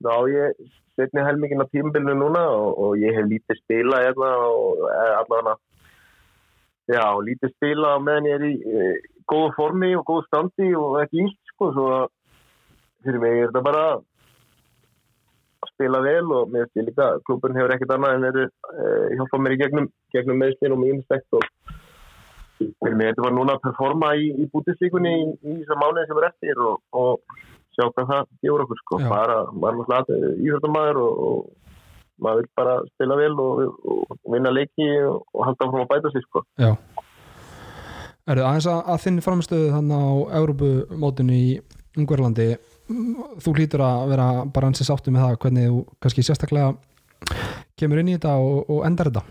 þá 0.01 0.15
ég 0.33 0.63
setni 0.97 1.25
helmingin 1.25 1.63
á 1.63 1.71
tímbilinu 1.71 2.15
núna 2.19 2.45
og, 2.51 2.71
og 2.83 2.97
ég 2.99 3.15
hef 3.15 3.29
lítið 3.29 3.61
spila 3.61 4.01
hérna 4.03 4.31
og 4.49 4.81
allavega 4.91 5.55
já, 6.91 7.05
lítið 7.27 7.53
spila 7.55 7.95
meðan 8.03 8.29
ég 8.29 8.39
er 8.39 8.47
í 8.49 8.53
e, 8.57 8.89
góðu 9.29 9.53
formi 9.55 9.93
og 9.95 10.05
góðu 10.09 10.25
standi 10.27 10.71
og 10.75 10.99
ekki 11.03 11.27
ílt 11.27 11.53
sko, 11.53 11.71
svo 11.75 11.87
fyrir 13.05 13.21
mig 13.23 13.37
er 13.37 13.51
þetta 13.51 13.63
bara 13.69 13.85
spila 15.69 16.01
vel 16.05 16.25
og 16.35 16.51
mér 16.51 16.67
finnst 16.67 16.81
ég 16.81 16.89
líka 16.89 17.07
klubun 17.27 17.57
hefur 17.57 17.73
ekkert 17.75 17.93
annað 17.95 18.17
en 18.17 18.27
eru 18.31 18.43
e, 18.47 18.89
hjálpa 19.17 19.39
mér 19.41 19.55
í 19.55 19.61
gegnum, 19.61 19.87
gegnum 20.15 20.41
meðslinn 20.41 20.75
og 20.75 20.81
mér 20.81 20.95
innstækt 20.95 21.37
og 21.37 21.47
mig 22.61 23.07
þetta 23.09 23.25
var 23.25 23.33
núna 23.37 23.55
að 23.57 23.63
performa 23.67 24.11
í, 24.17 24.29
í 24.41 24.49
bútislíkunni 24.53 25.13
í, 25.17 25.25
í 25.41 25.55
þessar 25.61 25.81
mánuði 25.81 26.07
sem 26.09 26.21
er 26.21 26.29
eftir 26.29 26.61
og, 26.65 26.81
og 26.93 27.39
sjá 27.75 27.87
hvað 27.87 28.11
það 28.11 28.31
gefur 28.43 28.65
okkur 28.65 28.81
sko, 28.83 29.01
Já. 29.01 29.09
bara 29.09 29.37
maður 29.53 29.91
náttúrulega 29.93 30.33
íhjörðumæður 30.41 31.01
og, 31.01 31.21
og 31.27 31.61
maður 32.21 32.43
vil 32.43 32.51
bara 32.59 32.75
spila 32.91 33.17
vel 33.17 33.31
og, 33.41 33.61
og 33.93 34.17
vinna 34.33 34.53
leiki 34.53 34.89
og, 35.07 35.23
halda 35.41 35.67
áfram 35.67 35.85
að 35.85 35.93
bæta 35.95 36.13
sig 36.13 36.27
sko. 36.27 36.45
Já 36.61 36.75
Er 38.29 38.37
það 38.37 38.47
aðeins 38.47 38.67
að, 38.69 38.81
að 38.93 38.99
þinn 39.01 39.23
framstöðu 39.25 39.69
þannig 39.73 40.03
á 40.05 40.11
Európumótinu 40.37 41.33
í 41.33 41.47
Ungverlandi 41.97 42.45
þú 43.43 43.53
hlýtur 43.57 43.83
að 43.85 44.09
vera 44.13 44.27
bara 44.53 44.69
ansið 44.71 44.89
sáttu 44.89 45.13
með 45.13 45.25
það 45.25 45.37
hvernig 45.45 45.69
þú 45.71 45.79
kannski 46.03 46.25
sérstaklega 46.27 46.73
kemur 47.79 48.01
inn 48.01 48.11
í 48.11 48.17
þetta 48.17 48.35
og, 48.41 48.69
og 48.71 48.83
endar 48.87 49.09
þetta? 49.11 49.23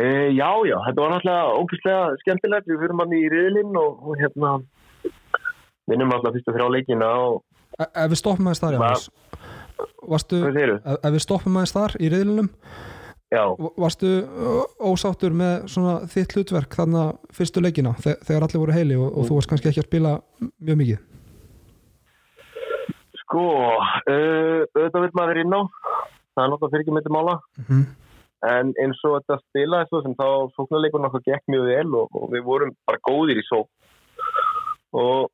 E, 0.00 0.04
já, 0.38 0.50
já, 0.70 0.76
þetta 0.86 1.02
var 1.02 1.10
náttúrulega 1.16 1.54
ógeðslega 1.60 2.02
skemmtilegt, 2.22 2.68
við 2.70 2.78
fyrir 2.84 2.94
manni 3.00 3.18
í 3.24 3.30
riðlinn 3.32 3.74
og, 3.80 4.04
og 4.06 4.20
hérna 4.20 4.52
vinnum 5.90 6.12
alltaf 6.14 6.36
fyrstu 6.36 6.54
þrjá 6.54 6.68
leikina 6.76 7.08
og 7.26 7.40
E- 7.80 7.86
Ef 8.04 8.10
við 8.12 8.18
stoppum 8.20 8.48
aðeins 8.50 8.60
þar 8.60 8.76
varstu, 10.10 10.38
ef 10.50 11.12
við 11.14 11.22
stoppum 11.24 11.56
aðeins 11.56 11.74
þar 11.74 11.94
í 12.02 12.10
riðlunum 12.12 12.48
Já, 13.30 13.44
varstu 13.78 14.08
ósáttur 14.82 15.34
með 15.38 15.68
svona 15.70 15.92
þitt 16.10 16.34
hlutverk 16.34 16.74
þannig 16.74 17.00
að 17.04 17.12
fyrstu 17.38 17.62
leikina 17.62 17.92
þe- 18.02 18.16
þegar 18.26 18.46
allir 18.46 18.62
voru 18.64 18.74
heili 18.74 18.96
og, 18.98 19.06
og 19.14 19.28
þú 19.28 19.38
varst 19.38 19.52
kannski 19.52 19.70
ekki 19.70 19.82
að 19.84 19.88
spila 19.90 20.14
mjög 20.66 20.80
mikið 20.82 21.04
sko, 23.30 23.46
uh, 24.10 24.60
auðvitað 24.74 25.04
vil 25.06 25.16
maður 25.18 25.42
inn 25.44 25.54
á, 25.54 25.62
það 26.34 26.44
er 26.44 26.52
náttúrulega 26.52 26.72
fyrir 26.74 26.84
ekki 26.84 26.94
myndi 26.96 27.12
mála, 27.14 27.34
mm 27.56 27.64
-hmm. 27.68 27.84
en 28.50 28.72
eins 28.82 29.02
og 29.06 29.16
þetta 29.18 29.38
spila 29.42 29.84
svo 29.86 30.02
sem 30.02 30.14
þá 30.18 30.28
sóknarleikurinn 30.56 31.08
okkar 31.08 31.26
gekk 31.28 31.44
mjög 31.46 31.64
vel 31.70 31.90
og, 31.94 32.08
og 32.10 32.30
við 32.34 32.42
vorum 32.50 32.72
bara 32.86 33.04
góðir 33.08 33.38
í 33.38 33.46
sók 33.46 33.68
og 34.92 35.30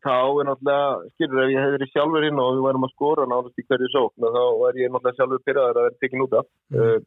þá 0.00 0.16
er 0.40 0.46
náttúrulega, 0.48 1.10
skilur 1.14 1.42
ef 1.44 1.50
ég 1.52 1.60
hefði 1.60 1.76
verið 1.76 1.92
sjálfur 1.92 2.24
inn 2.24 2.40
og 2.40 2.54
við 2.56 2.66
værum 2.66 2.86
að 2.86 2.94
skora 2.94 3.26
náttúrulega 3.28 3.62
í 3.62 3.66
hverju 3.68 3.88
sók, 3.92 4.12
þá 4.16 4.42
var 4.62 4.72
ég 4.80 4.90
náttúrulega 4.90 5.16
sjálfur 5.16 5.44
pyrraður 5.44 5.76
að 5.76 5.84
vera 5.86 6.00
tekin 6.00 6.24
út 6.24 6.34
af. 6.40 6.46
Mhm. 6.70 6.80
uh, 6.80 6.98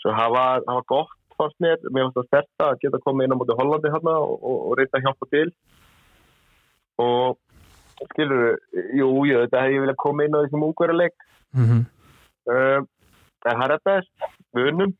svo 0.00 0.10
það 0.12 0.30
var, 0.36 0.60
það 0.66 0.74
var 0.76 0.86
gott 0.92 1.16
fannst 1.36 1.58
mér, 1.60 1.80
mér 1.92 2.08
fannst 2.08 2.18
það 2.18 2.28
sterta 2.30 2.68
að 2.70 2.78
geta 2.84 3.02
komið 3.04 3.26
inn 3.26 3.36
á 3.36 3.40
móti 3.40 3.56
Hollandi 3.58 3.92
hérna 3.92 4.14
og, 4.24 4.36
og, 4.40 4.58
og 4.68 4.78
reynda 4.78 4.98
að 4.98 5.06
hjálpa 5.06 5.28
til. 5.32 5.48
Og 7.04 7.38
skilur, 8.12 8.58
jú, 8.94 9.08
jú, 9.28 9.40
þetta 9.44 9.62
hefði 9.64 9.76
ég 9.78 9.84
viljað 9.84 10.02
koma 10.02 10.26
inn 10.26 10.36
á 10.36 10.42
þessum 10.44 10.66
ungverðarleik 10.68 11.16
mm 11.56 11.84
uh, 12.46 12.80
en 13.46 13.60
það 13.60 13.64
er 13.64 13.74
þetta 13.74 13.94
við 14.56 14.68
unnum 14.72 14.92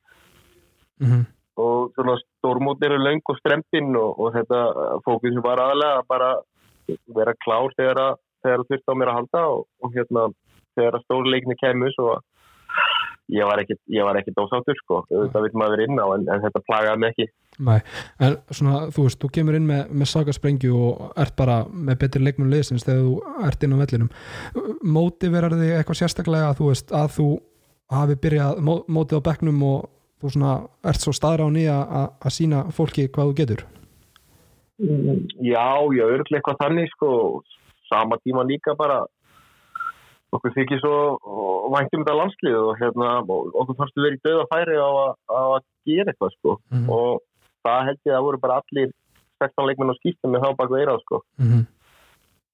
-hmm. 1.01 1.25
og 1.57 1.91
svona 1.95 2.17
stórmót 2.21 2.85
eru 2.85 2.99
löng 2.99 3.23
og 3.25 3.39
strempinn 3.41 3.97
og, 3.97 4.21
og 4.21 4.35
þetta 4.37 4.61
fókusum 5.05 5.43
var 5.43 5.63
aðalega 5.63 5.99
að 6.01 6.09
bara 6.09 6.31
vera 7.19 7.35
klár 7.45 7.75
þegar 7.77 7.99
að 8.07 8.15
þegar 8.43 8.63
það 8.63 8.69
þurfti 8.71 8.93
á 8.93 8.99
mér 8.99 9.11
að 9.11 9.19
halda 9.19 9.43
og, 9.51 9.67
og 9.83 9.95
hérna 9.97 10.23
þegar 10.77 10.95
að 10.95 11.05
stórleikni 11.05 11.57
kemur 11.63 11.93
svo 11.97 12.21
ég 13.29 13.45
var 14.07 14.19
ekkit 14.21 14.39
ósáttur 14.39 14.79
sko, 14.79 15.03
þetta 15.11 15.43
vil 15.43 15.55
maður 15.59 15.83
inn 15.83 15.99
á 15.99 16.07
en, 16.15 16.29
en 16.31 16.45
þetta 16.45 16.67
plagaði 16.69 17.03
mig 17.03 17.15
ekki 17.15 17.27
Nei, 17.65 17.79
en 18.21 18.37
svona, 18.53 18.87
þú 18.93 19.07
veist, 19.07 19.19
þú 19.23 19.31
kemur 19.33 19.57
inn 19.57 19.69
með, 19.69 19.93
með 19.97 20.11
sagasprengju 20.11 20.77
og 20.77 21.21
ert 21.23 21.37
bara 21.39 21.63
með 21.73 21.99
betri 22.03 22.21
leikmenn 22.21 22.53
liðsins 22.53 22.85
þegar 22.85 23.07
þú 23.07 23.45
ert 23.49 23.65
inn 23.65 23.77
á 23.77 23.81
vellinum. 23.81 24.11
Mótiverar 24.85 25.57
þig 25.57 25.73
eitthvað 25.79 26.01
sérstaklega 26.03 26.53
þú 26.59 26.69
veist, 26.69 26.93
að 26.93 27.09
þú 27.17 27.29
hafi 27.97 28.19
byrjað 28.21 28.61
mó, 28.67 28.75
mótið 28.93 29.23
á 29.23 29.27
bekknum 29.31 29.63
og 29.65 29.89
þú 30.21 30.33
svona 30.35 30.53
ert 30.85 31.01
svo 31.01 31.15
staðra 31.17 31.49
á 31.49 31.51
nýja 31.55 31.77
að 32.19 32.35
sína 32.35 32.63
fólki 32.77 33.09
hvað 33.09 33.31
þú 33.31 33.37
getur? 33.41 33.67
Já, 35.41 35.69
já, 35.97 36.05
örglega 36.05 36.41
eitthvað 36.41 36.61
þannig 36.61 36.91
sko, 36.93 37.11
sama 37.89 38.19
tíma 38.21 38.45
líka 38.45 38.77
bara. 38.77 39.05
Okkur 40.35 40.53
þykir 40.53 40.83
svo 40.83 40.97
væntum 41.73 42.03
þetta 42.03 42.17
landslið 42.19 42.59
og 42.59 42.81
hérna, 42.81 43.13
okkur 43.25 43.79
fannst 43.79 43.97
við 43.97 44.09
verið 44.11 44.43
færi 44.51 44.77
á 44.77 44.91
að, 44.91 45.13
á 45.33 45.43
að 45.57 45.65
gera 45.89 46.13
eitthvað 46.13 46.35
sko. 46.37 46.59
Mm 46.69 46.83
-hmm. 46.83 46.93
og 46.93 47.23
það 47.73 47.89
held 47.89 47.99
ég 47.99 48.13
að 48.13 48.17
það 48.17 48.27
voru 48.29 48.43
bara 48.45 48.61
allir 48.63 48.93
16 49.43 49.69
leikmenn 49.69 49.93
á 49.93 49.99
skýstum 50.01 50.33
með 50.33 50.45
þá 50.45 50.51
baka 50.61 50.79
eirað 50.81 51.03
sko. 51.05 51.23
Mm 51.41 51.49
-hmm. 51.51 51.65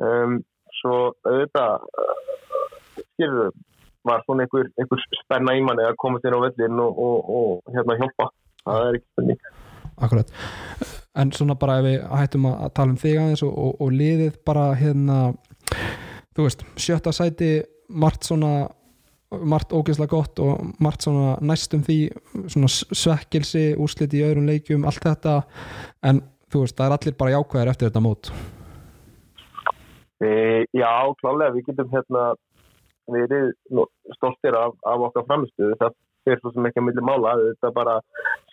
um, 0.09 0.39
svo 0.81 0.95
auðvitað 1.29 1.73
skilur 3.13 3.53
var 4.05 4.25
svona 4.25 4.43
einhver, 4.47 4.71
einhver 4.81 5.05
spenna 5.23 5.55
í 5.55 5.63
manni 5.63 5.85
að 5.87 6.01
komast 6.03 6.25
inn 6.27 6.35
á 6.35 6.41
vellin 6.43 6.81
og, 6.83 6.99
og, 6.99 7.19
og 7.39 7.75
hérna 7.75 7.99
hjálpa. 8.01 8.33
Það 8.65 8.89
er 8.89 8.99
ekki 8.99 9.09
spenning 9.13 9.41
Akkurat, 10.03 10.31
en 11.15 11.33
svona 11.33 11.55
bara 11.55 11.79
ef 11.79 11.85
við 11.85 12.05
hættum 12.11 12.47
að 12.49 12.71
tala 12.75 12.95
um 12.95 12.99
þig 12.99 13.19
aðeins 13.21 13.43
og, 13.47 13.53
og, 13.59 13.73
og 13.85 13.91
liðið 13.93 14.39
bara 14.47 14.65
hérna 14.75 15.19
þú 16.35 16.47
veist, 16.47 16.65
sjötta 16.81 17.13
sæti 17.15 17.51
margt 17.89 18.27
svona 18.27 18.71
margt 19.41 19.73
ógeðslega 19.73 20.13
gott 20.13 20.41
og 20.43 20.73
margt 20.83 21.07
svona 21.07 21.37
næstum 21.41 21.83
því 21.87 21.99
svona 22.53 22.71
svekkilsi, 22.71 23.73
úrslit 23.81 24.15
í 24.17 24.23
öðrum 24.27 24.49
leikjum 24.51 24.87
allt 24.89 25.05
þetta, 25.05 25.41
en 26.09 26.23
þú 26.53 26.65
veist, 26.65 26.77
það 26.79 26.87
er 26.87 26.97
allir 26.97 27.19
bara 27.19 27.35
jákvæðir 27.37 27.73
eftir 27.73 27.91
þetta 27.91 28.05
mót. 28.05 28.33
E, 30.23 30.31
Já, 30.77 30.93
klálega, 31.21 31.55
við 31.57 31.69
getum 31.71 31.93
hérna 31.93 32.25
verið 33.13 33.53
stoltir 34.17 34.57
af, 34.57 34.77
af 34.87 35.07
okkar 35.09 35.27
framistuðu, 35.27 35.77
það 35.81 36.33
er 36.33 36.41
svo 36.41 36.53
sem 36.55 36.69
ekki 36.69 36.83
að 36.83 36.89
milli 36.89 37.05
mála, 37.05 37.35
þetta 37.49 37.73
bara 37.75 37.97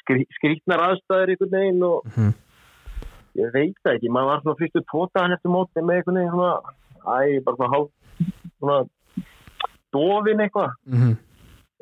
skrí, 0.02 0.24
skrítnar 0.40 0.86
aðstæðir 0.88 1.36
einhvern 1.36 1.56
veginn 1.56 1.84
og 1.86 2.08
mm 2.08 2.14
-hmm. 2.16 2.32
ég 3.42 3.52
veit 3.54 3.78
það 3.84 3.96
ekki, 3.96 4.10
maður 4.10 4.32
var 4.32 4.42
svona 4.42 4.60
fyrstu 4.62 4.82
tótaðan 4.90 5.36
eftir 5.36 5.54
móti 5.54 5.84
með 5.84 5.96
einhvern 6.00 6.18
veginn 6.18 6.36
svona, 6.38 6.56
æ, 7.06 7.44
bara 7.46 7.58
svona 7.60 7.74
hálf 7.76 7.92
svona 8.60 8.80
dofin 9.96 10.44
eitthvað 10.44 10.72
mm 10.86 10.98
-hmm. 11.02 11.16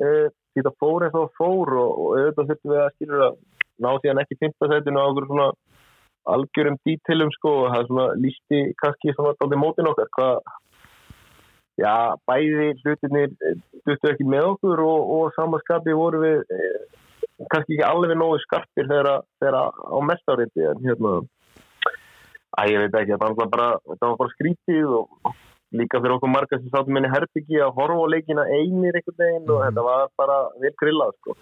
e, 0.04 0.28
þetta 0.56 0.74
fór 0.80 1.06
eins 1.06 1.16
og 1.18 1.32
fór 1.38 1.74
og, 1.82 1.90
og 2.02 2.08
auðvitað 2.18 2.50
þurftum 2.50 2.72
við 2.74 2.82
að 2.84 2.94
skilja 2.94 3.24
að 3.28 3.38
ná 3.78 3.90
síðan 3.98 4.22
ekki 4.22 4.40
fimmtasætinu 4.42 5.02
á 5.02 5.08
okkur 5.08 5.26
svona 5.26 5.48
algjörum 6.34 6.78
dítilum 6.84 7.30
sko 7.36 7.52
og 7.64 7.68
það 7.72 7.80
er 7.80 7.90
svona 7.90 8.06
lísti 8.24 8.58
kannski 8.82 9.14
svona 9.14 9.36
dálítið 9.38 9.62
mótin 9.62 9.90
okkar 9.90 10.10
hvað 10.16 10.40
já, 11.78 11.94
bæði 12.28 12.68
hlutinir 12.82 13.34
duttu 13.86 14.10
ekki 14.12 14.26
með 14.26 14.52
okkur 14.52 14.82
og, 14.84 15.12
og 15.16 15.34
samanskapi 15.36 15.94
voru 15.96 16.22
við 16.24 16.38
e, 16.52 16.70
kannski 17.52 17.76
ekki 17.76 17.86
alveg 17.86 18.18
nógu 18.18 18.40
skarpir 18.44 18.88
þegar, 18.90 19.22
á 19.70 19.98
mestariti 20.10 20.66
en 20.66 20.82
hérna 20.84 21.20
að 22.58 22.72
ég 22.72 22.82
veit 22.82 22.96
ekki, 22.98 23.14
þetta 23.14 23.34
var 23.38 23.52
bara, 23.52 23.68
bara 24.02 24.32
skrítið 24.34 24.96
og 24.98 25.32
líka 25.76 26.00
fyrir 26.00 26.16
okkur 26.16 26.30
marga 26.32 26.58
sem 26.58 26.70
sáttum 26.72 26.96
minni 26.96 27.10
herbyggi 27.12 27.60
að 27.64 27.74
horfa 27.76 28.04
á 28.04 28.12
leikina 28.14 28.44
einir 28.48 28.96
einhvern 28.96 29.18
veginn 29.22 29.42
mm. 29.44 29.54
og 29.54 29.64
þetta 29.64 29.84
var 29.88 30.12
bara 30.20 30.38
vel 30.62 30.74
grillað 30.82 31.16
sko. 31.18 31.36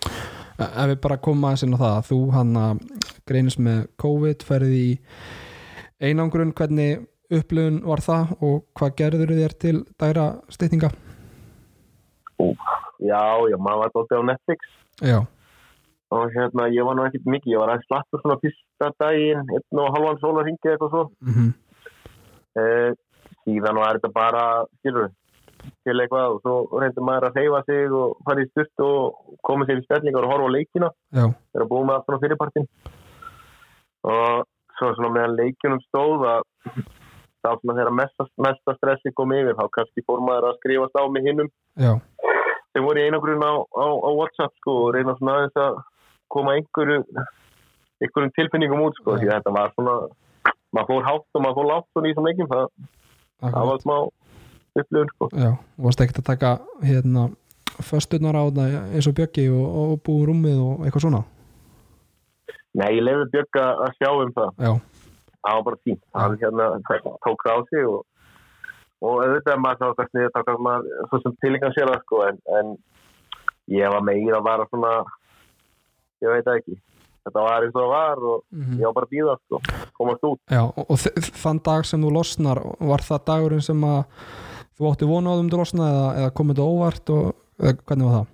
Ef 0.56 0.88
við 0.90 1.00
bara 1.04 1.20
koma 1.26 1.50
aðeins 1.50 1.66
inn 1.66 1.76
á 1.76 1.82
það 1.84 2.00
þú 2.10 2.20
hann 2.34 2.56
að 2.62 2.80
greinist 3.28 3.62
með 3.62 3.84
COVID 4.02 4.46
ferði 4.48 4.82
í 4.82 4.90
einangrun 6.10 6.54
hvernig 6.56 7.06
upplöfun 7.36 7.80
var 7.86 8.02
það 8.02 8.34
og 8.40 8.58
hvað 8.78 8.98
gerður 9.00 9.36
þér 9.38 9.56
til 9.62 9.76
dæra 10.00 10.26
stýtninga? 10.54 10.90
Já, 13.00 13.24
já, 13.50 13.56
maður 13.56 13.80
var 13.80 13.90
alltaf 13.90 14.12
á 14.16 14.28
Netflix 14.32 14.76
Já 15.04 15.18
og 16.14 16.30
hérna, 16.30 16.68
ég 16.70 16.86
var 16.86 16.94
nú 16.94 17.04
ekkert 17.06 17.26
mikið, 17.26 17.52
ég 17.52 17.62
var 17.62 17.72
aðeins 17.72 17.88
slappur 17.88 18.22
svona 18.22 18.38
fyrsta 18.42 18.90
daginn, 19.02 19.48
einn 19.56 19.80
og 19.82 19.94
halvan 19.94 20.20
sól 20.20 20.36
að 20.38 20.48
ringja 20.48 20.74
eitthvað 20.74 20.92
svo 20.92 21.02
mm 21.10 21.32
-hmm. 21.34 21.50
eh, 22.60 22.90
síðan 23.46 23.80
var 23.80 23.98
þetta 23.98 24.12
bara 24.14 24.42
skilur 24.80 25.08
til 25.86 25.96
eitthvað 26.02 26.34
og 26.34 26.42
svo 26.44 26.80
reyndi 26.82 27.04
maður 27.06 27.28
að 27.30 27.38
reyfa 27.40 27.62
sig 27.66 27.94
og 27.96 28.18
fara 28.26 28.42
í 28.44 28.50
styrst 28.50 28.84
og 28.84 29.38
koma 29.46 29.66
sér 29.66 29.80
í 29.80 29.86
stellingar 29.86 30.26
og 30.26 30.34
horfa 30.34 30.50
á 30.50 30.54
leikina. 30.56 30.90
Þegar 31.14 31.64
að 31.64 31.72
búið 31.72 31.86
með 31.86 31.96
allt 31.96 32.06
svona 32.10 32.22
fyrirpartin 32.24 32.68
og 34.06 34.44
svo 34.78 34.92
svona 34.94 35.14
meðan 35.14 35.38
leikinum 35.40 35.80
stóð 35.88 36.26
að 36.30 36.42
þá 37.46 37.50
svona 37.60 37.76
þegar 37.78 37.94
mesta, 38.00 38.26
mesta 38.46 38.74
stressi 38.76 39.14
kom 39.16 39.32
yfir 39.34 39.56
þá 39.58 39.64
kannski 39.78 40.04
fór 40.06 40.22
maður 40.24 40.50
að 40.50 40.60
skrifast 40.60 40.98
á 40.98 41.02
með 41.08 41.30
hinnum 41.30 41.50
sem 42.74 42.84
voru 42.84 43.00
í 43.00 43.06
einagrun 43.08 43.44
á, 43.46 43.54
á, 43.62 43.86
á 43.88 44.10
Whatsapp 44.18 44.54
sko 44.60 44.76
og 44.84 44.92
reyna 44.96 45.16
svona 45.18 45.38
aðeins 45.38 45.60
að 45.62 45.80
koma 46.32 46.56
einhverju 46.58 47.00
einhverjum 48.02 48.34
tilfinningum 48.36 48.84
út 48.88 48.98
sko 49.00 49.16
því 49.16 49.30
að 49.30 49.38
þetta 49.38 49.54
var 49.56 49.74
svona 49.74 49.96
maður 50.76 50.90
fór 50.90 51.06
hátt 51.08 51.38
og 51.38 51.44
maður 51.44 51.58
fór 51.60 51.70
látt 51.70 52.00
í 52.02 52.10
þessum 52.10 52.28
leikim 52.28 52.50
það, 52.50 52.66
það 53.42 53.70
var 53.70 53.82
smá 53.82 53.96
upplifun 54.76 55.12
sko. 55.14 55.28
Já, 55.32 55.50
og 55.56 55.88
varst 55.88 56.02
ekkert 56.04 56.22
að 56.22 56.28
taka 56.32 56.52
hérna 56.84 57.28
fösturnar 57.84 58.36
á 58.36 58.42
þetta 58.48 58.66
eins 58.96 59.08
og 59.10 59.16
Bjöggi 59.16 59.46
og, 59.52 59.64
og 59.82 59.96
búið 60.06 60.28
rúmið 60.30 60.60
og 60.64 60.84
eitthvað 60.84 61.06
svona? 61.06 61.22
Nei, 62.76 62.90
ég 62.98 63.04
leiði 63.04 63.30
Björg 63.32 63.60
að 63.62 63.94
sjá 63.96 64.10
um 64.12 64.34
það. 64.36 64.50
Já, 64.60 64.72
það 65.40 65.58
var 65.58 65.64
bara 65.68 65.82
fínt. 65.84 66.02
Hann 66.16 66.36
hérna 66.42 66.66
tók 67.24 67.46
það 67.46 67.56
á 67.56 67.60
sig 67.70 67.86
og, 67.88 68.02
og 69.04 69.22
auðvitað 69.24 69.62
maður 69.64 69.80
sá 69.80 70.00
hvernig 70.00 70.26
þetta 70.26 70.44
tók 70.50 70.66
maður 70.66 71.06
svo 71.10 71.22
sem 71.22 71.38
tilingan 71.44 71.76
sér 71.76 71.92
það 71.92 72.02
sko 72.04 72.24
en, 72.26 72.42
en 72.58 72.74
ég 73.72 73.92
var 73.92 74.04
meira 74.04 74.40
að 74.40 74.46
vara 74.46 74.68
svona 74.70 74.92
ég 76.24 76.32
veit 76.32 76.46
það 76.46 76.60
ekki 76.60 76.76
þetta 77.26 77.44
var 77.46 77.66
eins 77.66 77.74
og 77.76 77.82
það 77.82 77.92
var 77.92 78.24
og 78.32 78.42
Mhm. 78.52 78.78
ég 78.80 78.84
var 78.86 78.94
bara 78.98 79.06
að 79.06 79.14
býða 79.16 79.36
sko, 79.42 79.60
komast 79.98 80.24
út 80.30 80.38
Já 80.50 80.62
og, 80.62 80.84
þann 81.42 81.62
dag 81.62 81.84
sem 81.84 82.02
þú 82.02 82.12
losnar 82.14 82.62
var 82.80 83.02
það 83.02 83.24
dagurinn 83.26 83.62
sem 83.66 83.80
að 83.82 84.04
þú 84.78 84.92
átti 84.92 85.08
á 85.26 85.34
þeim 85.36 85.50
til 85.50 85.58
losna 85.58 85.90
eða, 85.90 86.08
eða 86.20 86.30
komið 86.38 86.56
þetta 86.56 86.70
óvart 86.72 87.10
og 87.16 87.34
hvernig 87.58 88.06
var 88.10 88.16
það? 88.16 88.26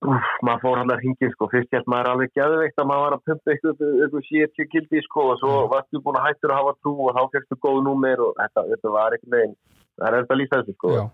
Úf, 0.00 0.28
maður 0.40 0.60
fór 0.64 0.78
hann 0.80 0.90
að 0.94 1.00
hringið 1.02 1.32
sko, 1.34 1.46
fyrst 1.52 1.74
ég 1.76 1.84
maður 1.92 2.06
er 2.06 2.10
alveg 2.14 2.30
geðveikt 2.32 2.78
að 2.80 2.86
maður 2.88 3.02
var 3.04 3.16
að 3.18 3.24
pumpa 3.28 3.52
eitthvað, 3.52 3.82
eitthvað 4.00 4.28
70 4.32 4.68
gildi 4.72 5.02
sko 5.04 5.24
og 5.34 5.36
svo 5.42 5.56
varstu 5.68 6.00
búin 6.00 6.16
að 6.16 6.24
hættur 6.30 6.54
að 6.54 6.60
hafa 6.60 6.72
trú 6.80 6.94
og 7.04 7.12
þá 7.18 7.22
fegstu 7.34 7.58
góð 7.60 7.80
númer 7.84 8.22
og 8.24 8.32
þetta, 8.40 8.64
þetta 8.70 8.92
var 8.94 9.12
eitthvað 9.12 9.52
það 10.00 10.06
er 10.08 10.16
eftir 10.22 10.34
að 10.36 10.40
lýsa 10.40 10.60
þessu 10.62 10.74
sko 10.78 10.94
Já, 10.96 11.04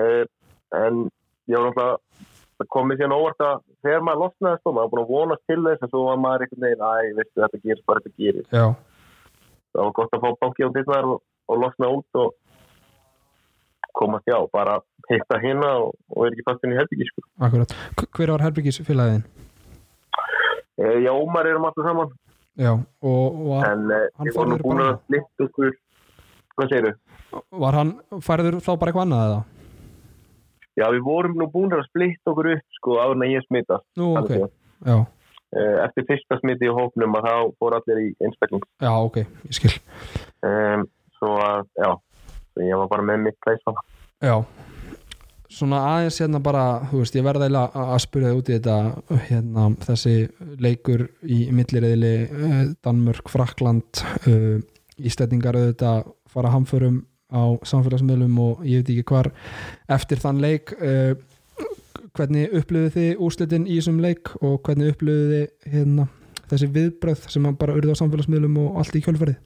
uh, 0.00 0.24
en 0.80 1.02
ég 1.52 1.58
var 1.60 1.68
náttúrulega 1.68 1.98
það 2.62 2.70
komið 2.76 3.00
síðan 3.00 3.16
óvart 3.16 3.44
að 3.46 3.58
þegar 3.82 4.04
maður 4.06 4.22
losnaði 4.22 4.60
sko, 4.60 4.72
maður 4.76 4.92
búin 4.92 5.02
að 5.02 5.12
vonast 5.16 5.44
til 5.50 5.58
þess 5.66 5.84
en 5.84 5.92
svo 5.92 6.04
var 6.06 6.22
maður 6.22 6.44
eitthvað 6.46 6.64
neginn, 6.64 6.86
æ, 6.86 7.16
veistu 7.18 7.44
þetta 7.44 7.60
gerist 7.66 7.86
bara 7.90 8.02
þetta 8.04 8.22
gerist, 8.22 8.48
já, 8.54 8.66
það 9.72 9.82
var 9.82 9.92
gott 9.98 10.16
að 10.16 10.24
fá 10.24 10.30
banki 10.44 10.66
á 10.66 10.70
dittnar 10.76 11.10
og, 11.12 11.20
og 11.50 11.60
losna 11.62 11.92
út 11.98 12.20
og 12.22 12.32
komast 13.98 14.30
já, 14.30 14.38
bara 14.52 14.78
hitta 15.10 15.38
hérna 15.42 15.70
og, 15.84 15.94
og 16.14 16.26
er 16.26 16.34
ekki 16.34 16.46
fast 16.48 16.66
inn 16.66 16.74
í 16.74 16.78
herbyggi 16.78 17.08
sko. 17.10 17.24
akkurat. 17.44 17.74
Hver 18.16 18.34
var 18.34 18.44
Herbyggis 18.46 18.80
félagin? 18.86 19.24
uh, 20.80 20.98
já, 21.02 21.12
Ómar 21.12 21.48
erum 21.50 21.68
alltaf 21.68 21.88
saman. 21.88 22.12
Já, 22.60 22.72
og 22.76 23.40
var, 23.48 23.70
en 23.72 23.88
hann 23.92 24.28
ég 24.28 24.36
var 24.36 24.48
nú 24.48 24.58
búin 24.60 24.84
að 24.84 24.94
slitt 25.06 25.46
okkur. 25.46 25.74
Hvað 26.52 26.72
segir 26.72 26.96
var 27.64 27.76
hann 27.78 27.92
færður 28.20 28.58
þá 28.60 28.72
bara 28.76 28.92
eitthvað 28.92 29.06
annað 29.06 29.22
eða? 29.26 29.40
Já, 30.78 30.86
við 30.94 31.02
vorum 31.04 31.34
nú 31.36 31.48
búin 31.52 31.74
að 31.76 31.84
splitta 31.90 32.32
okkur 32.32 32.48
upp 32.54 32.78
sko 32.78 32.96
áður 33.02 33.18
en 33.18 33.26
ég 33.34 33.44
smita. 33.44 33.80
Nú, 34.00 34.12
ok, 34.16 34.30
já, 34.88 34.96
eftir 35.84 36.06
fyrsta 36.08 36.38
smiti 36.40 36.64
í 36.70 36.72
hópnum 36.72 37.18
að 37.18 37.26
þá 37.28 37.34
fór 37.60 37.76
allir 37.76 38.00
í 38.06 38.08
einstakling. 38.24 38.64
Já, 38.80 38.92
ok, 39.04 39.18
ég 39.50 39.58
skil. 39.58 39.74
Um, 40.48 40.86
svo 41.18 41.34
að, 41.44 41.66
já 41.76 41.90
svo 41.92 42.64
ég 42.68 42.80
var 42.80 42.88
bara 42.94 43.04
með 43.10 43.26
mitt 43.26 43.38
þarna. 43.44 43.84
Já, 44.22 44.34
svona 45.52 45.82
aðeins 45.90 46.18
hérna 46.22 46.40
bara, 46.40 46.64
þú 46.88 47.02
veist, 47.02 47.16
ég 47.20 47.24
verða 47.26 47.46
eiginlega 47.50 47.84
að- 47.84 48.02
spyrja 48.06 48.32
þig 48.32 48.40
út 48.40 48.48
í 48.50 48.56
þetta 48.56 48.76
hérna, 49.28 49.66
þessi 49.84 50.14
leikur 50.64 51.06
í 51.28 51.38
millirriðli 51.52 52.14
uh, 52.32 52.60
Danmörk, 52.84 53.28
Frakland 53.32 54.04
uh, 54.24 54.56
Íslandingar 55.02 55.56
auðvitað 55.60 56.12
fara 56.32 56.52
hamförum 56.56 57.02
á 57.32 57.42
samfélagsmiðlum 57.66 58.38
og 58.44 58.64
ég 58.68 58.82
veit 58.82 58.90
ekki 58.94 59.06
hvar 59.10 59.30
eftir 59.96 60.20
þann 60.22 60.40
leik 60.44 60.72
uh, 60.78 61.14
hvernig 62.16 62.52
upplöfuð 62.60 62.92
þið 62.98 63.22
úrslitin 63.24 63.64
í 63.66 63.78
þessum 63.80 64.00
leik 64.04 64.34
og 64.44 64.58
hvernig 64.66 64.92
upplöfuð 64.92 65.32
þið 65.32 65.72
hérna, 65.76 66.08
þessi 66.52 66.68
viðbröð 66.74 67.24
sem 67.32 67.48
bara 67.56 67.76
urðu 67.78 67.96
á 67.96 68.00
samfélagsmiðlum 68.02 68.58
og 68.66 68.78
allt 68.82 68.98
í 69.00 69.02
kjölfarið? 69.06 69.40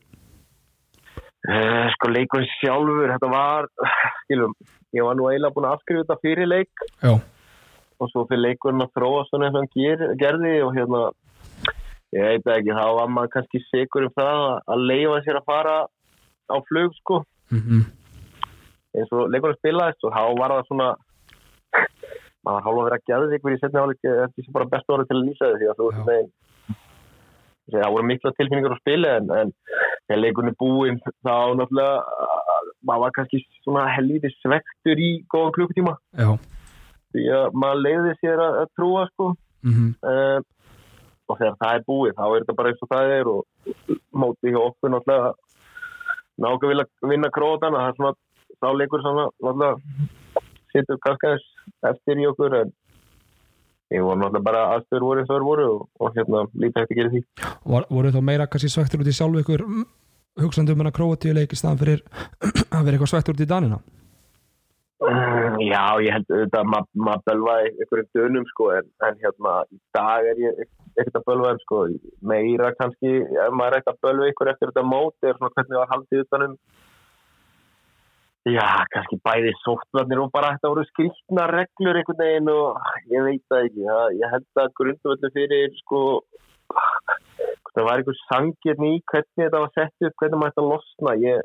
Uh, 1.46 1.86
sko 1.94 2.08
leikurinn 2.10 2.48
sjálfur, 2.58 3.06
þetta 3.12 3.28
var, 3.30 3.68
skilum, 4.24 4.54
ég 4.96 5.04
var 5.06 5.14
nú 5.14 5.28
eiginlega 5.30 5.54
búin 5.54 5.68
að 5.68 5.76
afskrifa 5.76 6.02
þetta 6.02 6.16
fyrir 6.24 6.48
leik. 6.50 6.82
Já, 7.04 7.12
og 8.02 8.10
svo 8.10 8.24
fyrir 8.26 8.42
leikurinn 8.48 8.82
að 8.82 8.90
þróa 8.98 9.20
svona 9.28 9.46
eins 9.46 9.54
og 9.54 9.62
hann 9.62 9.70
ger, 9.76 10.02
gerði 10.18 10.54
og 10.66 10.72
hérna, 10.74 11.02
ég 12.16 12.26
veit 12.26 12.50
ekki, 12.56 12.74
þá 12.74 12.82
var 12.98 13.12
maður 13.14 13.32
kannski 13.36 13.62
sigur 13.68 14.08
um 14.08 14.14
það 14.18 14.42
að- 14.48 14.58
að 14.74 14.84
leifa 14.90 15.20
sér 15.28 15.38
að 15.38 15.46
fara 15.52 15.76
á 16.50 16.56
flug, 16.66 16.98
sko, 16.98 17.20
mm 17.54 17.84
eins 18.96 19.12
og 19.12 19.28
leikurinn 19.32 19.58
spilaðist 19.60 20.06
og 20.08 20.14
þá 20.14 20.22
var 20.40 20.54
það 20.54 20.68
svona, 20.70 20.88
maður 22.46 22.66
hálfa 22.66 22.80
að 22.80 22.86
vera 22.86 22.98
að 22.98 23.06
geða 23.10 23.38
ykkur 23.38 23.56
í 23.56 23.60
setni 23.60 23.82
áleik, 23.82 24.02
þetta 24.06 24.42
er 24.42 24.56
bara 24.56 24.70
bestu 24.72 24.96
orðið 24.96 25.10
til 25.10 25.16
að 25.18 25.26
lýsa 25.26 25.50
þið 25.50 25.60
því 25.60 25.70
að 25.70 25.80
þú 25.80 25.88
veist, 25.90 26.10
neginn, 26.10 26.32
það 27.76 27.94
voru 27.96 28.08
mikla 28.10 28.34
tilfinningar 28.38 28.76
á 28.76 28.78
spili 28.80 29.12
en, 29.12 29.30
en 29.36 29.54
þegar 30.06 30.22
leikurinn 30.22 30.52
er 30.52 30.58
búinn 30.62 31.00
þá 31.04 31.36
náttúrulega, 31.60 32.26
maður 32.86 33.04
var 33.04 33.16
kannski 33.18 33.42
svona 33.64 33.86
helviti 33.92 34.32
svektur 34.38 35.02
í 35.02 35.10
góðan 35.32 35.56
klukkutíma. 35.56 35.96
Því 37.16 37.24
að 37.36 37.56
maður 37.58 37.82
leiði 37.82 38.18
sér 38.20 38.42
að, 38.42 38.60
að 38.64 38.76
trúa 38.78 39.08
sko. 39.12 39.32
Mm 39.66 39.96
uh, 40.06 40.38
og 41.26 41.40
þegar 41.40 41.56
það 41.58 41.76
er 41.76 41.84
búið 41.88 42.12
þá 42.14 42.24
er 42.26 42.34
þetta 42.36 42.54
bara 42.54 42.70
eins 42.70 42.82
og 42.84 42.90
það 42.92 43.12
er 43.16 43.28
og 43.30 43.94
móti 44.14 44.52
hjá 44.52 44.58
okkur 44.60 44.92
náttúrulega 44.92 45.32
náttúrulega 46.42 46.70
vilja 46.72 47.12
vinna 47.12 47.30
krótana 47.32 47.82
það 47.82 47.92
er 47.92 47.98
svona, 48.00 48.12
þá 48.60 48.68
leikur 48.80 49.04
svona 49.04 49.28
kannski 51.04 51.30
aðeins 51.30 51.46
eftir 51.90 52.20
í 52.20 52.26
okkur 52.30 52.58
en 52.60 52.72
ég 53.94 54.02
voru 54.02 54.20
náttúrulega 54.20 54.46
bara 54.48 54.64
aðstöður 54.76 55.06
voru 55.08 55.26
þær 55.30 55.46
voru 55.46 55.68
og, 55.74 55.84
og 56.00 56.16
hérna 56.16 56.44
lítið 56.54 56.82
hægt 56.82 56.92
að 56.92 57.00
gera 57.00 57.14
því. 57.14 57.22
Var, 57.74 57.86
voru 57.90 58.14
þá 58.14 58.20
meira 58.30 58.48
kannski 58.50 58.72
svektur 58.72 59.04
út 59.04 59.10
í 59.10 59.16
sjálfu 59.16 59.44
ykkur 59.44 59.66
hugsandi 60.42 60.74
um 60.74 60.82
hennar 60.82 60.96
króatíu 60.96 61.36
leik 61.36 61.54
í 61.54 61.58
staðan 61.58 61.82
fyrir 61.82 62.02
að 62.74 62.88
vera 62.88 62.96
eitthvað 62.96 63.12
svektur 63.14 63.36
út 63.36 63.44
í 63.44 63.48
Danina? 63.48 63.80
Mm, 63.80 63.95
Já, 64.96 66.00
ég 66.00 66.14
held 66.14 66.30
auðvitað 66.30 66.62
að 66.62 66.68
maður 66.72 67.02
ma 67.04 67.14
bölvaði 67.26 67.72
einhverjum 67.74 68.06
dönum 68.16 68.44
sko 68.48 68.70
en, 68.72 68.86
en 69.04 69.18
hérna 69.20 69.54
í 69.68 69.78
dag 69.92 70.28
er 70.30 70.38
ég 70.40 70.60
ekkert 70.96 71.18
að 71.20 71.26
bölva 71.26 71.50
þeim 71.50 71.58
sko 71.64 71.80
meira 72.30 72.70
kannski, 72.78 73.10
ef 73.20 73.52
maður 73.52 73.74
er 73.74 73.82
ekkert 73.82 73.92
að 73.92 74.06
bölva 74.06 74.28
ykkur 74.32 74.50
eftir 74.52 74.70
þetta 74.70 74.84
mót 74.88 75.26
er 75.28 75.36
svona 75.36 75.52
hvernig 75.52 75.80
var 75.82 75.90
haldið 75.92 76.22
utanum 76.24 76.54
Já, 78.46 78.64
kannski 78.94 79.18
bæði 79.26 79.52
sóttvarnir 79.60 80.22
og 80.22 80.30
bara 80.32 80.54
þetta 80.54 80.70
voru 80.72 80.84
skriftna 80.88 81.44
reglur 81.50 81.98
einhvern 82.00 82.22
veginn 82.22 82.50
og 82.54 82.78
ég 83.12 83.26
veit 83.26 83.44
það 83.50 83.68
ekki, 83.68 83.84
ég 84.16 84.32
held 84.32 84.62
að 84.62 84.72
grundvöldu 84.80 85.30
fyrir 85.34 85.76
sko 85.82 86.00
það 87.74 87.82
var 87.82 88.00
einhver 88.00 88.18
sangirni 88.22 88.94
í 88.94 89.02
hvernig 89.12 89.42
þetta 89.42 89.60
var 89.66 89.76
sett 89.76 90.08
upp, 90.08 90.16
hvernig 90.22 90.40
maður 90.40 90.56
þetta 90.56 90.66
losna 90.70 91.14
ég 91.20 91.44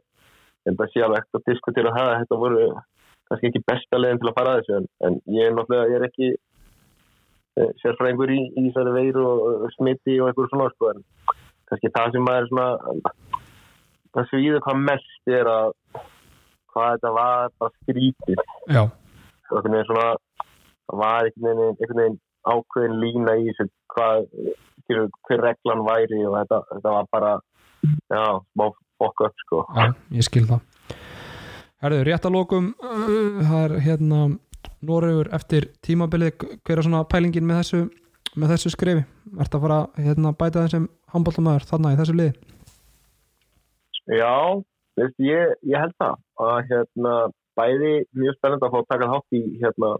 held 0.70 0.86
að 0.86 0.94
sé 0.94 1.04
alveg 1.04 1.26
ekkert 1.26 1.42
að 1.42 1.52
diskutera 1.52 1.94
það 1.98 2.14
þetta 2.22 2.40
voru 2.46 2.70
kannski 3.32 3.52
ekki 3.52 3.64
besta 3.72 4.00
leiðin 4.00 4.20
til 4.22 4.32
að 4.32 4.38
fara 4.38 4.54
að 4.54 4.62
þessu 4.62 4.78
en, 4.78 4.88
en 5.08 5.20
ég 5.32 5.48
er 5.48 5.54
náttúrulega, 5.56 5.92
ég 5.92 6.00
er 6.00 6.08
ekki 6.10 6.30
eh, 6.32 7.70
sérfræðingur 7.80 8.34
í, 8.36 8.40
í 8.60 8.64
þessari 8.68 8.96
veiru 8.98 9.28
og 9.28 9.44
og 9.68 9.76
smiti 9.78 10.18
og 10.20 10.32
einhverju 10.32 10.52
svona 10.52 10.72
sko, 10.74 10.92
en 10.92 11.06
kannski 11.72 11.94
það 11.96 12.16
sem 12.16 12.26
maður 12.28 12.42
er 12.42 12.50
svona 12.52 12.68
það 14.12 14.28
svíður 14.32 14.66
hvað 14.66 14.82
mest 14.90 15.32
er 15.40 15.52
að 15.52 15.78
hvað 16.72 16.90
þetta 16.96 17.14
var 17.16 17.54
bara 17.60 17.74
skrítið. 17.82 18.42
Og 18.42 18.82
einhvern 18.82 19.76
veginn 19.76 19.88
svona 19.90 20.10
það 20.92 21.02
var 21.04 21.30
einhvern 21.30 21.48
veginn, 21.48 21.80
einhvern 21.80 22.02
veginn 22.02 22.20
ákveðin 22.52 23.00
lína 23.04 23.38
í 23.38 23.48
þessu 23.52 23.70
hvað 23.96 24.28
hver 24.92 25.46
reglan 25.46 25.86
væri 25.88 26.20
og 26.28 26.36
þetta, 26.40 26.62
þetta 26.74 26.96
var 26.98 27.10
bara 27.16 27.34
já, 28.12 28.24
smá 28.52 28.66
fokk 29.02 29.26
upp 29.28 29.46
sko. 29.46 29.64
Já, 29.78 29.94
ég 30.18 30.28
skil 30.28 30.48
það 30.50 30.71
Herðu, 31.82 32.04
rétt 32.06 32.26
að 32.28 32.36
lokum 32.36 32.72
uh, 32.78 33.42
það 33.42 33.64
er 33.64 33.72
hérna 33.88 34.22
Noregur 34.86 35.30
eftir 35.34 35.68
tímabilið. 35.86 36.44
Hver 36.66 36.80
er 36.80 36.86
svona 36.86 37.02
pælingin 37.10 37.46
með 37.46 37.62
þessu 37.62 37.82
með 38.40 38.54
þessu 38.54 38.72
skrifi, 38.72 39.04
ert 39.44 39.56
að 39.56 39.64
fara 39.66 39.80
hérna, 40.00 40.32
bæta 40.38 40.64
þessum 40.64 40.88
handbóltamæður 41.12 41.66
þarna 41.68 41.92
í 41.92 41.98
þessu 42.00 42.16
liði? 42.16 42.34
Já, 44.12 44.36
veist, 45.00 45.18
ég, 45.20 45.56
ég 45.68 45.84
held 45.84 45.96
það 46.00 46.16
að 46.46 46.60
hérna, 46.70 47.16
bæði 47.60 47.92
mjög 48.22 48.38
spennandi 48.38 48.68
að 48.68 48.76
fá 48.76 48.80
að 48.80 48.90
taka 48.94 49.10
þátt 49.12 49.38
í 49.38 49.42
hérna, 49.64 49.92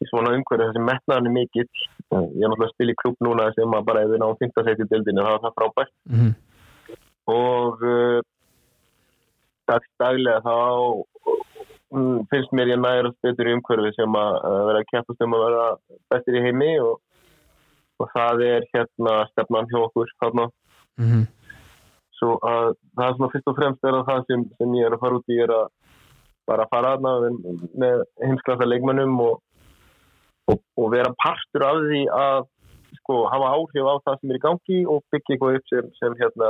í 0.00 0.08
svona 0.10 0.34
umhverju 0.36 0.68
þessi 0.68 0.84
metnaðan 0.86 1.30
er 1.30 1.34
mikill. 1.36 1.66
Ég 1.66 2.20
er 2.20 2.52
náttúrulega 2.52 2.68
að 2.68 2.74
spila 2.76 2.94
í 2.94 3.00
klub 3.02 3.24
núna 3.26 3.48
sem 3.56 3.76
að 3.76 3.88
bara 3.90 4.04
ef 4.04 4.12
við 4.12 4.22
náum 4.22 4.38
15 4.44 4.68
seti 4.68 4.86
í 4.86 4.92
dildinu 4.92 5.24
það 5.26 5.34
var 5.34 5.44
það 5.46 5.56
frábært. 5.58 5.96
Mm 6.10 6.20
-hmm. 6.20 6.32
og 7.34 7.84
dags 9.70 9.90
daglega 10.02 10.42
þá 10.44 10.54
um, 11.96 12.24
finnst 12.30 12.52
mér 12.56 12.74
ég 12.74 12.82
nærast 12.82 13.18
betur 13.24 13.50
í 13.50 13.54
umhverfi 13.56 13.94
sem 13.96 14.18
að 14.20 14.40
vera 14.68 14.82
að 14.82 14.88
keppast 14.92 15.26
um 15.26 15.36
að 15.38 15.46
vera 15.46 15.66
bestir 16.12 16.38
í 16.38 16.44
heimi 16.46 16.72
og, 16.84 16.98
og 18.00 18.10
það 18.14 18.48
er 18.48 18.66
hérna 18.74 19.20
stefnan 19.32 19.70
hjá 19.70 19.80
okkur 19.86 20.18
þarna 20.22 20.50
Mm 21.00 21.06
-hmm. 21.08 21.26
svo 22.18 22.30
að 22.44 22.74
það 22.96 23.06
er 23.08 23.14
svona 23.16 23.32
fyrst 23.32 23.50
og 23.50 23.56
fremst 23.58 23.84
er 23.84 23.94
að 23.96 24.08
það 24.08 24.24
sem, 24.26 24.40
sem 24.58 24.74
ég 24.76 24.86
er 24.86 24.94
að 24.94 25.02
fara 25.02 25.18
út 25.18 25.32
í 25.32 25.36
er 25.44 25.52
að 25.60 25.66
bara 26.48 26.62
að 26.64 26.72
fara 26.74 26.90
aðna 26.94 27.12
með, 27.82 28.02
heimsklassa 28.24 28.66
leikmönnum 28.68 29.14
og, 29.28 29.36
og, 30.50 30.58
og 30.80 30.90
vera 30.96 31.14
partur 31.24 31.64
af 31.70 31.78
því 31.86 32.02
að 32.24 32.40
sko 32.98 33.16
hafa 33.32 33.52
áhrif 33.56 33.86
á 33.92 33.94
það 34.04 34.18
sem 34.18 34.30
er 34.30 34.38
í 34.40 34.44
gangi 34.46 34.78
og 34.92 34.98
byggja 35.12 35.32
eitthvað 35.34 35.56
upp 35.58 35.66
sem, 35.72 35.90
sem 36.00 36.18
hérna 36.20 36.48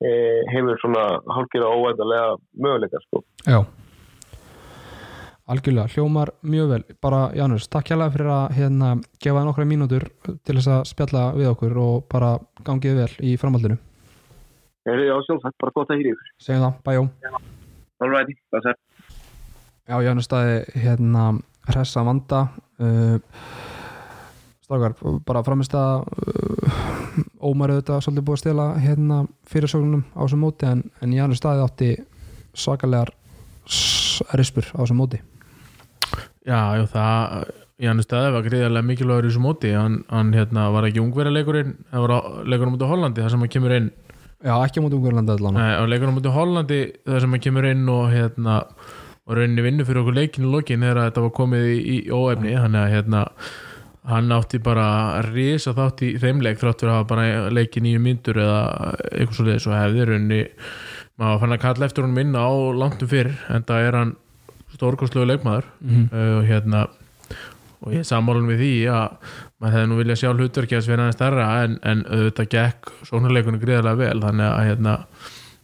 hefur 0.00 0.80
svona 0.80 1.04
hálfgerða 1.28 1.74
óæðarlega 1.76 2.32
möguleika 2.56 3.00
sko. 3.04 3.22
Já. 3.44 3.60
Algjörlega, 5.50 5.90
hljómar 5.90 6.30
mjög 6.46 6.68
vel. 6.70 6.82
Bara 7.02 7.20
Janus, 7.34 7.66
takk 7.68 7.90
hjálpa 7.90 8.10
fyrir 8.14 8.28
að 8.30 8.52
hérna, 8.54 8.90
gefa 9.18 9.42
nokkra 9.44 9.66
mínútur 9.66 10.06
til 10.22 10.54
þess 10.54 10.70
að 10.70 10.84
spjalla 10.92 11.24
við 11.34 11.50
okkur 11.50 11.80
og 11.82 12.04
bara 12.12 12.36
gangið 12.66 13.00
vel 13.00 13.14
í 13.26 13.34
framhaldinu. 13.40 13.78
Er 14.86 15.02
þið 15.02 15.10
á 15.10 15.18
sjálfsagt, 15.26 15.58
bara 15.60 15.74
gott 15.74 15.90
að 15.90 16.00
hýri 16.00 16.14
ykkur. 16.14 16.30
segjum 16.40 16.62
það, 16.64 16.78
bæjó. 16.86 17.02
Alrighty, 18.00 18.36
það 18.54 18.70
er 18.70 18.78
Já, 19.90 19.96
Janus 20.06 20.28
staði 20.30 20.58
hérna 20.78 21.24
hressa 21.66 22.04
vanda. 22.06 22.44
Uh, 22.78 23.18
Strákar, 24.70 24.92
bara 25.26 25.40
framist 25.42 25.72
að 25.74 26.04
uh, 26.06 26.74
Ómar 27.42 27.72
auðvitað 27.72 28.04
svolítið 28.04 28.26
búið 28.28 28.36
að 28.36 28.42
stela 28.44 28.66
hérna 28.78 29.16
fyrirsögnum 29.50 30.04
á 30.14 30.20
þessum 30.22 30.44
móti 30.44 30.68
en, 30.68 30.84
en 31.02 31.14
Janus 31.16 31.40
staði 31.40 31.64
átti 31.64 31.88
svakalegar 32.54 33.10
rispur 34.38 34.68
á 34.70 34.78
þessum 34.78 35.00
móti. 35.02 35.18
Já, 36.46 36.78
já, 36.78 36.84
það 36.92 37.50
Janus 37.80 38.06
Staði 38.06 38.30
var 38.36 38.44
greiðarlega 38.44 38.86
mikilvægur 38.86 39.26
í 39.26 39.30
þessu 39.32 39.42
móti. 39.42 39.72
Hann, 39.74 39.96
hann 40.12 40.30
hérna, 40.36 40.68
var 40.70 40.86
ekki 40.86 41.00
ungverja 41.02 41.32
leikurinn 41.32 41.72
það 41.90 42.04
var 42.04 42.14
leikurinn 42.44 42.74
mútið 42.76 42.92
Hollandi 42.92 43.24
þar 43.24 43.34
sem 43.34 43.42
hann 43.42 43.52
kemur 43.54 43.74
inn. 43.74 43.88
Já, 44.38 44.52
ekki 44.54 44.78
á 44.78 44.84
móti 44.84 44.98
ungverlanda 45.00 45.34
allan. 45.34 45.58
Nei, 45.58 45.88
leikurinn 45.90 46.14
mútið 46.20 46.36
Hollandi 46.36 46.80
þar 47.08 47.24
sem 47.24 47.34
hann 47.34 47.44
kemur 47.48 47.68
inn 47.72 47.90
og 47.90 48.04
hérna 48.12 48.60
og 49.26 49.34
rauninni 49.34 49.64
vinnu 49.64 49.88
fyrir 49.88 50.04
okkur 50.04 50.18
leikinu 50.20 50.52
lokin 50.52 50.86
þegar 50.86 51.08
þetta 51.08 51.24
var 51.24 51.34
komið 51.40 51.66
í, 51.72 51.80
í 51.80 51.98
óefni. 52.12 52.54
Þannig 52.54 52.84
að 52.84 52.94
hérna 52.94 53.24
hann 54.08 54.32
átti 54.32 54.60
bara 54.64 55.20
risa 55.26 55.74
þátt 55.76 56.04
í 56.06 56.14
þeim 56.20 56.40
leik 56.44 56.60
þrátt 56.60 56.80
fyrir 56.80 56.92
að 56.92 56.98
hafa 57.00 57.10
bara 57.10 57.52
leikið 57.52 57.84
nýju 57.84 58.00
myndur 58.04 58.40
eða 58.40 58.62
eitthvað 59.10 59.36
svo 59.36 59.46
leiðis 59.48 59.68
og 59.68 59.76
hefði 59.76 60.06
rauninni 60.08 60.40
maður 61.20 61.42
fann 61.42 61.56
að 61.56 61.62
kalla 61.66 61.88
eftir 61.88 62.06
honum 62.06 62.22
inn 62.22 62.38
á 62.38 62.48
langtum 62.80 63.10
fyrr 63.10 63.30
en 63.52 63.66
það 63.68 63.86
er 63.86 63.98
hann 63.98 64.14
stórkostlegu 64.72 65.28
leikmaður. 65.28 65.68
Mm 65.84 66.06
uh, 66.14 66.38
og 66.38 66.48
hérna 66.48 66.86
og 67.80 67.94
ég 67.96 68.04
sammálun 68.04 68.48
við 68.50 68.60
því 68.60 68.72
að 68.92 69.36
maður 69.60 69.74
hefði 69.76 69.90
nú 69.90 69.98
viljað 70.00 70.18
sjá 70.20 70.30
hlutverki 70.30 70.76
að 70.76 70.82
sverja 70.86 71.06
hann 71.06 71.16
stærra 71.16 71.46
en, 71.64 71.76
en 71.80 72.02
auðvitað 72.08 72.50
gekk 72.54 72.90
sóknarleikunni 73.08 73.60
gríðarlega 73.62 74.00
vel 74.00 74.24
þannig 74.24 74.48
að 74.48 74.66
hérna 74.68 74.96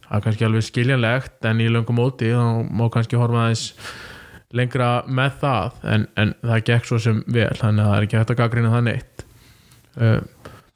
það 0.06 0.16
er 0.16 0.24
kannski 0.26 0.46
alveg 0.46 0.66
skiljanlegt 0.66 1.48
en 1.50 1.60
í 1.60 1.68
löngum 1.72 2.00
móti 2.00 2.30
þá 2.32 2.62
má 2.72 2.86
kannski 2.94 3.20
horfa 3.20 3.42
aðeins 3.44 3.66
lengra 4.58 4.88
með 5.08 5.38
það 5.42 5.80
en, 5.94 6.06
en 6.20 6.34
það 6.42 6.62
gekk 6.70 6.88
svo 6.90 6.98
sem 7.02 7.22
vel 7.26 7.52
þannig 7.60 7.84
að 7.84 7.90
það 7.90 7.96
er 8.00 8.06
ekki 8.08 8.20
hægt 8.20 8.34
að 8.34 8.40
gaggrina 8.42 8.72
það 8.74 8.86
neitt 8.90 9.26
uh, 10.00 10.20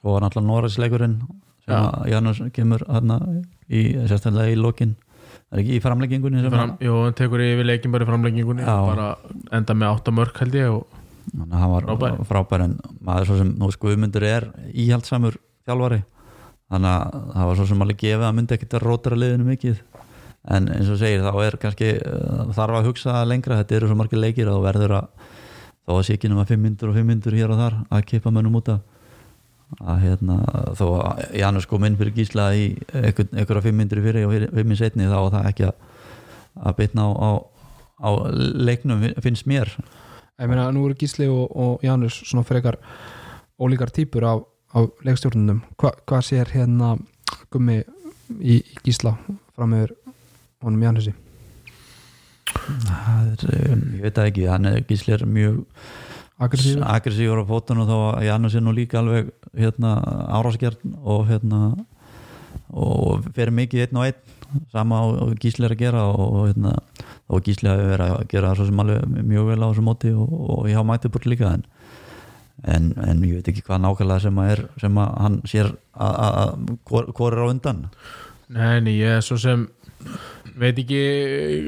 og 0.05 0.19
náttúrulega 0.25 0.49
Norræsleikurinn 0.49 1.17
sem 1.67 1.75
Já. 1.75 1.81
að 1.81 2.09
Janus 2.15 2.43
kemur 2.57 2.85
hérna 2.89 3.19
í, 3.69 3.81
sérstaklega 4.11 4.55
í 4.55 4.59
lokin 4.61 4.95
er 5.51 5.61
ekki 5.63 5.77
í 5.77 5.83
framleggingunni 5.83 6.45
fram, 6.51 6.77
jú, 6.83 6.95
hann 7.05 7.17
tekur 7.19 7.43
yfir 7.43 7.67
leikin 7.67 7.93
bara 7.95 8.07
í 8.07 8.09
framleggingunni 8.11 8.65
Já. 8.65 8.77
bara 8.87 9.09
enda 9.59 9.77
með 9.77 9.97
8 9.99 10.15
mörk 10.21 10.41
held 10.45 10.57
ég 10.61 10.73
og 10.79 10.97
Þannig 11.31 11.53
að 11.55 11.61
hann 11.61 11.71
var 11.71 11.85
Frábær. 11.85 12.15
frábær. 12.27 12.63
en 12.65 12.73
maður 13.07 13.27
svo 13.29 13.37
sem 13.39 13.51
nú 13.61 13.69
Guðmundur 13.83 14.25
er 14.27 14.47
íhaldsamur 14.73 15.37
þjálfari 15.69 16.01
þannig 16.71 16.91
að 16.91 17.19
það 17.35 17.49
var 17.51 17.59
svo 17.59 17.67
sem 17.71 17.85
alveg 17.85 17.99
gefið 18.01 18.25
að 18.27 18.37
myndi 18.39 18.57
ekkit 18.57 18.77
að 18.79 18.85
rótara 18.87 19.19
liðinu 19.21 19.47
mikið 19.51 19.83
en 20.49 20.69
eins 20.73 20.89
og 20.89 20.95
þú 20.97 21.01
segir 21.03 21.25
þá 21.27 21.35
er 21.45 21.57
kannski 21.61 21.91
uh, 22.01 22.47
þarf 22.57 22.79
að 22.81 22.87
hugsa 22.89 23.19
lengra, 23.29 23.59
þetta 23.61 23.77
eru 23.77 23.91
svo 23.91 23.97
margir 24.01 24.23
leikir 24.23 24.49
og 24.49 24.63
verður 24.65 24.95
að 25.03 25.11
þó 25.91 25.93
að 25.99 26.05
sé 26.07 26.15
ekki 26.17 26.31
nema 26.31 26.47
5 26.49 26.63
myndur 26.65 26.93
og 26.93 26.97
5 27.01 27.07
myndur 27.11 27.37
hér 27.37 27.53
og 27.53 27.59
þar 27.61 27.77
að 27.91 28.05
kipa 28.09 28.31
mönnum 28.33 28.57
út 28.61 28.71
að 28.73 28.81
hérna 30.03 30.37
þó 30.79 30.85
að 30.99 31.21
Janus 31.39 31.67
kom 31.71 31.85
inn 31.87 31.97
fyrir 31.99 32.15
gísla 32.17 32.49
í 32.59 32.65
einhver- 32.91 33.29
einhverja 33.37 33.63
5 33.69 33.77
myndur 33.79 34.01
fyrir 34.03 34.27
og 34.27 34.33
5 34.57 34.73
í 34.75 34.79
setni 34.81 35.07
þá 35.11 35.17
var 35.21 35.35
það 35.37 35.49
ekki 35.53 35.67
að, 35.69 35.75
að 36.67 36.77
bitna 36.81 37.05
á, 37.07 37.11
á, 37.15 37.31
á 38.03 38.09
leiknum 38.67 39.05
finnst 39.23 39.47
mér. 39.51 39.71
Ég 40.41 40.49
meina 40.51 40.71
nú 40.73 40.87
eru 40.89 40.97
Gísli 40.99 41.29
og, 41.29 41.53
og 41.53 41.85
Janus 41.85 42.17
svona 42.25 42.47
frekar 42.49 42.79
ólíkar 43.61 43.93
típur 43.93 44.25
af, 44.25 44.43
af 44.73 44.89
leikstjórnundum 45.05 45.61
Hva, 45.77 45.93
hvað 46.09 46.23
sér 46.31 46.51
hérna 46.55 46.95
gummi 47.53 47.83
í, 48.41 48.57
í 48.57 48.79
Gísla 48.87 49.13
fram 49.55 49.75
yfir 49.77 49.93
honum 50.65 50.83
er, 53.33 53.45
um, 53.73 53.85
ég 53.97 54.03
veit 54.05 54.17
það 54.19 54.27
ekki 54.31 54.47
hann 54.51 54.67
er 54.69 54.81
gísli 54.89 55.15
er 55.17 55.23
mjög 55.29 55.61
aggressífur. 56.41 56.85
á 57.41 57.45
fótunum 57.49 57.89
þó 57.89 57.97
að 58.17 58.27
Janus 58.27 58.57
er 58.59 58.65
nú 58.65 58.75
líka 58.77 59.01
alveg 59.01 59.31
hérna, 59.57 59.95
árásgjörn 60.37 60.99
og 61.01 61.25
hérna 61.31 61.61
og 62.71 63.25
fer 63.37 63.51
mikið 63.55 63.87
einn 63.87 64.01
og 64.03 64.07
einn. 64.11 64.37
Sama 64.73 64.99
og 65.07 65.37
Gísli 65.39 65.63
er 65.69 65.73
að 65.77 65.79
gera 65.85 66.01
og, 66.11 66.49
hérna, 66.51 66.73
og 67.31 67.45
Gísli 67.47 67.71
hafi 67.71 67.85
verið 67.87 68.15
að 68.17 68.25
gera 68.33 68.55
svo 68.59 68.65
sem 68.67 68.81
alveg 68.83 69.05
mjög 69.31 69.47
vel 69.53 69.61
á 69.63 69.69
þessu 69.71 69.85
móti 69.87 70.11
og, 70.11 70.33
og 70.51 70.65
ég 70.67 70.75
hafa 70.79 70.89
mætið 70.91 71.13
búin 71.15 71.29
líka 71.31 71.53
en, 71.55 71.63
en, 72.67 72.89
en 73.07 73.23
ég 73.29 73.37
veit 73.39 73.51
ekki 73.53 73.63
hvað 73.69 73.85
nákvæmlega 73.85 74.25
sem 74.27 74.41
að 74.43 74.51
er 74.57 74.65
sem 74.83 74.99
að 75.05 75.13
hann 75.23 75.39
sér 75.53 75.71
að- 75.95 76.17
að 76.27 76.41
að- 76.43 77.13
hvor 77.15 77.37
er 77.37 77.45
á 77.47 77.53
undan. 77.55 77.85
Nei, 78.51 78.81
nei, 78.83 78.97
ég 78.99 79.21
er 79.21 79.23
svo 79.23 79.39
sem 79.39 79.69
veit 80.59 80.81
ekki 80.83 81.03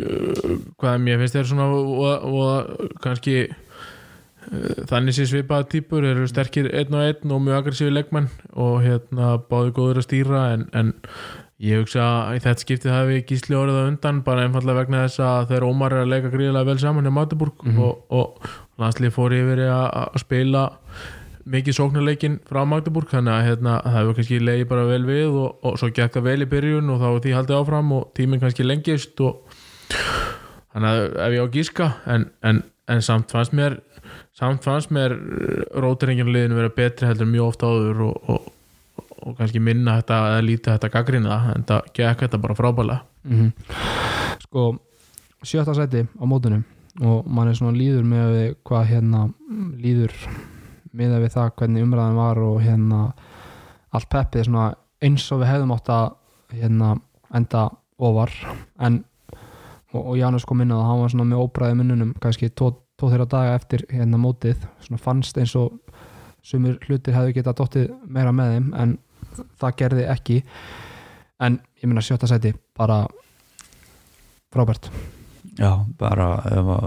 uh, 0.06 0.56
hvað 0.80 1.04
mér 1.04 1.20
finnst 1.22 1.36
þér 1.38 1.50
svona 1.50 1.68
og, 1.72 2.24
og 2.26 2.96
kannski 3.04 3.36
uh, 3.48 4.82
þannig 4.90 5.16
sé 5.16 5.28
svipaða 5.30 5.68
típur 5.74 6.06
eru 6.08 6.26
sterkir 6.30 6.70
einn 6.72 6.96
og 6.96 7.06
einn 7.06 7.36
og 7.36 7.44
mjög 7.44 7.60
aggressífi 7.60 7.94
leikmenn 7.94 8.28
og 8.52 8.82
hérna 8.86 9.36
báði 9.50 9.76
góður 9.78 10.02
að 10.02 10.08
stýra 10.08 10.44
en, 10.56 10.66
en 10.72 10.92
ég 11.62 11.78
hugsa 11.82 12.02
að 12.02 12.36
í 12.36 12.42
þetta 12.42 12.64
skiptið 12.64 12.94
hafi 12.96 13.22
gísli 13.28 13.58
orðið 13.58 13.78
á 13.78 13.88
undan 13.92 14.22
bara 14.26 14.46
einfallega 14.46 14.82
vegna 14.82 15.04
þess 15.06 15.22
að 15.22 15.52
þeir 15.52 15.66
Ómar 15.68 15.94
er 15.94 16.04
að 16.04 16.14
leika 16.16 16.32
gríðilega 16.32 16.68
vel 16.72 16.78
saman 16.82 17.06
hjá 17.06 17.14
Magdeburg 17.14 17.66
og, 17.70 18.00
og 18.10 18.48
landslið 18.82 19.14
fór 19.14 19.36
yfir 19.36 19.62
að, 19.68 19.84
að 20.02 20.22
spila 20.24 20.64
mikið 21.48 21.76
sóknarleikin 21.78 22.38
frá 22.48 22.62
Magdeburg 22.68 23.10
þannig 23.10 23.34
að 23.34 23.46
hérna, 23.48 23.76
það 23.84 23.96
hefur 23.98 24.18
kannski 24.18 24.40
leiði 24.42 24.66
bara 24.70 24.86
vel 24.88 25.02
við 25.08 25.38
og, 25.42 25.56
og 25.66 25.78
svo 25.80 25.90
gekk 25.94 26.16
það 26.16 26.26
vel 26.28 26.44
í 26.44 26.48
byrjun 26.52 26.92
og 26.94 27.02
þá 27.02 27.08
því 27.24 27.34
haldið 27.36 27.58
áfram 27.58 27.94
og 27.96 28.04
tíminn 28.18 28.42
kannski 28.42 28.66
lengist 28.66 29.22
og 29.24 29.58
þannig 30.72 30.88
að 30.88 31.02
ef 31.26 31.36
ég 31.36 31.42
á 31.42 31.54
gíska 31.56 31.88
en, 32.14 32.28
en, 32.46 32.62
en 32.92 33.04
samt 33.04 33.34
fannst 33.34 33.56
mér 33.56 33.80
samt 34.38 34.64
fannst 34.64 34.92
mér 34.94 35.16
rótiringin 35.82 36.32
liðinu 36.32 36.60
vera 36.60 36.74
betri 36.76 37.10
heldur 37.10 37.30
mjög 37.30 37.52
oft 37.52 37.66
áður 37.66 38.04
og, 38.08 38.30
og, 38.32 38.52
og 39.22 39.36
kannski 39.40 39.62
minna 39.62 39.98
þetta 40.00 40.20
eða 40.30 40.46
lítið 40.48 40.76
þetta 40.76 40.92
gaggrina 40.96 41.40
en 41.56 41.66
það 41.68 41.90
gekk 41.98 42.26
þetta 42.26 42.42
bara 42.46 42.58
frábælega 42.58 43.02
mm 43.28 43.52
sko 44.42 44.74
sjötta 45.46 45.74
sæti 45.74 46.02
á 46.04 46.24
mótunum 46.28 46.64
og 47.00 47.26
mann 47.26 47.48
er 47.48 47.56
svona 47.56 47.76
líður 47.76 48.04
með 48.04 48.32
hvað 48.66 48.88
hérna 48.90 49.22
líður 49.80 50.12
með 50.96 51.16
við 51.22 51.34
það 51.36 51.54
hvernig 51.58 51.86
umræðan 51.86 52.18
var 52.18 52.40
og 52.42 52.58
hérna 52.62 53.00
allt 53.92 54.08
peppið 54.12 54.48
svona 54.48 54.66
eins 55.02 55.24
og 55.32 55.42
við 55.42 55.50
hefðum 55.52 55.74
átt 55.76 55.90
að 55.92 56.06
hérna 56.58 56.92
enda 57.34 57.64
ofar. 58.02 58.32
En 58.80 59.02
og, 59.92 60.02
og 60.02 60.16
Janus 60.18 60.46
kom 60.48 60.62
inn 60.64 60.72
á 60.72 60.80
það, 60.80 61.00
var 61.02 61.14
svona 61.14 61.28
með 61.28 61.44
óbræði 61.44 61.78
munnunum 61.80 62.12
kannski 62.22 62.50
tó, 62.50 62.72
tó 62.96 63.10
þeirra 63.12 63.28
daga 63.30 63.56
eftir 63.58 63.86
hérna 63.92 64.20
mótið, 64.20 64.66
svona 64.84 65.02
fannst 65.02 65.38
eins 65.40 65.54
og 65.58 65.78
sumur 66.42 66.78
hlutir 66.86 67.16
hefðu 67.16 67.36
getað 67.38 67.58
dottið 67.60 67.90
meira 68.08 68.34
með 68.34 68.56
þeim 68.56 68.70
en 68.82 68.94
það 69.60 69.78
gerði 69.82 70.06
ekki. 70.12 70.42
En 71.42 71.58
ég 71.80 71.88
minna 71.88 72.04
sjötta 72.04 72.30
sæti 72.30 72.54
bara 72.78 73.02
frábært 74.52 74.90
Já, 75.58 75.72
bara 76.00 76.28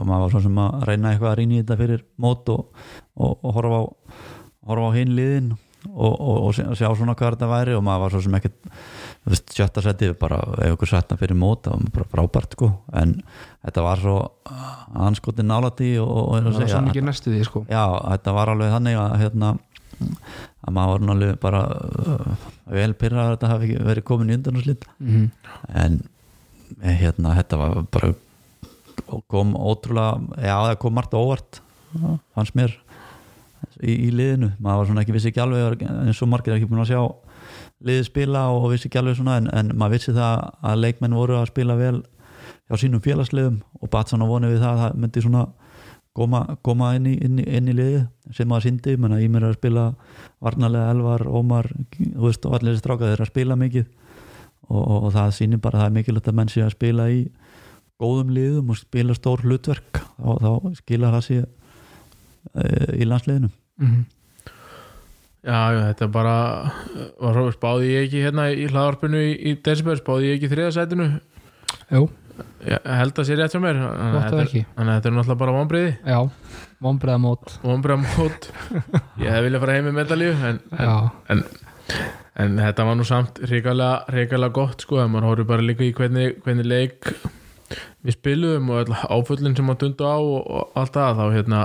maður 0.01 0.23
var 0.23 0.31
svo 0.33 0.41
sem 0.47 0.57
að 0.63 0.87
reyna 0.89 1.11
eitthvað 1.11 1.31
að 1.31 1.37
rýna 1.41 1.53
í 1.53 1.61
þetta 1.61 1.77
fyrir 1.83 2.05
mót 2.21 2.49
og, 2.49 2.87
og, 3.13 3.35
og 3.45 3.57
horfa 3.59 3.77
á, 3.77 3.83
horfa 4.71 4.89
á 4.89 4.95
hinn 4.97 5.13
liðin 5.17 5.51
og, 5.91 6.13
og, 6.13 6.37
og 6.47 6.55
sjá 6.55 6.87
svona 6.97 7.13
hvað 7.17 7.35
þetta 7.35 7.49
væri 7.51 7.75
og 7.77 7.83
maður 7.85 8.05
var 8.05 8.15
svo 8.15 8.23
sem 8.25 8.37
ekkert 8.39 8.71
sjötta 9.53 9.83
seti 9.85 10.09
bara 10.17 10.39
ef 10.65 10.75
ykkur 10.75 10.91
setna 10.91 11.17
fyrir 11.19 11.37
mót 11.37 11.65
það 11.65 11.77
var 11.77 11.93
bara 11.99 12.09
frábært 12.13 12.57
sko. 12.57 12.71
En 12.97 13.15
þetta 13.65 13.85
var 13.85 14.01
svo 14.01 14.17
anskotin 15.05 15.49
nálætti 15.49 15.95
og, 16.01 16.09
og, 16.09 16.33
og 16.33 16.49
það 16.49 16.59
var 16.61 16.73
svo 16.73 16.83
mikið 16.89 17.07
næstu 17.09 17.33
því 17.33 17.45
sko. 17.47 17.63
Já, 17.69 17.85
þetta 18.15 18.35
var 18.39 18.53
alveg 18.53 18.75
þannig 18.75 18.99
að 19.01 19.15
hérna 19.23 19.53
að 19.95 20.75
maður 20.75 21.05
var 21.05 21.15
alveg 21.15 21.39
bara 21.41 21.63
uh, 21.69 22.49
vel 22.73 22.91
pyrra 22.99 23.23
að 23.27 23.33
þetta 23.35 23.53
hafi 23.53 23.77
verið 23.79 24.07
komin 24.09 24.33
í 24.33 24.37
undanúrslit. 24.39 24.89
Mm 24.99 25.31
en 25.85 25.99
eh, 26.81 26.95
hérna 26.99 27.35
þetta 27.37 27.59
var 27.61 27.83
bara 27.93 28.13
kom 29.31 29.53
ótrúlega 29.55 30.41
já 30.41 30.55
það 30.55 30.79
kom 30.83 30.97
margt 30.97 31.15
á 31.15 31.19
óvart 31.19 31.61
fannst 32.35 32.55
mér 32.57 32.73
í, 33.81 33.91
í 33.91 34.09
liðinu, 34.13 34.53
maður 34.59 34.81
var 34.81 34.89
svona 34.89 35.05
ekki 35.05 35.15
vissi 35.15 35.31
ekki 35.31 35.43
alveg 35.43 35.85
eins 35.85 36.21
og 36.21 36.31
margir 36.31 36.55
ekki 36.55 36.69
búin 36.69 36.83
að 36.83 36.91
sjá 36.93 37.01
liðið 37.85 38.09
spila 38.09 38.47
og 38.53 38.69
vissi 38.73 38.89
ekki 38.89 39.01
alveg 39.01 39.19
svona 39.19 39.39
en, 39.41 39.51
en 39.51 39.75
maður 39.77 39.97
vissi 39.97 40.15
það 40.15 40.45
að 40.71 40.81
leikmenn 40.83 41.17
voru 41.17 41.39
að 41.39 41.51
spila 41.51 41.77
vel 41.79 41.99
hjá 42.65 42.79
sínum 42.81 43.03
félagsliðum 43.03 43.61
og 43.81 43.91
batt 43.93 44.11
svona 44.11 44.27
vonið 44.29 44.55
við 44.55 44.65
það 44.65 44.73
að 44.73 44.83
það 44.83 44.99
myndi 45.03 45.25
svona 45.25 45.45
koma, 46.15 46.41
koma 46.65 46.93
inn, 46.97 47.09
í, 47.11 47.15
inn, 47.25 47.39
í, 47.41 47.45
inn 47.57 47.69
í 47.69 47.75
liðið 47.75 48.35
sem 48.35 48.49
maður 48.49 48.69
síndi, 48.69 48.95
menna 49.01 49.19
í 49.21 49.27
mér 49.31 49.49
að 49.49 49.57
spila 49.59 49.85
varnarlega 50.43 50.93
Elvar, 50.95 51.25
Ómar 51.27 51.69
þú 51.97 52.27
veist, 52.27 52.47
og 52.47 52.57
allir 52.57 52.73
þessi 52.73 52.83
stráka 52.83 53.11
þeir 53.11 53.25
að 53.25 53.31
spila 53.31 53.57
mikið. 53.59 53.89
Og, 54.65 54.79
og, 54.81 54.95
og 55.07 55.11
það 55.13 55.33
sýnir 55.37 55.61
bara 55.61 55.77
að 55.77 55.83
það 55.83 55.89
er 55.91 55.97
mikilvægt 55.99 56.29
að 56.31 56.37
menn 56.39 56.49
sé 56.49 56.63
að 56.65 56.73
spila 56.73 57.09
í 57.13 57.19
góðum 58.01 58.33
liðum 58.35 58.73
og 58.73 58.79
spila 58.79 59.15
stór 59.15 59.43
hlutverk 59.45 60.01
þá, 60.17 60.31
þá 60.41 60.51
skila 60.81 61.13
það 61.15 61.23
sé 61.29 61.37
e, 61.45 62.65
í 62.99 63.07
landsliðinu. 63.07 63.49
-hmm. 63.79 64.03
Já, 65.45 65.57
já, 65.75 65.79
þetta 65.91 66.07
bara 66.09 66.35
var 67.21 67.35
svo 67.37 67.49
spáði 67.53 67.89
ég 67.93 68.07
ekki 68.07 68.21
hérna 68.25 68.47
í 68.49 68.65
hlaðarpinu 68.65 69.19
í, 69.21 69.33
í 69.51 69.51
Decibel, 69.61 69.93
spáði 69.99 70.31
ég 70.31 70.39
ekki 70.39 70.49
þriðasætinu? 70.55 71.05
Jú, 71.93 72.07
held 72.65 73.19
að 73.21 73.27
sé 73.27 73.37
rétt 73.37 73.53
hjá 73.53 73.61
mér 73.61 73.77
þannig 73.77 74.15
að 74.15 74.23
þetta 74.23 74.39
er- 74.39 74.47
ekki. 74.47 74.63
þannig 74.73 74.91
að 74.91 74.97
þetta 74.97 75.13
náttúrulega 75.13 75.41
bara 75.43 75.53
vonbreiði 75.59 75.91
já, 76.01 76.17
vonbreiða 76.87 77.21
mót. 77.21 77.53
Vonbreiða 77.61 78.01
mót. 78.01 78.49
Ég 79.21 79.29
hef 79.29 79.45
viljað 79.45 79.65
fara 79.65 79.77
heim 79.77 79.87
með 79.91 79.97
medalíu 79.99 80.33
en, 80.49 80.59
en, 80.79 81.13
en, 81.35 81.43
en 82.41 82.57
þetta 82.65 82.89
var 82.89 82.97
nú 82.97 83.05
samt 83.05 83.41
hrikalega, 83.45 84.01
hrikalega 84.09 84.57
gott 84.57 84.87
sko, 84.87 85.03
en 85.03 85.13
maður 85.13 85.29
horfður 85.29 85.51
bara 85.53 85.67
líka 85.69 85.85
í 85.85 85.93
hvernig, 85.93 86.39
hvernig 86.41 86.65
leik 86.73 87.13
við 88.05 88.17
spiluðum 88.17 88.71
og 88.75 88.95
áföllin 89.09 89.55
sem 89.57 89.65
maður 89.65 89.85
dundu 89.85 90.07
á 90.07 90.17
og, 90.17 90.41
og 90.45 90.79
allt 90.81 90.97
það, 90.97 91.19
þá 91.19 91.35
hérna 91.35 91.61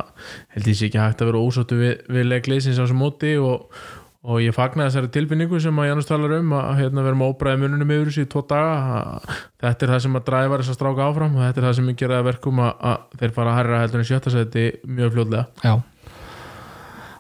held 0.56 0.68
ég 0.70 0.78
sé 0.78 0.88
ekki 0.88 1.00
hægt 1.02 1.24
að 1.24 1.32
vera 1.32 1.42
ósáttu 1.46 1.80
við, 1.80 1.96
við 2.08 2.28
leikleysins 2.30 2.80
á 2.80 2.82
þessum 2.82 3.02
móti 3.02 3.32
og, 3.40 3.82
og 4.20 4.40
ég 4.44 4.56
fagna 4.56 4.86
þessari 4.88 5.12
tilfinningu 5.14 5.60
sem 5.60 5.82
að 5.82 5.90
Janus 5.90 6.08
talar 6.08 6.36
um 6.38 6.54
að 6.56 6.70
hérna 6.80 7.04
vera 7.06 7.20
með 7.20 7.34
óbræði 7.34 7.62
mununum 7.64 7.94
yfir 7.96 8.10
þessu 8.10 8.24
í 8.24 8.30
tvo 8.32 8.44
daga. 8.48 8.78
Að, 9.00 9.38
þetta 9.64 9.86
er 9.86 9.94
það 9.94 10.02
sem 10.06 10.20
að 10.20 10.26
dræfa 10.30 10.60
þess 10.60 10.72
að 10.72 10.78
stráka 10.80 11.08
áfram 11.08 11.36
og 11.36 11.44
þetta 11.46 11.62
er 11.62 11.68
það 11.68 11.76
sem 11.80 11.90
ég 11.92 12.00
gera 12.04 12.20
að 12.20 12.28
verkum 12.30 12.62
að, 12.64 12.72
að 12.90 13.18
þeir 13.22 13.36
fara 13.36 13.52
að 13.52 13.60
herra 13.60 13.82
heldur 13.84 14.02
en 14.02 14.10
sjötta 14.10 14.34
seti 14.34 14.66
mjög 14.88 15.14
fljóðlega 15.16 15.68
já. 15.68 15.74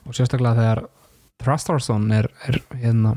Og 0.08 0.16
sérstaklega 0.16 0.58
þegar 0.58 0.82
Thrastarsson 1.40 2.08
er, 2.12 2.28
er 2.48 2.58
hérna 2.82 3.14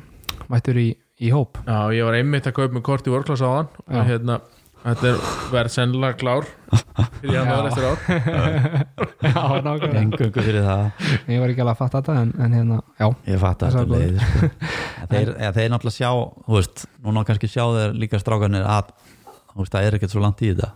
mættur 0.51 0.78
í, 0.80 0.89
í 1.20 1.32
hóp. 1.34 1.59
Já, 1.68 1.91
ég 1.95 2.07
var 2.07 2.18
einmitt 2.18 2.47
að 2.47 2.57
kaupa 2.59 2.78
með 2.78 2.86
kort 2.88 3.07
í 3.07 3.14
vorklass 3.14 3.43
á 3.43 3.49
hann 3.49 3.72
og 3.84 4.07
hérna, 4.07 4.39
þetta 4.84 5.10
er 5.10 5.22
verð 5.54 5.74
sennilega 5.74 6.18
klár. 6.20 6.50
Fyrir 7.22 7.48
var 7.48 7.70
eftir 7.70 7.86
ár. 7.88 8.02
Já, 9.24 9.44
nákvæmlega. 9.64 10.02
Engöngu 10.02 10.44
fyrir 10.44 10.66
það. 10.66 10.84
Ég 11.32 11.40
var 11.44 11.54
ekki 11.54 11.64
alveg 11.64 11.72
að 11.74 11.80
fatta 11.80 12.02
þetta 12.02 12.16
en, 12.20 12.34
en 12.44 12.58
hérna, 12.58 12.80
já. 13.00 13.08
Ég 13.30 13.40
fatt 13.44 13.64
að 13.64 13.78
Það 13.78 13.80
er 13.80 13.88
þetta 13.88 14.02
leið 14.02 14.20
sko. 14.24 14.50
Þeir, 15.14 15.32
ja, 15.44 15.52
þeir 15.56 15.72
náttúrulega 15.72 15.96
sjá 15.96 16.10
þú 16.48 16.58
veist, 16.58 16.84
núna 17.06 17.24
kannski 17.28 17.50
sjá 17.52 17.64
þeir 17.76 17.96
líka 18.04 18.20
strákanir 18.22 18.68
að 18.68 18.92
þú 19.54 19.62
veist, 19.62 19.74
það 19.76 19.88
er 19.88 19.98
ekkert 20.00 20.14
svo 20.16 20.24
langt 20.24 20.44
í 20.44 20.52
þetta. 20.52 20.70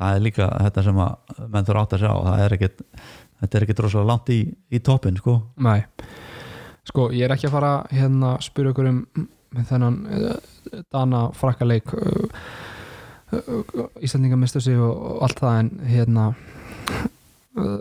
Það 0.00 0.16
er 0.16 0.24
líka 0.24 0.48
þetta 0.66 0.86
sem 0.86 1.02
að 1.04 1.42
menn 1.54 1.68
þurfa 1.68 1.84
átt 1.84 1.96
að 1.96 2.04
sjá 2.04 2.12
það 2.28 2.44
er 2.44 2.56
ekkert, 2.56 2.82
þetta 3.42 3.58
er 3.58 3.66
ekkert 3.66 3.84
rosalega 3.84 4.10
langt 4.12 4.32
í, 4.34 4.40
í 4.50 4.82
toppin 4.86 5.20
sko. 5.20 5.36
Nei. 5.66 5.78
Sko, 6.90 7.10
ég 7.14 7.26
er 7.26 7.34
ekki 7.34 7.50
að 7.50 7.54
fara 7.58 7.74
hérna 7.92 8.34
að 8.36 8.46
spyrja 8.48 8.74
ykkur 8.74 8.90
um 8.90 9.00
þennan 9.68 10.00
uh, 10.06 10.34
Dana 10.90 11.24
frakkaleik 11.36 11.94
uh, 13.32 13.50
uh, 13.60 13.88
Íslandinga 14.02 14.38
mistu 14.40 14.62
sig 14.64 14.78
og, 14.78 14.94
og 14.94 15.26
allt 15.26 15.42
það 15.42 15.58
en 15.62 15.72
hérna 15.90 16.30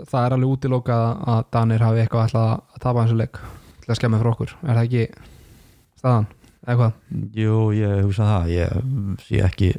það 0.10 0.24
er 0.24 0.34
alveg 0.36 0.56
útilókað 0.56 1.06
að 1.30 1.44
Danir 1.54 1.84
hafi 1.86 2.02
eitthvað 2.04 2.30
ætlað 2.30 2.52
að 2.58 2.82
tapa 2.84 3.06
þessu 3.06 3.20
leik 3.20 3.40
til 3.84 3.92
að 3.92 4.00
skemmi 4.00 4.20
frá 4.22 4.32
okkur, 4.34 4.56
er 4.66 4.80
það 4.80 4.88
ekki 4.88 5.04
staðan? 6.00 6.30
eða 6.66 6.78
hvað? 6.80 6.98
Jú, 7.40 7.60
ég 7.78 8.02
hugsa 8.04 8.28
það 8.28 8.52
ég 8.54 8.90
sé 9.26 9.44
ekki 9.46 9.70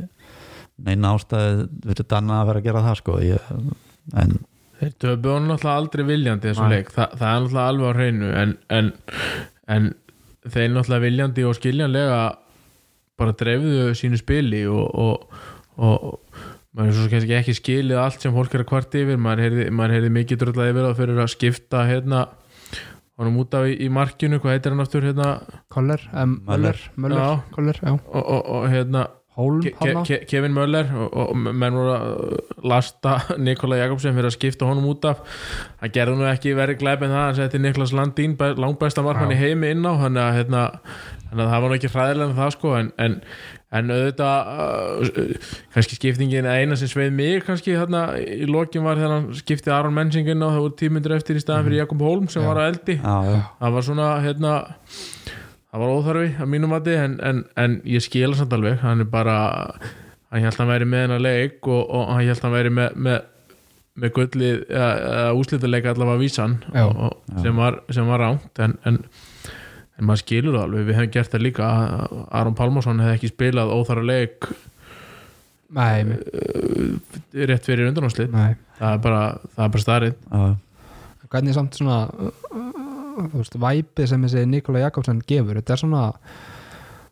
neina 0.80 1.14
ástæði 1.16 1.66
fyrir 1.84 2.08
danna 2.08 2.40
að 2.40 2.50
vera 2.50 2.62
að 2.62 2.68
gera 2.68 2.84
það 2.86 3.00
sko 3.02 3.18
ég, 3.24 3.50
en 4.16 4.38
Þeir 4.80 4.94
hann 5.12 5.44
náttúrulega 5.50 5.76
aldrei 5.76 6.04
viljandi 6.08 6.48
þessu 6.48 6.64
Nei. 6.64 6.76
leik, 6.78 6.90
Þa, 6.94 7.06
það 7.20 7.26
er 7.28 7.42
náttúrulega 7.42 7.72
alveg 7.72 7.90
á 7.90 7.92
hreinu 7.98 8.28
en, 8.40 8.54
en, 8.72 8.86
en 9.74 9.88
þeir 10.46 10.70
náttúrulega 10.72 11.04
viljandi 11.04 11.44
og 11.44 11.56
skiljanlega 11.58 12.20
bara 13.20 13.34
dreifðu 13.36 13.90
sínu 13.98 14.16
spili 14.16 14.62
og, 14.72 14.86
og, 14.88 15.42
og 15.80 16.20
maður 16.76 16.90
er 16.90 16.96
svo 16.98 17.06
kannski 17.12 17.36
ekki 17.38 17.56
skilið 17.58 18.02
allt 18.02 18.24
sem 18.24 18.34
fólk 18.34 18.54
er 18.54 18.64
að 18.64 18.70
kvart 18.70 18.98
yfir. 19.00 19.20
Maður 19.20 19.46
heyrði, 19.46 19.68
maður 19.74 19.96
heyrði 19.96 20.12
mikið 20.18 20.42
dröðlega 20.44 20.74
yfir 20.74 20.86
það 20.88 20.98
fyrir 21.00 21.22
að 21.24 21.32
skipta 21.34 21.86
hérna 21.88 22.24
honum 23.20 23.40
út 23.42 23.54
af 23.56 23.68
í, 23.68 23.76
í 23.84 23.88
markinu, 23.92 24.40
hvað 24.40 24.56
heitir 24.56 24.74
hann 24.74 24.84
aftur 24.84 25.04
hérna? 25.04 25.30
Koller, 25.72 26.04
um, 26.16 26.38
Möller, 26.48 26.78
Möller. 26.96 27.42
Koller, 27.52 27.80
já. 27.82 27.92
Og, 27.96 28.22
og, 28.22 28.46
og 28.56 28.68
hérna 28.72 29.08
Hólm, 29.40 29.62
Ke 29.62 29.92
Ke 30.04 30.16
Kevin 30.28 30.52
Möller 30.52 30.88
og, 30.90 31.12
og 31.14 31.36
menn 31.38 31.76
voru 31.76 31.92
að 31.94 32.64
lasta 32.66 33.20
Nikola 33.44 33.78
Jakobsen 33.78 34.16
fyrir 34.16 34.28
að 34.28 34.34
skipta 34.34 34.66
honum 34.68 34.88
út 34.90 35.06
af. 35.08 35.22
Hann 35.80 35.94
gerði 35.94 36.18
nú 36.18 36.26
ekki 36.28 36.56
verið 36.58 36.80
glæp 36.82 37.04
en 37.06 37.14
það. 37.14 37.26
Hann 37.28 37.38
setti 37.38 37.62
Niklas 37.62 37.94
Landín 37.96 38.34
langbæsta 38.36 39.04
markmann 39.06 39.36
í 39.36 39.38
heimi 39.40 39.70
inn 39.74 39.86
á. 39.86 39.92
Þannig 40.02 40.24
að, 40.24 40.36
hérna, 40.40 40.64
þannig 41.28 41.44
að 41.44 41.54
það 41.54 41.64
var 41.64 41.72
nú 41.72 41.78
ekki 41.78 41.92
hræðilega 41.94 42.28
en 42.28 42.36
það 42.40 42.52
sko. 42.56 42.74
En, 42.80 42.92
en, 43.06 43.16
en 43.70 43.92
auðvitað 43.94 44.48
uh, 44.50 45.50
kannski 45.74 45.98
skiptingin 45.98 46.48
eina 46.50 46.78
sem 46.78 46.90
sveið 46.90 47.12
mig 47.14 47.44
kannski 47.46 47.76
þarna 47.78 48.02
í 48.18 48.48
lokin 48.50 48.82
var 48.86 48.98
þegar 48.98 49.14
hann 49.14 49.28
skipti 49.38 49.70
Aron 49.74 49.94
Mensing 49.94 50.30
inn 50.30 50.42
á 50.42 50.50
það 50.50 50.62
voru 50.64 50.76
tímyndur 50.80 51.14
eftir 51.14 51.38
í 51.38 51.42
staðan 51.44 51.68
fyrir 51.68 51.84
Jakob 51.84 52.02
Holm 52.02 52.26
sem 52.32 52.42
Já. 52.42 52.48
var 52.50 52.62
að 52.62 52.70
eldi. 52.72 52.98
Já, 52.98 53.16
já, 53.30 53.38
það 53.62 53.76
var 53.76 53.86
svona 53.86 54.08
hérna 54.24 54.54
það 55.70 55.84
var 55.84 55.94
óþarfi 55.94 56.30
að 56.42 56.52
mínum 56.56 56.74
mati 56.74 56.96
en, 56.98 57.18
en, 57.22 57.42
en 57.62 57.80
ég 57.86 58.02
skila 58.02 58.38
samt 58.38 58.56
alveg. 58.56 58.80
Hann 58.82 59.04
er 59.04 59.10
bara, 59.10 59.36
hann 60.32 60.46
held 60.46 60.56
að 60.56 60.62
hann 60.64 60.72
væri 60.74 60.90
með 60.90 61.06
hennar 61.06 61.22
leik 61.28 61.70
og, 61.70 61.84
og 61.86 62.10
hann 62.10 62.24
held 62.24 62.34
að 62.34 62.46
hann 62.48 62.56
væri 62.56 62.74
með, 62.74 62.98
með, 63.06 63.20
með 64.02 64.14
gullið 64.18 64.64
úslitaðleika 65.38 65.94
allavega 65.94 66.24
vísan 66.24 66.58
og, 66.74 67.04
og, 67.06 67.36
sem, 67.38 67.54
var, 67.54 67.78
var 68.10 68.26
ránt 68.26 68.64
en, 68.66 68.74
en, 68.88 69.04
en 70.00 70.08
maður 70.08 70.22
skilur 70.24 70.56
það 70.56 70.66
alveg 70.66 70.88
við 70.88 70.98
hefum 70.98 71.14
gert 71.16 71.34
það 71.34 71.46
líka 71.46 71.70
Aron 72.40 72.56
Pálmarsson 72.58 73.02
hefði 73.04 73.18
ekki 73.18 73.32
spilað 73.34 73.74
óþara 73.76 74.04
leik 74.06 74.50
Nei, 75.70 76.02
uh, 76.02 77.18
rétt 77.46 77.68
fyrir 77.68 77.86
undanátslið 77.92 78.32
nei. 78.34 78.56
Það 78.80 78.94
er 78.96 79.02
bara, 79.04 79.20
það 79.54 79.66
er 79.66 79.74
bara 79.76 79.84
starrið 79.84 80.16
já, 80.16 80.46
Hvernig 81.30 81.54
samt 81.54 81.76
svona 81.78 81.98
uh, 82.10 82.80
þú 83.28 83.42
veist, 83.42 83.58
væpið 83.60 84.08
sem 84.10 84.24
þessi 84.26 84.46
Nikola 84.48 84.86
Jakobsen 84.86 85.20
gefur, 85.28 85.60
þetta 85.60 85.76
er 85.76 85.82
svona 85.82 86.02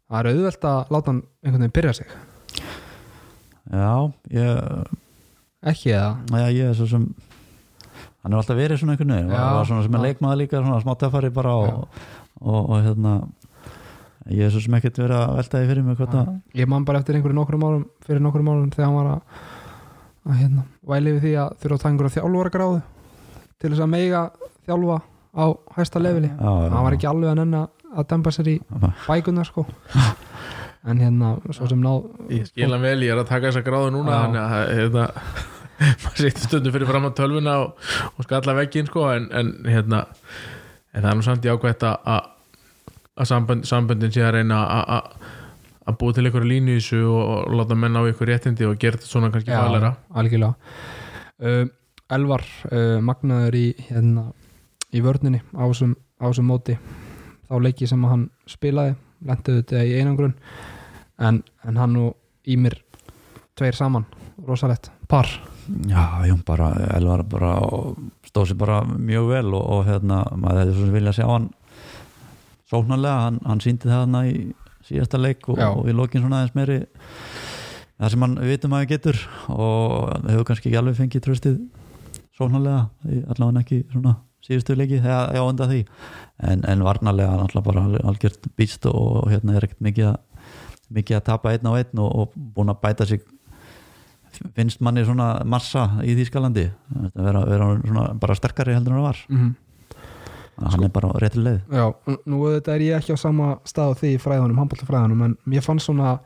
það 0.08 0.18
er 0.20 0.30
auðvelt 0.32 0.66
að 0.70 0.92
láta 0.94 1.12
hann 1.12 1.22
einhvern 1.44 1.64
veginn 1.64 1.76
byrja 1.78 1.94
sig. 1.98 2.12
Já 3.68 3.90
ég, 4.32 4.92
ekki 5.72 5.92
eða? 5.92 6.12
Já, 6.32 6.46
ég 6.56 6.70
er 6.70 6.78
svo 6.78 6.88
sem 6.88 7.08
hann 8.22 8.32
er 8.32 8.40
alltaf 8.40 8.58
verið 8.58 8.80
svona 8.80 8.96
einhvern 8.96 9.14
veginn. 9.14 9.34
Já, 9.34 9.42
var 9.58 9.68
svona 9.68 9.84
sem 9.84 9.98
er 9.98 10.02
já. 10.02 10.06
leikmaður 10.08 10.40
líka 10.42 10.62
svona 10.62 10.80
smá 10.84 10.94
töffari 11.02 11.32
bara 11.34 11.54
og, 11.58 12.00
og, 12.40 12.60
og, 12.62 12.76
hérna 12.84 13.14
ég 14.28 14.44
er 14.46 14.52
svo 14.52 14.60
sem 14.64 14.74
ekkert 14.78 15.00
verið 15.00 15.18
að 15.18 15.36
velta 15.38 15.60
því 15.60 15.70
fyrir 15.72 15.86
mig 15.86 15.98
hvað 15.98 16.14
það 16.14 16.32
ég 16.60 16.70
man 16.70 16.86
bara 16.88 17.00
eftir 17.02 17.18
einhverju 17.18 17.38
nokkrum 17.38 17.64
árum 17.64 17.84
fyrir 18.06 18.24
nokkrum 18.24 18.50
árum 18.52 18.72
þegar 18.74 18.88
hann 18.90 18.98
var 18.98 19.12
að, 19.14 19.44
að 20.28 20.40
hérna, 20.42 20.66
væli 20.92 21.14
við 21.16 21.26
því 21.26 21.34
að 21.44 21.54
þurfa 21.62 21.78
að 21.78 21.84
taka 21.84 21.92
einhverja 21.94 22.16
þjálfara 22.18 22.54
gráðu 22.56 22.82
til 23.58 23.72
þess 23.72 23.84
að 23.84 23.94
meiga 23.94 24.24
þjálfa 24.68 24.98
á 25.38 25.44
hæsta 25.76 26.02
leveli. 26.02 26.30
Hann 26.38 26.84
var 26.84 26.96
ekki 26.96 27.08
alveg 27.10 27.32
að 27.32 27.40
nenna 27.42 27.66
að 27.88 28.08
dempa 28.12 28.32
sér 28.34 28.50
í 28.52 28.56
bækunar 29.06 29.48
sko. 29.48 29.64
En 30.88 31.00
hérna, 31.02 31.34
svo 31.52 31.66
sem 31.68 31.80
náð 31.82 32.06
Ég 32.32 32.46
skil 32.48 32.70
hann 32.70 32.84
vel, 32.84 33.00
ég 33.04 33.12
er 33.12 33.20
að 33.20 33.30
taka 33.32 33.50
þessa 33.50 33.64
gráðu 33.66 33.90
núna 33.96 34.20
þannig 34.22 34.42
að 34.44 34.68
hérna, 34.78 35.06
maður 36.04 36.22
sittur 36.22 36.46
stundum 36.46 36.74
fyrir 36.76 36.90
fram 36.90 37.08
á 37.08 37.10
tölvuna 37.18 37.56
og, 37.64 37.90
og 38.14 38.26
skalla 38.26 38.54
veggin 38.60 38.88
sko, 38.88 39.08
en, 39.14 39.26
en 39.34 39.50
hérna 39.68 40.04
en 40.98 41.04
það 41.04 41.10
er 41.12 41.18
nú 41.20 41.26
samt 41.28 41.46
jákvæmt 41.46 41.84
að 41.86 41.96
að- 42.14 42.28
að 43.18 43.28
sambönd, 43.32 43.66
samböndin 43.70 44.12
sé 44.14 44.22
að 44.26 44.32
reyna 44.38 44.58
að- 44.66 44.88
að 44.98 45.26
að 45.88 45.96
búa 46.02 46.12
til 46.14 46.24
einhverju 46.28 46.48
línu 46.50 46.74
í 46.74 46.78
þessu 46.82 46.98
og, 47.08 47.22
og 47.48 47.54
láta 47.56 47.74
menn 47.78 47.96
á 47.96 48.02
ykkur 48.10 48.28
réttindi 48.28 48.66
og 48.68 48.76
gera 48.78 48.98
þetta 48.98 49.08
svona 49.08 49.30
kannski 49.32 49.54
fælera 49.56 49.94
algjörlega. 50.12 50.54
Uh, 51.40 51.64
Elvar 52.12 52.42
uh, 52.72 52.98
magnaður 53.04 53.54
í 53.56 53.66
hérna, 53.88 54.26
í 54.92 55.00
vörninni 55.04 55.40
á 55.56 55.64
þessum, 55.64 55.94
á 56.20 56.24
þessum 56.28 56.48
móti. 56.50 56.76
Þá 57.48 57.54
leiki 57.64 57.88
sem 57.88 58.04
hann 58.04 58.26
spilaði 58.48 58.94
lendiðu 59.24 59.62
þetta 59.62 59.84
í 59.88 59.94
einangrun 60.00 60.34
en, 61.18 61.42
en 61.64 61.76
hann 61.80 61.96
og 61.96 62.14
Ímir 62.48 62.76
tveir 63.56 63.74
saman, 63.76 64.04
rosalett 64.46 64.90
par. 65.08 65.26
Já, 65.88 66.24
já, 66.28 66.36
bara 66.46 66.68
Elvar 66.96 67.24
bara 67.28 67.54
og 67.64 67.96
stóð 68.38 68.52
sér 68.52 68.60
bara 68.62 68.80
mjög 68.86 69.28
vel 69.34 69.48
og, 69.58 69.64
og 69.76 69.84
hérna, 69.90 70.22
maður 70.38 70.62
hefði 70.62 70.76
svo 70.78 70.86
sem 70.88 70.96
vilja 71.00 71.16
sjá 71.18 71.26
hann 71.34 71.50
sóknarlega, 72.70 73.20
hann, 73.26 73.38
hann 73.48 73.62
síndi 73.64 73.88
það 73.90 74.04
hann 74.04 74.18
í 74.28 74.32
síðasta 74.88 75.18
leik 75.20 75.48
og, 75.50 75.58
og 75.82 75.88
í 75.90 75.94
lokin 75.96 76.22
svona 76.22 76.42
aðeins 76.42 76.56
meiri 76.56 76.78
það 77.98 78.12
sem 78.14 78.24
hann 78.24 78.36
við 78.38 78.52
vitum 78.54 78.76
að 78.76 78.82
hann 78.84 78.90
getur 78.92 79.18
og 79.50 80.28
hefur 80.30 80.46
kannski 80.48 80.70
ekki 80.70 80.80
alveg 80.80 80.98
fengið 81.00 81.24
tröstið 81.26 81.58
sóknarlega, 82.38 82.84
allavega 83.34 83.62
ekki 83.64 83.80
svona 83.90 84.14
síðustu 84.46 84.76
leiki, 84.78 85.00
þegar 85.02 85.32
já 85.34 85.40
undan 85.42 85.68
því. 85.72 85.78
En, 86.46 86.60
en 86.70 86.84
varnarlega 86.86 87.32
náttúrulega 87.40 87.66
bara 87.66 87.82
al- 87.88 88.04
algjört 88.12 88.46
býst 88.56 88.86
og, 88.86 88.94
og 89.24 89.32
hérna 89.32 89.56
er 89.58 89.66
ekkert 89.66 89.82
mikið 89.84 90.06
að 90.12 90.20
mikið 90.94 91.16
að 91.18 91.24
tapa 91.26 91.50
einn 91.56 91.66
á 91.68 91.72
einn 91.74 92.00
og, 92.04 92.12
og 92.22 92.36
búin 92.54 92.70
að 92.72 92.78
bæta 92.86 93.04
sig 93.10 93.24
finnst 94.56 94.82
manni 94.84 95.04
svona 95.06 95.30
massa 95.44 95.88
í 96.04 96.14
Þýskalandi? 96.18 96.68
Að 96.98 97.24
vera, 97.28 97.44
vera 97.48 97.70
svona 97.82 98.04
bara 98.20 98.36
sterkari 98.38 98.76
heldur 98.76 98.94
en 98.94 99.00
það 99.00 99.08
var. 99.08 99.24
Mm 99.28 99.40
-hmm. 99.40 99.56
Hann 100.58 100.84
er 100.84 100.90
bara 100.90 101.12
leið. 101.34 101.60
Já, 101.70 101.94
nú 102.26 102.40
þetta 102.50 102.74
er 102.74 102.80
ég 102.80 102.96
ekki 102.96 103.14
á 103.14 103.18
sama 103.18 103.58
stað 103.64 103.98
því 104.00 104.14
í 104.14 104.18
fræðunum, 104.18 104.58
handbóltafræðunum 104.58 105.22
en 105.22 105.36
mér 105.46 105.62
fannst 105.62 105.86
svona 105.86 106.18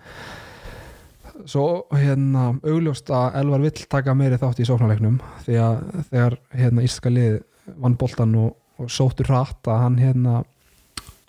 svo 1.48 1.86
hérna 1.92 2.52
augljóst 2.62 3.10
að 3.10 3.36
Elvar 3.40 3.60
vill 3.60 3.86
taka 3.90 4.14
meiri 4.14 4.38
þátt 4.40 4.62
í 4.62 4.66
sóknarleiknum 4.68 5.18
því 5.46 5.58
að 5.62 5.76
þegar 6.10 6.38
hérna 6.54 6.84
íslenska 6.86 7.12
lið 7.12 7.42
vann 7.82 7.96
boltan 7.98 8.34
og, 8.38 8.56
og 8.78 8.90
sóttur 8.90 9.30
hratt 9.30 9.68
að 9.70 9.82
hann 9.84 9.98
hérna 9.98 10.42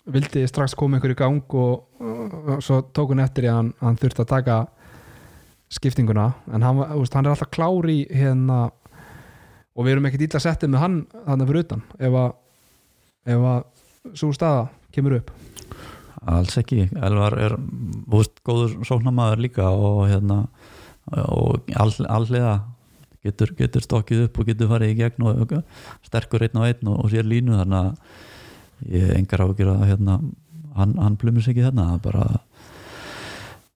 vildi 0.04 0.44
strax 0.48 0.76
koma 0.78 1.00
ykkur 1.00 1.14
í 1.14 1.18
gang 1.18 1.56
og, 1.58 1.84
og 1.98 2.62
svo 2.64 2.82
tók 2.94 3.14
hann 3.14 3.24
eftir 3.24 3.48
að 3.48 3.58
hann, 3.58 3.70
hann 3.80 4.00
þurfti 4.00 4.24
að 4.24 4.32
taka 4.34 4.58
skiptinguna 5.74 6.30
en 6.54 6.64
hann, 6.64 6.80
veist, 6.80 7.14
hann 7.14 7.26
er 7.26 7.34
alltaf 7.34 7.50
klár 7.54 7.88
í 7.90 8.04
hérna 8.10 8.68
og 9.74 9.86
við 9.86 9.96
erum 9.96 10.08
ekkert 10.08 10.28
illa 10.28 10.42
settið 10.42 10.72
með 10.72 10.84
hann 10.84 10.98
þannig 11.24 11.50
fyrir 11.50 11.66
utan 11.66 11.84
ef 11.98 12.18
að 12.20 12.32
ef 13.24 13.48
að 13.48 14.14
svo 14.14 14.30
staða 14.36 14.68
kemur 14.94 15.18
upp. 15.18 15.32
Alls 16.24 16.56
ekki, 16.60 16.86
Elvar 17.04 17.36
er 17.40 17.56
búist 17.58 18.38
góður 18.46 18.78
sóknamaður 18.86 19.42
líka 19.44 19.66
og 19.72 20.06
hérna 20.08 20.44
og 21.12 21.66
all, 21.76 21.92
alliða 22.08 22.54
getur, 23.24 23.52
getur 23.58 23.84
stokkið 23.84 24.26
upp 24.28 24.40
og 24.40 24.48
getur 24.48 24.70
farið 24.70 24.94
í 24.94 24.96
gegn 25.02 25.26
og 25.28 25.52
sterkur 26.06 26.46
einn 26.46 26.60
á 26.60 26.62
einn 26.68 26.92
og, 26.92 27.02
og 27.04 27.12
sér 27.12 27.28
línu 27.28 27.58
þannig 27.60 27.80
að 27.80 28.94
ég 28.94 29.12
engar 29.18 29.44
ágjur 29.44 29.72
að 29.74 29.84
hérna, 29.90 30.18
hann, 30.78 30.96
hann 31.00 31.18
plumur 31.20 31.44
sig 31.44 31.54
ekki 31.54 31.66
þarna 31.66 31.90
það 31.90 31.98
er 31.98 32.04
bara 32.08 32.24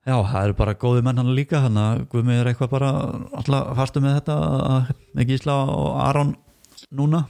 já, 0.09 0.15
það 0.33 0.43
eru 0.49 0.57
bara 0.63 0.75
góði 0.81 1.03
menn 1.05 1.21
hann 1.21 1.35
líka 1.37 1.61
þannig 1.67 1.85
að 1.85 2.03
Guðmi 2.15 2.37
er 2.41 2.49
eitthvað 2.53 2.71
bara 2.75 2.91
alltaf 3.39 3.73
fastu 3.79 4.01
með 4.05 4.17
þetta 4.21 4.37
að 4.73 4.93
ekki 5.25 5.37
Ísla 5.39 5.59
og 5.69 5.89
Aron 6.09 6.37
núna 6.97 7.27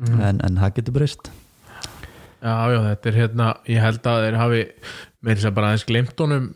Mhm. 0.00 0.20
en, 0.24 0.38
en 0.46 0.54
það 0.56 0.70
getur 0.78 0.94
breyst 0.96 1.26
Já, 2.40 2.54
já, 2.72 2.78
þetta 2.86 3.08
er 3.10 3.16
hérna 3.18 3.46
ég 3.68 3.82
held 3.84 4.06
að 4.08 4.22
þeir 4.24 4.36
hafi 4.40 4.60
með 5.20 5.34
þess 5.34 5.48
að 5.50 5.56
bara 5.58 5.68
aðeins 5.74 5.84
glemt 5.90 6.22
honum 6.24 6.46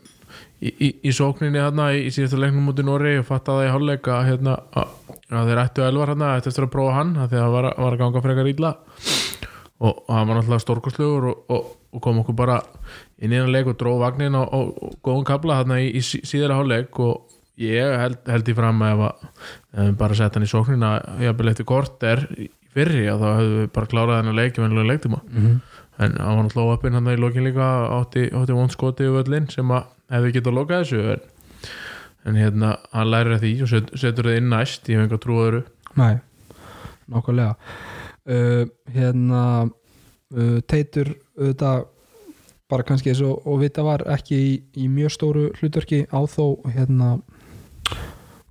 í, 0.65 0.71
í, 0.81 0.87
í 1.05 1.11
sókninni 1.13 1.61
hérna 1.61 1.91
í, 1.93 1.99
í 2.07 2.13
síðasta 2.15 2.39
leiknum 2.41 2.65
mútið 2.71 2.87
Nóri 2.87 3.11
og 3.19 3.27
fatta 3.27 3.53
það 3.59 3.67
í 3.67 3.73
hálfleik 3.75 4.09
að, 4.09 4.23
hérna, 4.31 4.55
að, 4.81 4.95
að 5.29 5.51
þeir 5.51 5.61
ættu 5.61 5.85
elvar 5.85 6.09
hérna 6.15 6.31
eftir 6.39 6.65
að 6.65 6.71
prófa 6.73 6.95
hann 6.97 7.13
að 7.21 7.29
því 7.35 7.37
að 7.37 7.45
það 7.45 7.53
var, 7.59 7.67
var 7.83 7.93
að 7.93 8.01
ganga 8.01 8.23
frekar 8.25 8.49
illa 8.55 8.71
og, 8.73 9.93
og 9.93 10.09
hann 10.15 10.27
var 10.31 10.39
náttúrulega 10.39 10.65
stórkostlugur 10.65 11.29
og, 11.29 11.45
og, 11.53 11.69
og 11.93 12.03
kom 12.07 12.23
okkur 12.23 12.39
bara 12.41 12.57
inn 13.21 13.31
í 13.31 13.39
hann 13.39 13.51
leik 13.53 13.69
og 13.71 13.77
dróð 13.79 14.01
vagnin 14.03 14.35
og, 14.35 14.49
og, 14.53 14.73
og 14.83 14.97
góðum 15.05 15.25
kabla 15.27 15.61
hérna 15.61 15.79
í, 15.83 15.87
í 15.95 16.01
sí- 16.03 16.23
síðara 16.27 16.57
hálfleik 16.59 16.99
og 16.99 17.31
ég 17.61 17.93
held, 18.01 18.17
held 18.27 18.49
í 18.51 18.55
fram 18.57 18.81
að 18.83 18.93
ef 18.95 19.03
að 19.05 19.85
við 19.85 19.95
bara 20.01 20.17
sett 20.19 20.35
hann 20.35 20.43
í 20.43 20.51
sóknina 20.51 20.89
jafnvel 21.23 21.51
eftir 21.53 21.67
kort 21.69 22.03
er 22.03 22.25
fyrri 22.75 23.05
að 23.07 23.21
þá 23.23 23.27
hefðu 23.37 23.55
við 23.61 23.69
bara 23.77 23.91
klárað 23.93 24.17
hennar 24.19 24.35
leik 24.41 24.57
í 24.59 24.63
venjulega 24.65 24.89
leiktíma. 24.91 25.21
Mhm. 25.31 25.55
en 25.95 26.11
hann 26.19 26.35
var 26.35 26.43
náttúrulega 26.43 26.75
uppinn 26.75 26.93
hann 26.97 27.07
í 27.07 27.15
lokin 27.23 27.45
líka 27.47 27.67
átti, 28.01 28.25
átti 28.35 28.51
vond 28.57 28.71
skoti 28.73 29.05
yfir 29.07 29.21
öllin 29.23 29.45
sem 29.49 29.69
að 29.71 29.85
hefði 30.11 30.31
getað 30.35 30.51
að 30.51 30.57
loka 30.59 30.79
þessu 30.81 30.99
en, 31.13 31.21
en 32.27 32.35
hérna 32.41 32.73
hann 32.91 33.11
lærir 33.13 33.37
að 33.37 33.45
því 33.45 33.51
og 33.63 33.69
set, 33.71 33.93
setur 34.03 34.27
það 34.27 34.39
inn 34.41 34.49
næst 34.51 34.89
ég 34.91 34.99
hef 34.99 35.05
enga 35.07 35.21
trú 35.23 35.37
öðru. 35.45 35.61
Nei, 35.95 36.17
nákvæmlega. 37.07 37.55
Uh, 38.27 38.65
hérna 38.91 39.41
uh, 39.69 40.59
Teitur 40.67 41.13
auðvitað 41.39 41.85
bara 42.71 42.85
kannski 42.87 43.11
eins 43.11 43.21
og, 43.25 43.43
og 43.45 43.59
vita 43.61 43.83
var 43.85 44.05
ekki 44.15 44.37
í, 44.37 44.53
í 44.81 44.87
mjög 44.91 45.13
stóru 45.13 45.45
hlutverki 45.59 46.05
á 46.09 46.19
þó 46.29 46.61
hérna 46.73 47.17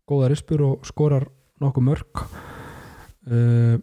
góða 0.08 0.30
rispur 0.30 0.62
og 0.68 0.86
skorar 0.86 1.26
nokkuð 1.62 1.88
mörg 1.88 2.22
uh, 2.22 3.76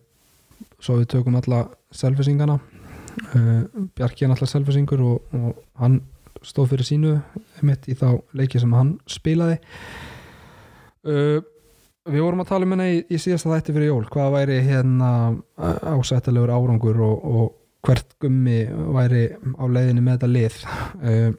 svo 0.81 0.99
við 1.01 1.09
tökum 1.15 1.37
alla 1.39 1.65
selfisingana 1.91 2.59
uh, 3.35 3.63
Bjarki 3.95 4.25
er 4.25 4.33
alltaf 4.33 4.51
selfisingur 4.51 5.03
og, 5.05 5.37
og 5.37 5.61
hann 5.81 6.01
stóð 6.45 6.73
fyrir 6.73 6.87
sínu 6.87 7.15
mitt 7.67 7.87
í 7.91 7.95
þá 7.97 8.21
leiki 8.37 8.59
sem 8.61 8.71
hann 8.73 8.95
spilaði. 9.09 9.59
Uh, 11.05 11.41
við 12.09 12.23
vorum 12.23 12.41
að 12.43 12.49
tala 12.49 12.65
um 12.65 12.75
henni 12.75 12.87
í, 12.95 13.01
í 13.13 13.19
síðasta 13.21 13.51
þætti 13.51 13.75
fyrir 13.75 13.91
jól. 13.91 14.05
Hvað 14.09 14.35
væri 14.37 14.59
hérna 14.65 15.11
ásættilegur 15.57 16.53
árangur 16.53 17.01
og, 17.05 17.25
og 17.25 17.49
hvert 17.85 18.15
gummi 18.21 18.65
væri 18.95 19.23
á 19.57 19.65
leiðinni 19.65 20.03
með 20.03 20.17
þetta 20.17 20.29
lið. 20.31 20.57
Uh, 21.01 21.31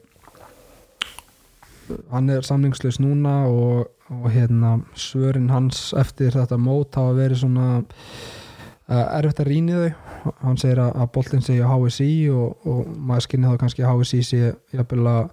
hann 2.11 2.31
er 2.31 2.47
samlingslaus 2.47 2.99
núna 3.03 3.43
og, 3.51 3.91
og 4.11 4.27
hérna 4.33 4.77
svörin 4.99 5.51
hans 5.51 5.91
eftir 5.99 6.35
þetta 6.35 6.59
mót 6.59 6.95
hafa 6.99 7.15
verið 7.17 7.43
svona 7.43 7.67
uh, 7.79 9.05
erfitt 9.19 9.43
að 9.43 9.51
rýni 9.51 9.77
þau. 9.77 10.33
Hann 10.43 10.59
segir 10.59 10.83
að, 10.83 10.91
að 11.03 11.13
boltin 11.15 11.43
segja 11.43 11.69
HSI 11.71 12.11
og, 12.31 12.67
og 12.67 12.91
maður 12.95 13.27
skynni 13.27 13.51
þá 13.51 13.63
kannski 13.63 13.83
að 13.85 14.03
HSI 14.03 14.21
sé 14.27 14.43
jafnvel 14.75 15.07
að 15.11 15.23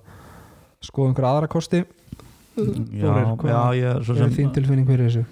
skoða 0.85 1.11
einhverja 1.11 1.35
aðra 1.35 1.51
kosti. 1.53 1.85
Já, 2.61 3.13
já, 3.47 3.61
ég 3.79 4.03
svo 4.05 4.17
er 4.17 4.25
sem 4.25 4.33
þín 4.35 4.51
tilfinning 4.57 4.89
fyrir 4.89 5.07
þessu? 5.07 5.29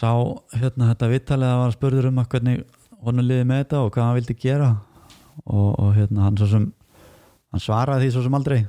sá 0.00 0.12
hérna 0.56 0.92
þetta 0.92 1.08
vittalega 1.10 1.58
var 1.64 1.74
spurður 1.74 2.10
um 2.10 2.20
að 2.22 2.30
hvernig 2.34 2.62
honum 3.04 3.26
liði 3.26 3.46
með 3.48 3.64
þetta 3.64 3.82
og 3.84 3.92
hvað 3.94 4.06
hann 4.06 4.18
vildi 4.20 4.36
gera 4.40 4.70
og, 5.46 5.78
og 5.78 5.94
hérna 5.96 6.26
hann 6.28 6.36
svo 6.38 6.46
sem 6.50 6.72
hann 7.50 7.60
svaraði 7.64 8.06
því 8.06 8.12
svo 8.14 8.22
sem 8.26 8.34
aldrei. 8.38 8.60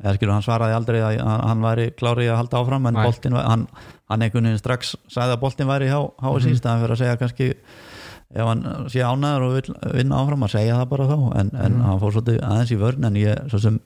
Eða 0.00 0.14
skilur 0.16 0.32
hann 0.32 0.44
svaraði 0.46 0.74
aldrei 0.78 1.00
að 1.04 1.18
hann 1.20 1.60
væri 1.64 1.90
klárið 1.92 2.30
að 2.32 2.38
halda 2.40 2.60
áfram 2.62 2.86
en 2.88 2.94
boltin, 3.02 3.34
hann, 3.36 3.66
hann 4.08 4.22
einhvern 4.24 4.48
veginn 4.48 4.60
strax 4.62 4.94
sagði 5.12 5.34
að 5.36 5.40
boltin 5.42 5.68
væri 5.68 5.90
hjá 5.90 5.98
HSI 6.22 6.54
mm 6.54 6.56
-hmm. 6.56 6.80
fyrir 6.80 6.94
að 6.94 7.00
segja 7.02 7.16
kannski 7.20 7.48
ef 8.30 8.46
hann 8.46 8.62
sé 8.88 9.02
ánæður 9.04 9.42
og 9.42 9.52
vil 9.58 9.74
vinna 9.98 10.20
áfram 10.22 10.44
að 10.46 10.54
segja 10.54 10.78
það 10.78 10.88
bara 10.88 11.08
þá. 11.10 11.18
En, 11.40 11.50
en 11.54 11.72
Mhm. 11.72 11.82
hann 11.82 12.00
fór 12.00 12.12
svolítið 12.12 12.40
aðeins 12.40 12.70
í 12.72 12.78
vörn 12.78 13.04
en 13.06 13.14
ég 13.14 13.48
svo 13.50 13.58
sem 13.58 13.80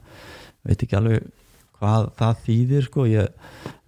veit 0.64 0.82
ekki 0.82 0.96
alveg 0.96 1.22
hvað 1.80 2.10
það 2.16 2.36
þýðir 2.46 2.84
sko. 2.84 3.06
Ég, 3.06 3.28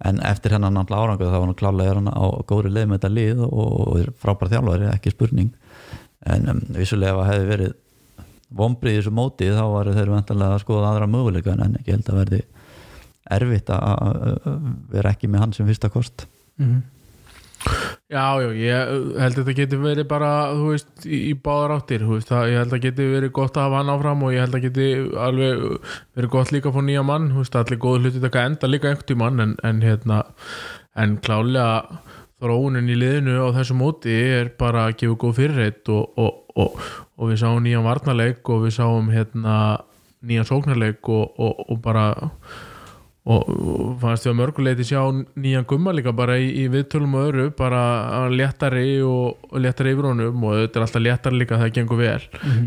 en 0.05 0.19
eftir 0.19 0.51
hennan 0.51 0.73
náttúrulega 0.73 1.03
árangur 1.07 1.27
þá 1.31 1.39
var 1.39 1.45
hann 1.47 1.55
klálega 1.55 1.89
er 1.89 1.95
hann 1.95 2.07
á 2.11 2.25
góðri 2.45 2.69
leið 2.73 2.87
með 2.87 2.99
þetta 2.99 3.13
lið 3.13 3.39
og, 3.39 3.87
og 3.87 3.99
er 3.99 4.11
frábær 4.11 4.49
þjálfari, 4.49 4.89
ekki 4.91 5.11
spurning. 5.11 5.53
En 6.25 6.49
um, 6.49 6.61
vissulega 6.75 7.23
hefði 7.23 7.47
verið 7.47 7.73
vombrið 8.49 8.93
í 8.93 8.99
þessu 8.99 9.15
móti 9.15 9.49
þá 9.51 9.63
var 9.73 9.93
þeir 9.95 10.13
vantarlega 10.13 10.57
að 10.57 10.63
skoða 10.63 10.91
aðra 10.91 11.09
möguleika 11.11 11.55
en 11.55 11.79
ekki 11.79 11.95
held 11.95 12.11
að 12.11 12.21
verði 12.21 12.43
erfitt 13.37 13.71
að 13.75 14.45
vera 14.93 15.11
ekki 15.11 15.27
með 15.31 15.43
hann 15.43 15.57
sem 15.57 15.67
fyrsta 15.67 15.91
kost 15.91 16.27
mm 16.57 16.67
-hmm. 16.69 16.85
Já, 18.07 18.39
já, 18.39 18.51
ég 18.55 18.91
held 19.19 19.33
að 19.33 19.39
þetta 19.41 19.53
geti 19.57 19.77
verið 19.81 20.05
bara, 20.07 20.29
þú 20.55 20.67
veist, 20.71 20.91
í, 21.03 21.17
í 21.27 21.33
báðar 21.33 21.73
áttir, 21.75 22.05
veist, 22.07 22.29
það, 22.29 22.51
ég 22.53 22.61
held 22.61 22.75
að 22.77 22.83
geti 22.85 23.07
verið 23.11 23.31
gott 23.35 23.57
að 23.57 23.65
hafa 23.65 23.81
hann 23.81 23.91
áfram 23.91 24.23
og 24.23 24.31
ég 24.31 24.45
held 24.45 24.55
að 24.55 24.67
geti 24.67 24.85
alveg 25.25 25.65
verið 26.15 26.31
gott 26.37 26.53
líka 26.55 26.69
að 26.69 26.77
fá 26.77 26.81
nýja 26.87 27.03
mann, 27.03 27.27
þú 27.33 27.43
veist, 27.43 27.57
allir 27.59 27.81
góðu 27.83 27.99
hluti 28.05 28.23
taka 28.23 28.45
enda 28.47 28.69
líka 28.71 28.91
einhvern 28.91 29.09
tímann, 29.11 29.43
en, 29.43 29.55
en 29.67 29.81
hérna, 29.83 30.21
en 30.95 31.17
klálega 31.25 31.99
þróunin 32.39 32.93
í 32.93 32.97
liðinu 33.01 33.37
á 33.43 33.47
þessu 33.57 33.75
móti 33.75 34.15
er 34.15 34.53
bara 34.59 34.87
að 34.87 34.99
gefa 35.01 35.19
góð 35.25 35.37
fyrirreitt 35.41 35.91
og, 35.91 36.19
og, 36.21 36.46
og, 36.57 36.79
og 37.17 37.31
við 37.31 37.43
sáum 37.43 37.61
nýjan 37.65 37.85
varnarleik 37.85 38.49
og 38.53 38.65
við 38.65 38.77
sáum 38.79 39.11
hérna 39.13 39.57
nýjan 40.25 40.49
sóknarleik 40.49 41.05
og, 41.13 41.37
og, 41.37 41.61
og 41.69 41.79
bara 41.83 42.07
og 43.27 43.47
fannst 43.99 44.23
við 44.23 44.31
að 44.31 44.37
mörguleiti 44.39 44.85
sjá 44.87 45.01
nýjan 45.35 45.65
gumma 45.67 45.91
líka 45.95 46.13
bara 46.15 46.37
í, 46.39 46.47
í 46.63 46.67
viðtölum 46.71 47.17
og 47.19 47.25
öru 47.27 47.47
bara 47.57 47.81
léttari 48.31 49.01
og, 49.03 49.41
og 49.51 49.63
léttari 49.63 49.91
yfir 49.91 50.07
honum 50.07 50.45
og 50.47 50.61
þetta 50.61 50.79
er 50.79 50.85
alltaf 50.85 51.03
léttari 51.03 51.41
líka 51.41 51.59
það 51.59 51.73
gengur 51.75 51.99
vel, 51.99 52.21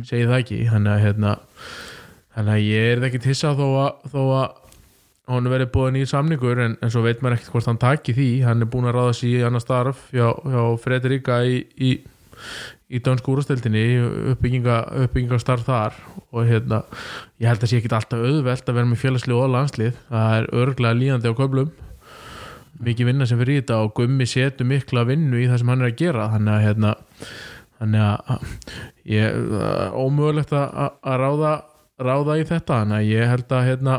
segi 0.05 0.26
það 0.26 0.36
ekki. 0.36 0.59
Þannig 0.68 0.93
að 0.93 1.05
hérna 1.07 1.36
þannig 2.36 2.53
að 2.59 2.66
ég 2.66 2.91
er 2.91 3.07
ekki 3.09 3.22
tissa 3.24 3.55
þó 3.57 3.66
að, 3.86 4.11
þó 4.12 4.20
að 4.26 4.59
hann 5.30 5.49
verið 5.55 5.72
búið 5.72 5.95
nýjir 5.95 6.11
samningur 6.11 6.61
en, 6.66 6.76
en 6.82 6.93
svo 6.93 7.07
veit 7.07 7.22
maður 7.22 7.38
ekkert 7.38 7.55
hvort 7.55 7.70
hann 7.70 7.80
taki 7.80 8.16
því. 8.18 8.30
Hann 8.45 8.66
er 8.66 8.70
búin 8.70 8.91
að 8.91 8.99
ráða 8.99 9.16
sér 9.16 9.38
í 9.38 9.45
annar 9.49 9.64
starf 9.64 10.09
hjá, 10.12 10.28
hjá 10.45 10.62
Frederika 10.82 11.41
í, 11.47 11.62
í, 11.80 11.95
í 12.91 12.99
dönsku 13.07 13.30
úrastildinni 13.34 13.82
uppbygginga, 14.32 14.78
uppbyggingastarf 15.05 15.62
þar 15.68 15.95
og 16.32 16.49
hérna, 16.49 16.80
ég 17.38 17.47
held 17.51 17.62
að 17.62 17.70
sé 17.70 17.78
ekki 17.78 17.93
alltaf 17.95 18.24
auðvelt 18.26 18.66
að 18.72 18.78
vera 18.80 18.91
með 18.91 19.01
félagslið 19.05 19.38
og 19.38 19.53
landslið. 19.55 20.01
Það 20.11 20.34
er 20.41 20.49
örglega 20.64 20.99
líðandi 20.99 21.30
á 21.30 21.38
köflum 21.38 21.70
mikið 22.80 23.11
vinna 23.11 23.26
sem 23.28 23.36
fyrir 23.41 23.59
í 23.59 23.61
þetta 23.61 23.78
og 23.84 23.91
Gummi 23.99 24.26
setur 24.26 24.64
mikla 24.66 25.03
vinnu 25.05 25.36
í 25.36 25.47
það 25.51 25.59
sem 25.62 25.68
hann 25.72 25.82
er 25.84 25.91
að 25.93 25.99
gera. 26.01 26.28
Þannig 26.32 26.53
að 26.55 26.62
hérna 26.66 26.93
þannig 27.80 28.05
að 28.07 28.45
ég, 29.14 29.41
það 29.51 29.66
er 29.84 29.99
ómögulegt 30.01 30.55
að- 30.57 30.95
að 31.12 31.18
ráða, 31.24 31.53
ráða 32.01 32.38
í 32.41 32.47
þetta. 32.49 32.78
Þannig 32.80 32.97
að 32.99 33.11
ég 33.11 33.28
held 33.34 33.55
að 33.59 33.66
hérna 33.68 33.99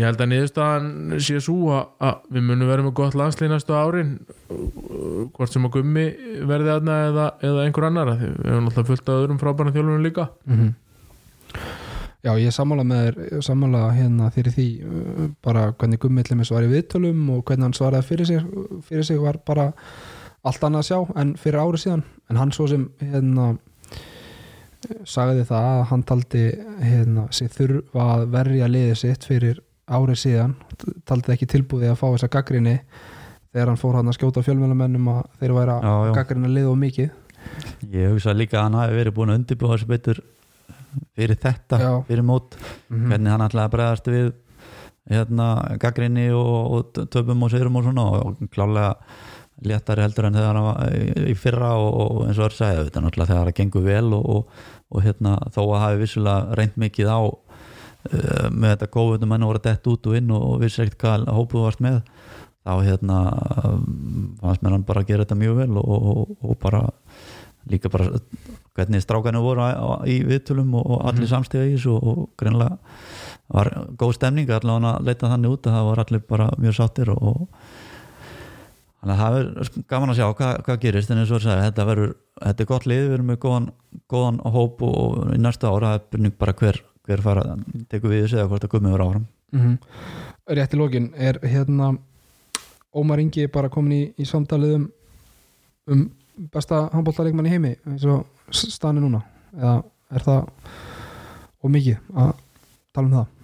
ég 0.00 0.06
held 0.08 0.20
að 0.24 0.30
niðurstaðan 0.32 0.90
sé 1.20 1.40
svo 1.44 1.70
að, 1.76 1.88
að 2.08 2.20
við 2.36 2.46
munum 2.48 2.70
vera 2.72 2.84
með 2.86 2.94
gott 3.00 3.16
landslið 3.20 3.50
næstu 3.52 3.74
árin 3.76 4.12
hvort 5.36 5.52
sem 5.52 5.66
að 5.68 5.74
Gummi 5.76 6.04
verði 6.48 6.72
aðna 6.74 6.98
eða, 7.10 7.26
eða 7.50 7.64
einhver 7.66 7.88
annar 7.90 8.12
við 8.16 8.30
hefum 8.48 8.70
alltaf 8.70 8.88
fullt 8.90 9.10
af 9.12 9.18
öðrum 9.24 9.40
frábæna 9.42 9.74
þjálfunum 9.76 10.06
líka 10.08 10.30
Mhm. 10.48 10.70
Já, 12.20 12.34
ég 12.36 12.52
sammála 12.52 12.84
með 12.84 13.06
þér 13.16 13.44
sammála 13.46 13.78
hérna 13.96 14.26
fyrir 14.34 14.52
því 14.52 14.64
uh, 14.84 15.28
bara 15.40 15.62
hvernig 15.72 16.02
gummillimis 16.02 16.50
var 16.52 16.66
í 16.66 16.68
viðtölum 16.68 17.22
og 17.32 17.40
hvernig 17.48 17.64
hann 17.64 17.76
svaraði 17.78 18.04
fyrir 18.10 18.28
sig, 18.28 18.42
fyrir 18.84 19.06
sig 19.08 19.20
var 19.22 19.38
bara 19.48 19.70
allt 20.44 20.66
annað 20.68 20.82
að 20.82 20.88
sjá 20.90 21.16
en 21.22 21.32
fyrir 21.40 21.62
árið 21.62 21.82
síðan 21.86 22.02
en 22.28 22.40
hann 22.42 22.52
svo 22.52 22.66
sem 22.68 22.84
hérna 23.00 23.46
sagði 25.08 25.46
það 25.48 25.66
að 25.70 25.82
hann 25.90 26.04
taldi 26.08 26.44
hérna, 26.84 27.24
sig 27.36 27.50
þurfa 27.56 28.06
að 28.14 28.26
verja 28.36 28.68
liðið 28.72 29.00
sitt 29.00 29.26
fyrir 29.28 29.60
árið 29.90 30.20
síðan 30.22 30.52
taldi 31.08 31.34
ekki 31.34 31.48
tilbúið 31.50 31.90
að 31.92 31.98
fá 32.00 32.06
þessa 32.14 32.30
gaggrinni 32.36 32.76
þegar 33.50 33.72
hann 33.72 33.80
fór 33.80 33.96
hann 33.98 34.10
að 34.12 34.18
skjóta 34.20 34.44
fjölmjölamennum 34.46 35.08
að 35.14 35.22
þeir 35.40 35.54
væri 35.56 35.76
að 35.78 36.10
gaggrina 36.18 36.50
liðið 36.52 36.70
og 36.70 36.78
mikið. 36.84 37.10
Ég 37.90 38.12
hugsa 38.12 38.34
líka 38.36 38.60
að 38.60 38.66
hann 38.68 38.78
hafi 38.78 38.98
verið 39.00 39.16
búin 39.16 39.32
að 39.34 39.40
undirbúa 39.40 39.72
þessu 39.74 39.88
betur 39.90 40.20
fyrir 41.18 41.38
þetta, 41.40 41.78
Já. 41.80 41.90
fyrir 42.06 42.26
mót. 42.26 42.54
Mm 42.90 43.08
hvernig 43.10 43.34
hann 43.34 43.44
að 43.46 43.68
bregðast 43.74 44.10
við 44.10 44.30
hérna 45.10 45.46
gaggrinni 45.82 46.28
og, 46.36 46.56
og 46.76 47.04
töpum 47.10 47.42
og 47.46 47.50
sigurum 47.50 47.78
og 47.80 47.86
svona 47.88 48.04
og 48.20 48.42
klálega 48.52 48.92
léttari 49.66 50.04
heldur 50.04 50.28
en 50.28 50.36
þegar 50.38 50.56
hann 50.56 50.66
var 50.68 50.92
í- 51.28 51.34
fyrra 51.36 51.70
og, 51.76 51.96
og 52.00 52.20
eins 52.28 52.38
og 52.38 52.52
þetta 52.54 53.00
er 53.00 53.04
náttúrulega 53.04 53.30
þegar 53.32 53.48
það 53.50 53.56
gengur 53.58 53.84
vel 53.84 54.12
og, 54.16 54.28
og, 54.36 54.60
og 54.94 55.02
hérna 55.04 55.34
þó 55.50 55.60
að 55.66 55.80
hafi 55.84 56.00
vissulega 56.04 56.58
reynd 56.60 56.78
mikið 56.80 57.10
á 57.10 57.20
með 58.08 58.74
þetta 58.74 58.90
góðum 58.94 59.32
menn 59.32 59.44
voru 59.44 59.60
dett 59.64 59.90
út 59.90 60.08
og 60.08 60.16
inn 60.16 60.30
og, 60.32 60.60
vissi 60.62 60.84
ekkert 60.84 61.02
hvað 61.02 61.26
hópuð 61.36 61.66
varst 61.66 61.82
með 61.84 62.00
þá 62.64 62.72
hérna 62.84 63.18
fannst 64.40 64.64
mér 64.64 64.76
hann 64.76 64.86
bara 64.88 65.02
að 65.04 65.12
gera 65.12 65.26
þetta 65.26 65.40
mjög 65.40 65.60
vel 65.60 65.70
og, 65.80 66.08
og, 66.12 66.32
og 66.44 66.58
bara 66.62 66.84
líka 67.70 67.90
bara 67.92 68.22
hvernig 68.76 69.04
strákanu 69.04 69.42
voru 69.44 69.68
í 70.08 70.20
viðtölum 70.24 70.72
og, 70.80 70.86
og 70.94 71.04
allir 71.10 71.28
samstíða 71.28 71.68
í 71.68 71.76
þessu 71.76 71.92
og, 71.96 72.08
og 72.08 72.26
greinlega 72.40 72.78
var 73.50 73.72
góð 74.00 74.16
stemning 74.16 74.50
allavega 74.54 74.94
að 74.94 75.06
leita 75.08 75.30
þannig 75.32 75.54
út 75.56 75.68
að 75.68 75.76
það 75.76 75.88
var 75.90 76.02
allir 76.04 76.26
bara 76.28 76.50
mjög 76.60 76.76
sáttir 76.78 77.12
og, 77.12 77.20
og 77.20 77.48
þannig 79.00 79.14
að 79.14 79.20
það 79.20 79.38
er 79.40 79.84
gaman 79.90 80.12
að 80.12 80.20
sjá 80.20 80.26
hvað, 80.38 80.54
hvað 80.66 80.80
gerist 80.84 81.12
en 81.12 81.22
eins 81.22 81.32
og 81.32 81.40
þú 81.40 81.46
sagði, 81.46 81.66
þetta 81.68 81.88
verður 81.88 82.14
þetta 82.40 82.64
er 82.64 82.70
gott 82.70 82.86
lið, 82.88 83.02
við 83.06 83.16
erum 83.16 83.30
með 83.30 83.40
góðan, 83.44 83.68
góðan 84.12 84.40
hóp 84.56 84.84
og 84.86 85.20
í 85.34 85.40
næsta 85.40 85.72
ára 85.72 85.94
er 85.96 86.06
byrning 86.12 86.36
bara 86.40 86.56
hver, 86.60 86.80
hver 87.10 87.22
fara, 87.24 87.44
tekur 87.90 88.12
við 88.14 88.24
þessu 88.24 88.38
eða 88.40 88.48
hvort 88.52 88.64
að 88.68 88.72
gummið 88.76 88.94
verður 88.96 89.08
áfram. 89.10 89.26
Mm 89.56 89.76
Rétt 90.50 90.72
í 90.74 90.78
lokin 90.80 91.10
er 91.14 91.36
hérna 91.46 91.92
Ómar 92.96 93.20
Ingi 93.22 93.44
bara 93.52 93.68
komin 93.70 93.92
í, 93.94 94.00
í 94.18 94.24
samtalið 94.26 94.72
um, 94.80 94.86
um 95.94 96.00
besta 96.50 96.88
handbóltalegmann 96.90 97.46
í 97.46 97.52
heimi 97.52 97.70
eins 97.86 98.02
og 98.10 98.24
stani 98.50 98.98
núna? 99.02 99.20
Eða 99.54 99.76
er 100.10 100.24
það 100.26 100.48
og 101.60 101.70
mikið 101.76 102.00
að 102.18 102.32
tala 102.96 103.06
um 103.06 103.14
það? 103.14 103.36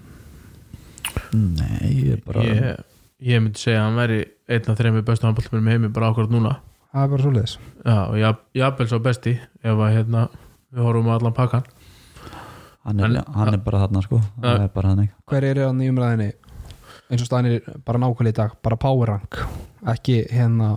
Nei, 1.37 1.93
ég 1.93 2.17
er 2.17 2.25
bara 2.27 2.43
ég, 2.49 2.83
ég 3.31 3.43
myndi 3.45 3.61
segja 3.63 3.83
að 3.83 3.87
hann 3.87 4.01
væri 4.01 4.19
einn 4.57 4.71
af 4.73 4.79
þreymur 4.81 5.07
bestu 5.07 5.29
handbóltumum 5.29 5.69
í 5.71 5.75
heimi 5.77 5.93
bara 5.95 6.11
ákvörð 6.11 6.35
núna. 6.35 6.57
Það 6.91 7.05
er 7.07 7.13
bara 7.13 7.27
svoleiðis. 7.27 7.55
Já, 7.85 7.97
og 8.09 8.19
jafn- 8.23 8.45
jafnvel 8.63 8.89
svo 8.91 9.01
besti 9.05 9.37
ef 9.63 9.77
að 9.87 9.95
hérna 10.01 10.27
við 10.73 10.83
horfum 10.89 11.11
á 11.13 11.15
allan 11.21 11.37
pakkan 11.37 11.67
hann 12.87 13.01
er, 13.01 13.05
En- 13.11 13.33
hann 13.35 13.55
er 13.55 13.63
bara 13.63 13.85
þarna 13.85 14.03
sko. 14.05 14.21
er 14.43 14.69
bara 14.75 14.95
hver 15.31 15.45
er 15.45 15.63
það 15.63 15.83
í 15.83 15.89
umræðinni 15.93 16.29
eins 17.11 17.23
og 17.23 17.27
stani 17.29 17.61
bara 17.87 17.99
nákvæmlega 18.03 18.35
í 18.35 18.39
dag 18.41 18.55
bara 18.63 18.77
power 18.77 19.13
rank. 19.15 19.39
Ekki 19.87 20.25
hérna 20.33 20.77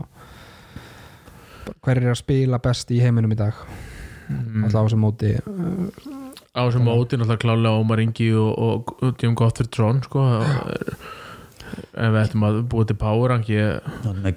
hver 1.85 1.97
er 2.01 2.11
að 2.11 2.19
spila 2.21 2.59
best 2.61 2.91
í 2.91 2.99
heiminum 3.01 3.31
í 3.33 3.39
dag? 3.39 3.53
Mm. 4.29 4.65
alltaf 4.67 4.83
á 4.83 4.85
þessum 4.85 5.01
móti 5.01 5.29
uh, 5.41 5.87
á 6.53 6.61
þessum 6.67 6.83
móti 6.85 7.17
náttúrulega 7.17 7.41
klálega 7.41 7.79
Ómar 7.81 8.01
Ingi 8.03 8.27
og, 8.37 8.51
og, 8.61 8.91
og 9.01 9.23
Jim 9.23 9.33
Gottfried 9.37 9.71
Tron 9.73 10.03
sko. 10.05 10.25
Ef 11.69 12.13
við 12.13 12.19
ættum 12.23 12.45
að 12.45 12.59
búa 12.69 12.85
til 12.89 12.97
power 12.99 13.33
rank 13.33 13.49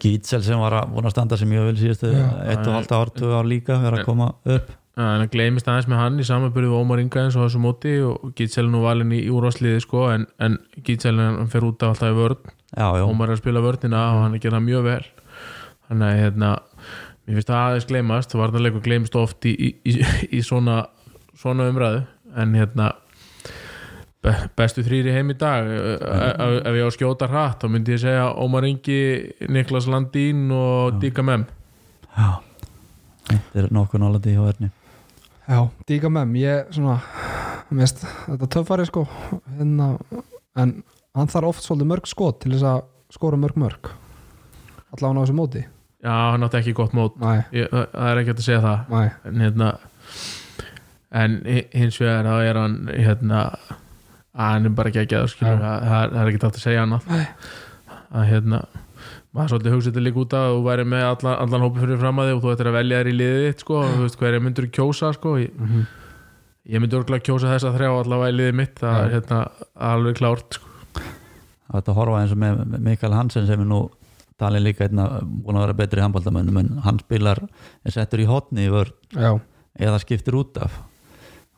Gítsel 0.01 0.43
sem 0.45 0.61
var 0.61 0.79
að 0.81 0.97
að 1.11 1.12
standa 1.14 1.39
sem 1.41 1.53
ég 1.53 1.68
vil 1.68 1.79
síðustu 1.81 2.12
Já. 2.12 2.25
eitt 2.53 2.64
og 2.64 2.77
halvt 2.79 2.95
ár, 2.97 3.12
tvö 3.16 3.35
ár 3.37 3.49
líka 3.49 3.79
er 3.85 3.99
að 3.99 4.05
koma 4.09 4.31
upp 4.45 4.73
það 4.97 5.28
gleymist 5.32 5.68
aðeins 5.68 5.88
með 5.88 6.01
hann 6.03 6.20
í 6.20 6.24
samanbyrðu 6.28 6.68
við 6.68 6.82
Ómar 6.82 7.01
Inga 7.01 7.22
eins 7.24 7.36
og 7.38 7.47
þessu 7.47 7.61
móti 7.64 7.93
og 8.05 8.32
Gítsel 8.36 8.66
er 8.66 8.72
nú 8.74 8.82
valinn 8.84 9.14
í 9.16 9.22
úrvarsliði 9.32 9.80
sko 9.80 10.09
en, 10.12 10.26
en 10.36 10.59
Gítsel 10.84 11.14
hann 11.16 11.49
fer 11.53 11.64
út 11.64 11.84
af 11.86 11.95
alltaf 11.95 12.12
í 12.12 12.53
já, 12.76 13.05
Ómar 13.07 13.30
er 13.30 13.38
að 13.38 13.40
spila 13.40 13.62
vörnina 13.64 14.03
og 14.12 14.24
hann 14.24 14.34
er 14.34 14.40
að 14.40 14.45
gera 14.45 14.59
það 14.59 14.66
mjög 14.66 14.84
vel. 14.88 15.05
Þannig 15.88 16.09
að 16.09 16.20
hérna 16.20 16.51
mér 17.22 17.38
finnst 17.38 17.53
það 17.53 17.62
aðeins 17.62 17.86
gleymast, 17.88 18.36
varnarleikur 18.36 18.84
gleymist 18.84 19.16
oft 19.16 19.49
í, 19.49 19.55
í, 19.57 19.70
í, 19.88 19.95
í 20.36 20.43
svona 20.45 20.82
svona 21.40 21.70
umræðu 21.72 22.05
en 22.36 22.53
hérna 22.59 22.90
be, 24.20 24.34
bestu 24.61 24.84
þrýri 24.84 25.16
heim 25.16 25.32
í 25.32 25.38
dag. 25.40 25.72
Ef, 25.72 26.05
ef 26.05 26.59
ef 26.68 26.78
ég 26.82 26.93
á 26.93 26.97
skjóta 26.99 27.30
hratt 27.32 27.64
þá 27.64 27.72
myndi 27.72 27.97
ég 27.97 28.05
segja 28.05 28.28
Ómar 28.45 28.68
Ingi, 28.68 29.01
Niklas 29.49 29.88
Landín 29.88 30.53
og 30.53 31.01
Díka 31.01 31.24
Mem. 31.24 31.49
Já. 32.12 32.30
Þetta 33.32 33.64
er 33.64 33.72
nokkuð 33.72 34.05
nálætti 34.05 34.36
hjá 34.36 34.45
Erni 34.53 34.72
Já, 35.49 35.59
díka 35.88 36.09
með 36.12 36.28
mér, 36.30 36.43
ég 36.47 36.74
svona 36.76 36.99
mest, 37.74 38.05
þetta 38.28 38.47
er 38.47 38.51
töffari 38.55 38.84
sko 38.86 39.03
hérna, 39.59 39.88
en 40.61 40.74
hann 41.16 41.30
þarf 41.32 41.49
oft 41.51 41.64
svolítið 41.66 41.90
mörg 41.90 42.07
skot 42.11 42.38
til 42.45 42.53
þess 42.55 42.66
að 42.68 42.82
skora 43.12 43.36
mörg 43.40 43.57
mörg 43.61 43.90
allavega 44.93 45.18
á 45.18 45.22
þessu 45.24 45.34
móti. 45.36 45.64
Já, 46.03 46.12
hann 46.34 46.43
átti 46.47 46.59
ekki 46.61 46.74
gott 46.76 46.93
mót. 46.97 47.14
Ég, 47.55 47.68
það 47.72 47.84
það 47.95 48.09
er 48.12 48.20
ekki 48.20 48.32
hægt 48.32 48.43
að 48.43 48.47
segja 48.49 48.62
það. 48.64 48.78
Næ, 48.93 49.03
en 49.30 49.45
hérna 49.47 49.68
en 51.22 51.36
hi- 51.45 51.68
hins 51.76 51.99
vegar 52.01 52.24
þá 52.28 52.34
er 52.49 52.59
hann 52.61 52.76
hérna 52.93 53.43
að 54.32 54.49
hann 54.49 54.66
er 54.70 54.74
bara 54.76 54.88
ekki 54.93 55.03
að 55.03 55.11
Já. 55.53 55.59
það, 55.61 55.99
er- 56.03 56.16
er 56.22 56.30
ekki 56.32 56.40
hægt 56.40 56.57
að 56.59 56.64
segja 56.66 56.86
Nei. 57.09 57.26
að 58.12 58.26
hérna 58.32 58.62
maður 59.33 59.53
svolítið 59.55 59.74
hugsa 59.76 59.91
þetta 59.91 60.05
líka 60.05 60.20
út 60.22 60.35
að 60.37 60.49
þú 60.53 60.62
væri 60.66 60.85
með 60.93 61.05
allan, 61.09 61.37
allan 61.47 61.64
hópi 61.66 61.80
fyrir 61.85 62.01
fram 62.03 62.18
að 62.20 62.28
þig 62.30 62.37
og 62.37 62.43
þú 62.45 62.53
ættir 62.55 62.68
að 62.70 62.76
velja 62.78 62.99
þér 63.01 63.09
í 63.12 63.14
liðið 63.20 63.47
þitt 63.49 63.64
sko, 63.64 63.78
og 63.80 63.95
þú 63.97 64.03
veist 64.07 64.18
hverja 64.20 64.43
myndur 64.45 64.66
kjósa 64.76 65.12
sko, 65.16 65.33
ég, 65.41 65.55
Mhm. 65.59 65.87
ég 66.72 66.80
myndi 66.83 66.99
örgulega 66.99 67.26
kjósa 67.28 67.49
þessa 67.53 67.72
þrjá 67.76 67.91
allavega 68.03 68.33
í 68.33 68.37
liðið 68.39 68.55
mitt 68.61 68.74
það 68.83 68.99
er 69.07 69.14
hérna 69.16 69.41
alveg 69.76 70.16
klárt 70.20 70.59
sko. 70.59 70.68
Að 71.72 71.89
horfa 71.97 72.20
eins 72.20 72.33
og 72.33 72.39
með 72.39 72.78
Mikael 72.85 73.12
Hansen 73.16 73.47
sem 73.49 73.61
er 73.61 73.64
nú 73.64 73.91
talin 74.39 74.62
líka 74.64 74.85
einna 74.85 75.07
búin 75.24 75.57
að 75.57 75.66
vera 75.66 75.78
betri 75.78 76.03
handbóltamönnum 76.03 76.59
en 76.61 76.78
hann 76.85 76.99
spilar 76.99 77.39
er 77.87 77.91
settur 77.95 78.20
í 78.20 78.26
hotni 78.28 78.66
í 78.68 78.70
vörn 78.72 78.93
já, 79.14 79.41
eða 79.80 80.01
skiptir 80.03 80.35
út 80.37 80.59
af 80.61 80.72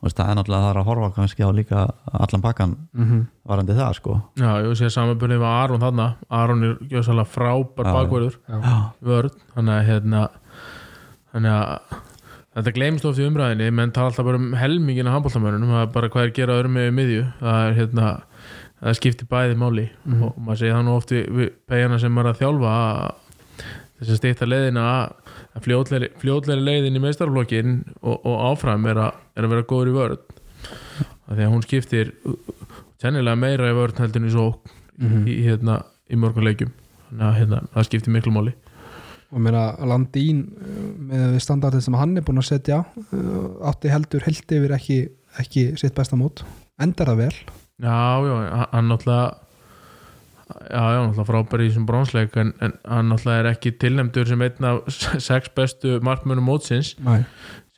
veist, 0.03 0.17
það 0.17 0.31
er 0.31 0.37
náttúrulega 0.39 0.65
það 0.65 0.71
er 0.71 0.79
að 0.79 0.89
horfa 0.89 1.11
kannski 1.15 1.45
á 1.45 1.49
líka 1.55 1.83
allan 2.11 2.43
pakkan 2.43 2.73
mhm. 2.93 3.21
varandi 3.47 3.77
það 3.77 3.93
sko. 3.99 4.17
Já, 4.39 4.49
ég 4.65 4.79
sé 4.79 4.89
samanbyrðið 4.93 5.41
með 5.43 5.53
Aron 5.61 5.85
þarna. 5.85 6.09
Aron 6.41 6.65
er 6.67 6.75
gjössalega 6.91 7.31
frábær 7.31 7.89
bakverður 7.91 8.37
vörn. 9.05 9.39
Þannig 9.55 9.77
að 9.77 9.87
hérna 9.89 10.25
þannig 11.31 11.55
að 11.55 11.97
þetta 12.55 12.75
gleymst 12.77 13.09
oft 13.09 13.19
í 13.19 13.27
umræðinni 13.27 13.71
menn 13.75 13.91
tala 13.95 14.11
alltaf 14.11 14.27
bara 14.27 14.39
um 14.39 14.53
helmingina 14.55 15.11
handbóltamörunum 15.15 15.73
það 15.75 15.83
er 15.83 15.91
bara 15.97 16.11
hvað 16.13 16.27
er 16.27 16.35
gera 16.37 16.59
öðrum 16.59 16.77
með 16.77 16.93
miðju. 16.99 17.25
Það 17.41 17.65
er 17.65 17.77
hérna 17.81 18.13
það 18.79 18.99
skiptir 18.99 19.29
bæði 19.31 19.59
máli. 19.59 19.89
Mhm. 20.05 20.23
og 20.23 20.39
maður 20.39 20.61
segir 20.61 20.75
það 20.75 20.85
nú 20.85 20.95
oft 20.95 21.15
við, 21.15 21.53
pegina 21.67 21.99
sem 21.99 22.17
er 22.17 22.31
að 22.31 22.41
þjálfa 22.43 22.75
að 22.75 23.23
þess 23.95 24.11
að 24.11 24.19
stýta 24.19 24.47
leiðina 24.49 24.85
að 24.91 25.24
fljótlegri 25.63 26.59
leiðin 26.59 26.97
í 26.97 27.01
meistarflokkin 27.03 27.77
og, 28.01 28.15
og 28.17 28.41
áfram 28.51 28.87
er 28.91 28.99
að, 29.07 29.19
er 29.35 29.47
að 29.47 29.53
vera 29.55 29.67
góður 29.69 29.91
í 29.91 29.95
vörn. 29.95 30.23
Af 31.25 31.33
því 31.33 31.45
að 31.45 31.51
hún 31.53 31.65
skiptir 31.65 32.13
sennilega 33.01 33.39
meira 33.39 33.71
í 33.71 33.77
vörn 33.77 34.01
heldur 34.01 34.21
en 34.21 34.29
í 34.29 34.33
svo 34.33 34.47
mhm. 34.99 35.25
í, 35.29 35.39
hérna, 35.47 35.79
í 36.11 36.19
mörgum 36.19 36.47
leikjum. 36.47 36.73
Þannig 37.09 37.27
að 37.29 37.37
hérna, 37.39 37.61
það 37.73 37.89
skiptir 37.89 38.15
miklu 38.15 38.35
máli. 38.35 38.55
Og 39.35 39.41
meina 39.43 39.65
Landín 39.87 40.43
uh, 40.53 40.89
með 41.09 41.25
við 41.35 41.43
standardið 41.43 41.85
sem 41.87 41.97
hann 41.99 42.15
er 42.15 42.25
búin 42.25 42.39
að 42.39 42.49
setja 42.51 42.83
uh, 42.85 43.47
átti 43.71 43.91
heldur 43.91 44.23
held 44.25 44.55
yfir 44.57 44.75
ekki, 44.75 44.99
ekki 45.41 45.67
sitt 45.79 45.95
besta 45.97 46.19
mót. 46.19 46.43
Endar 46.81 47.11
það 47.11 47.23
vel? 47.23 47.35
Já, 47.83 47.97
já, 48.23 48.35
hann 48.71 48.87
náttúrulega 48.91 49.44
já, 50.45 50.83
já, 50.93 50.99
náttúrulega 51.01 51.25
frábær 51.31 51.63
í 51.63 51.69
þessum 51.71 51.85
brónsleik 51.89 52.35
en, 52.37 52.53
en 52.61 52.73
hann 52.85 53.09
náttúrulega 53.11 53.43
er 53.45 53.51
ekki 53.55 53.71
tilnæmdur 53.81 54.27
sem 54.29 54.41
einn 54.45 54.67
af 54.69 54.83
sex 55.25 55.49
bestu 55.57 55.97
markmönum 56.05 56.45
mótsins 56.49 56.93
Næ. 57.01 57.23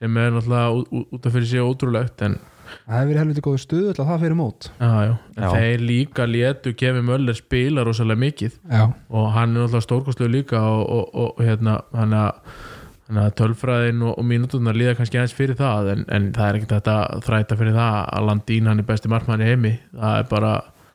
sem 0.01 0.18
er 0.18 0.32
náttúrulega 0.36 0.70
ú- 0.76 0.88
ú- 0.91 1.07
út 1.15 1.26
af 1.26 1.34
fyrir 1.38 1.47
sig 1.53 1.63
ótrúlegt 1.63 2.22
en 2.28 2.39
það 2.68 2.97
hefur 2.97 3.07
verið 3.07 3.22
helviti 3.24 3.41
góðu 3.45 3.59
stuð 3.63 3.86
alltaf 3.93 4.09
það 4.11 4.24
fyrir 4.26 4.36
mót 4.41 4.70
já, 4.76 4.89
já, 5.07 5.13
en 5.38 5.43
Já. 5.43 5.49
þeir 5.55 5.86
líka 5.88 6.26
létu 6.28 6.74
Kevin 6.76 7.05
Möller 7.07 7.38
spila 7.39 7.86
rosalega 7.88 8.20
mikið 8.26 8.57
já, 8.72 8.84
og 9.09 9.30
hann 9.38 9.55
er 9.55 9.61
náttúrulega 9.63 9.86
stórkostlega 9.88 10.34
líka 10.36 10.59
og, 10.59 10.84
og, 10.91 11.13
og 11.38 11.45
hérna 11.47 11.78
hann 11.95 12.18
að 12.20 13.32
tölfræðin 13.39 14.01
og, 14.03 14.18
og 14.20 14.26
mínúturnar 14.28 14.76
líða 14.76 14.97
kannski 14.99 15.15
aðeins 15.22 15.36
fyrir 15.38 15.55
það 15.55 15.91
en, 15.93 16.01
en 16.11 16.26
það 16.36 16.49
er 16.49 16.57
ekkert 16.59 16.74
þetta 16.76 16.95
að 17.05 17.22
þræta 17.30 17.57
fyrir 17.61 17.78
það 17.78 17.99
að 18.18 18.26
Landín 18.28 18.68
hann 18.68 18.82
er 18.84 18.88
besti 18.89 19.11
markmann 19.13 19.43
í 19.45 19.47
heimi 19.47 19.72
það 19.95 20.18
er 20.20 20.28
bara, 20.34 20.51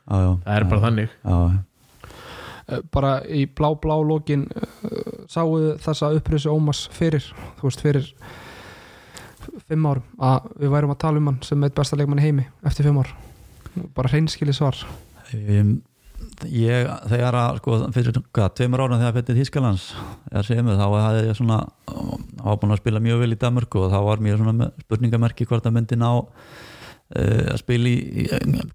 það 0.07 0.57
er 0.57 0.69
bara 0.71 0.85
þannig 0.87 1.13
já, 1.13 1.37
Uh, 2.63 2.79
bara 2.95 3.17
í 3.27 3.43
blá 3.51 3.73
blá 3.83 3.97
lókin 4.07 4.45
uh, 4.55 5.25
sáu 5.27 5.57
þessa 5.83 6.13
upprýsi 6.15 6.47
Ómas 6.47 6.85
fyrir, 6.95 7.25
þú 7.59 7.67
veist 7.67 7.83
fyrir 7.83 8.11
fimm 9.67 9.89
árum 9.91 10.23
að 10.23 10.47
við 10.61 10.71
værum 10.71 10.93
að 10.95 11.01
tala 11.03 11.19
um 11.19 11.31
hann 11.33 11.41
sem 11.43 11.67
eitt 11.67 11.75
besta 11.75 11.99
leikmann 11.99 12.23
í 12.23 12.29
heimi 12.29 12.45
eftir 12.63 12.87
fimm 12.87 13.01
ár 13.03 13.11
bara 13.97 14.13
hreinskili 14.13 14.55
svar 14.55 14.79
um, 15.35 15.75
ég, 16.47 16.87
þegar 17.11 17.41
að 17.41 17.59
sko, 17.59 17.79
fyrir 17.99 18.23
hvað, 18.31 18.55
tveimur 18.61 18.85
árum 18.85 19.03
þegar 19.03 19.17
Petir 19.19 19.41
Þískalands 19.41 19.89
eða 20.31 20.47
sem 20.47 20.71
þá 20.71 20.87
hafði 20.87 21.27
ég 21.27 21.41
svona 21.41 21.63
þá 21.83 22.47
var 22.47 22.61
búin 22.63 22.77
að 22.77 22.85
spila 22.85 23.03
mjög 23.03 23.25
vel 23.25 23.33
í 23.35 23.41
Danmörku 23.43 23.83
og 23.83 23.91
þá 23.91 23.99
var 24.07 24.23
mér 24.23 24.39
svona 24.39 24.55
með 24.61 24.85
spurningamerki 24.87 25.51
hvort 25.51 25.67
að 25.67 25.81
myndi 25.81 25.99
ná 25.99 26.13
uh, 26.13 26.31
að 27.13 27.59
spila 27.61 27.91
í, 27.91 28.27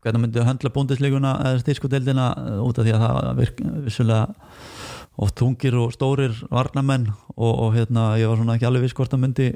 hvernig 0.03 0.23
myndi 0.23 0.41
að 0.41 0.49
höndla 0.51 0.73
búndisleikuna 0.75 1.33
eða 1.45 1.61
styrskodeldina 1.63 2.27
uh, 2.37 2.59
út 2.65 2.77
af 2.77 2.87
því 2.87 2.93
að 2.95 3.05
það 3.05 3.31
virk, 3.41 3.63
vissulega 3.87 4.51
oft 5.17 5.39
þungir 5.41 5.79
og 5.81 5.95
stórir 5.95 6.37
varnamenn 6.53 7.09
og, 7.35 7.49
og 7.51 7.73
hérna 7.77 8.11
ég 8.21 8.29
var 8.29 8.37
svona 8.37 8.57
ekki 8.57 8.69
alveg 8.69 8.85
viss 8.85 8.97
hvort 8.97 9.15
að 9.17 9.23
myndi 9.23 9.47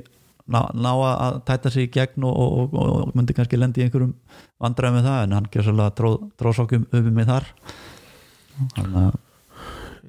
ná, 0.50 0.62
ná 0.74 0.92
að 1.06 1.42
tæta 1.48 1.72
sig 1.74 1.88
í 1.88 1.92
gegn 1.94 2.26
og, 2.26 2.38
og, 2.42 2.78
og, 2.78 3.12
myndi 3.18 3.36
kannski 3.38 3.60
lendi 3.60 3.84
í 3.84 3.88
einhverjum 3.88 4.16
vandræði 4.62 4.98
með 4.98 5.10
það 5.10 5.26
en 5.26 5.36
hann 5.38 5.50
gjör 5.54 5.68
svolítið 5.68 5.98
tróð, 6.00 6.16
tróðsókjum 6.42 6.88
uppi 6.90 7.14
með 7.14 7.34
þar. 7.36 7.52
Þannig 8.78 9.04
að 9.04 9.20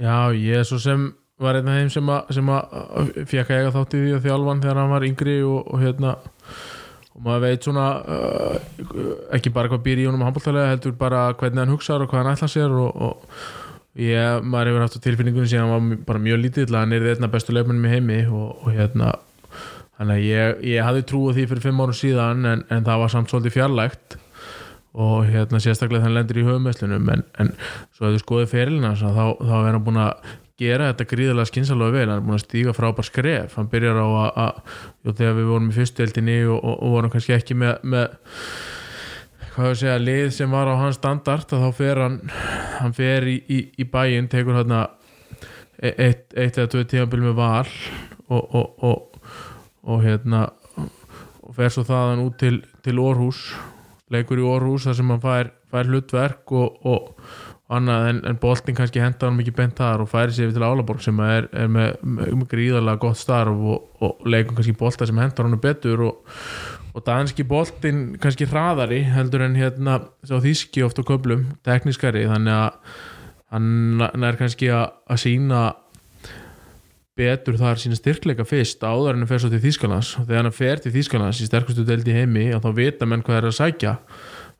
Já, 0.02 0.32
ég 0.32 0.62
er 0.62 0.64
svo 0.66 0.78
sem 0.80 1.10
var 1.42 1.58
einn 1.58 1.68
af 1.68 1.76
þeim 1.76 1.90
sem 1.92 2.12
að, 2.12 2.30
að 2.72 3.10
fekk 3.28 3.50
að 3.50 3.58
eiga 3.58 3.72
þátt 3.74 3.96
í 3.96 4.00
því 4.00 4.14
að 4.16 4.26
þjálfan 4.26 4.62
þegar 4.62 4.80
hann 4.80 4.94
var 4.94 5.06
yngri 5.06 5.34
og 5.44 5.74
hérna 5.82 6.14
og 7.12 7.24
maður 7.26 7.44
veit 7.46 7.66
svona 7.66 7.88
uh, 8.00 8.54
ekki 9.36 9.52
bara 9.52 9.68
hvað 9.72 9.84
býr 9.84 10.02
í 10.02 10.06
honum 10.08 10.24
handbóltalega 10.26 10.70
heldur 10.72 10.94
bara 10.98 11.26
hvernig 11.38 11.62
hann 11.62 11.74
hugsaður 11.74 12.06
og 12.06 12.12
hvað 12.12 12.22
hann 12.22 12.32
ætla 12.36 12.48
sér 12.52 12.72
og, 12.72 13.04
og 13.08 14.00
ég, 14.00 14.40
maður 14.46 14.72
hefur 14.72 14.86
haft 14.86 15.02
tilfinningunum 15.04 15.50
síðan 15.50 15.68
hann 15.68 15.92
var 15.92 16.06
bara 16.08 16.24
mjög 16.24 16.42
lítill 16.46 16.70
að 16.70 16.80
hann 16.80 16.96
er 16.96 17.10
einna 17.12 17.30
bestu 17.32 17.54
leifmennum 17.56 17.88
í 17.88 17.92
heimi 17.92 18.18
og, 18.30 18.64
og 18.64 18.72
hérna 18.72 19.12
að 20.02 20.18
ég, 20.24 20.62
ég 20.72 20.82
hafði 20.82 21.06
trúið 21.06 21.38
því 21.38 21.48
fyrir 21.50 21.64
fimm 21.66 21.82
árum 21.84 21.96
síðan 21.96 22.46
en, 22.48 22.66
en 22.72 22.86
það 22.86 23.02
var 23.04 23.12
samt 23.12 23.30
svolítið 23.30 23.56
fjarlægt 23.58 24.16
og 24.92 25.28
hérna 25.28 25.60
sérstaklega 25.62 26.04
þannig 26.04 26.18
lendir 26.18 26.40
í 26.42 26.46
höfumesslunum 26.46 27.12
en, 27.14 27.22
en 27.40 27.52
svo 27.96 28.08
ef 28.08 28.16
þú 28.16 28.22
skoðið 28.24 28.50
ferilina 28.50 28.92
þá, 28.98 29.06
þá 29.40 29.54
er 29.60 29.70
hann 29.70 29.84
búin 29.86 30.00
að 30.02 30.32
gera 30.60 30.90
þetta 30.90 31.08
gríðarlega 31.10 31.50
skynsalega 31.50 31.96
vel, 31.96 32.04
hann 32.08 32.18
er 32.20 32.26
búin 32.26 32.36
að 32.38 32.44
stíga 32.44 32.74
frábær 32.76 33.08
skref. 33.08 33.56
Hann 33.58 33.70
byrjar 33.72 34.00
á 34.02 34.08
að, 34.30 34.60
þegar 35.10 35.36
við 35.38 35.50
vorum 35.50 35.70
í 35.72 35.76
fyrstu 35.76 36.04
eldinni 36.04 36.38
og, 36.46 36.58
og, 36.58 36.76
og 36.76 36.96
vorum 36.96 37.12
kannski 37.12 37.36
ekki 37.36 37.56
með, 37.58 37.74
með 37.94 38.16
hvað 39.52 39.68
að 39.68 39.78
segja, 39.82 39.98
lið 40.00 40.26
sem 40.36 40.54
var 40.54 40.70
á 40.70 40.74
hans 40.80 40.98
standard 41.00 41.52
að 41.52 41.66
þá 41.66 41.80
fer 41.80 42.00
hann 42.00 42.18
hann 42.78 42.96
fer 42.96 43.28
í, 43.28 43.36
í, 43.52 43.60
í 43.80 43.88
bæinn, 43.88 44.30
tekur 44.32 44.60
hann 44.60 44.76
eitt, 45.82 46.28
eitt 46.32 46.58
eða 46.58 46.70
tvö 46.72 46.84
tíðanbíl 46.88 47.22
með 47.26 47.36
val 47.38 47.68
og, 48.32 48.56
og, 48.88 49.98
hérna 50.04 50.46
og 51.42 51.54
fer 51.56 51.72
svo 51.74 51.84
þaðan 51.86 52.24
út 52.24 52.38
til, 52.40 52.56
til 52.84 53.00
Orhús 53.02 53.50
leikur 54.12 54.40
í 54.40 54.46
Orhús 54.46 54.86
þar 54.86 54.98
sem 54.98 55.12
hann 55.12 55.22
fær, 55.22 55.52
fær 55.72 55.90
hlutverk 55.90 56.52
og 56.56 56.86
annað 57.72 58.08
en, 58.10 58.20
en 58.28 58.38
boltin 58.42 58.76
kannski 58.76 59.00
henda 59.02 59.28
hann 59.28 59.38
mikið 59.38 59.56
bent 59.56 59.78
þar 59.80 60.04
og 60.04 60.10
færi 60.12 60.34
sér 60.36 60.52
til 60.54 60.64
Álaborg 60.66 61.02
sem 61.04 61.18
er, 61.24 61.48
er 61.56 61.70
með, 61.72 61.94
með, 62.02 62.44
gríðarlega 62.50 63.02
gott 63.02 63.20
starf 63.20 63.64
og, 63.74 63.88
og 64.02 64.28
leikum 64.28 64.58
kannski 64.58 64.76
bolta 64.78 65.08
sem 65.08 65.20
hendar 65.22 65.48
hann 65.48 65.62
betur 65.62 66.04
og, 66.08 66.36
og 66.92 67.06
danski 67.06 67.46
boltin 67.48 68.04
kannski 68.22 68.48
hraðari 68.50 69.02
heldur 69.14 69.46
en 69.46 69.56
hérna 69.56 70.00
þíski 70.28 70.84
oft 70.86 71.00
á 71.00 71.04
köflum, 71.08 71.48
tekniskari 71.64 72.26
þannig 72.28 72.58
að 72.58 73.00
hann 73.52 74.24
er 74.24 74.38
kannski 74.40 74.70
að, 74.72 74.92
sína 75.20 75.70
betur 77.18 77.58
þar 77.60 77.80
sína 77.80 77.96
styrkleika 77.98 78.46
fyrst 78.48 78.80
áður 78.80 79.18
en 79.18 79.26
að 79.26 79.34
fer 79.34 79.42
svo 79.42 79.50
til 79.52 79.60
Þýskalands. 79.60 80.14
Og 80.16 80.28
þegar 80.28 80.46
hann 80.46 80.56
fer 80.56 80.80
til 80.80 80.92
Þýskalands 80.94 81.42
í 81.44 81.48
sterkustu 81.48 81.84
deild 81.84 82.08
í 82.08 82.14
heimi 82.16 82.46
að 82.56 82.64
þá 82.64 82.70
vita 82.78 83.08
menn 83.08 83.24
hvað 83.26 83.40
er 83.42 83.48
að 83.50 83.58
sækja 83.58 83.92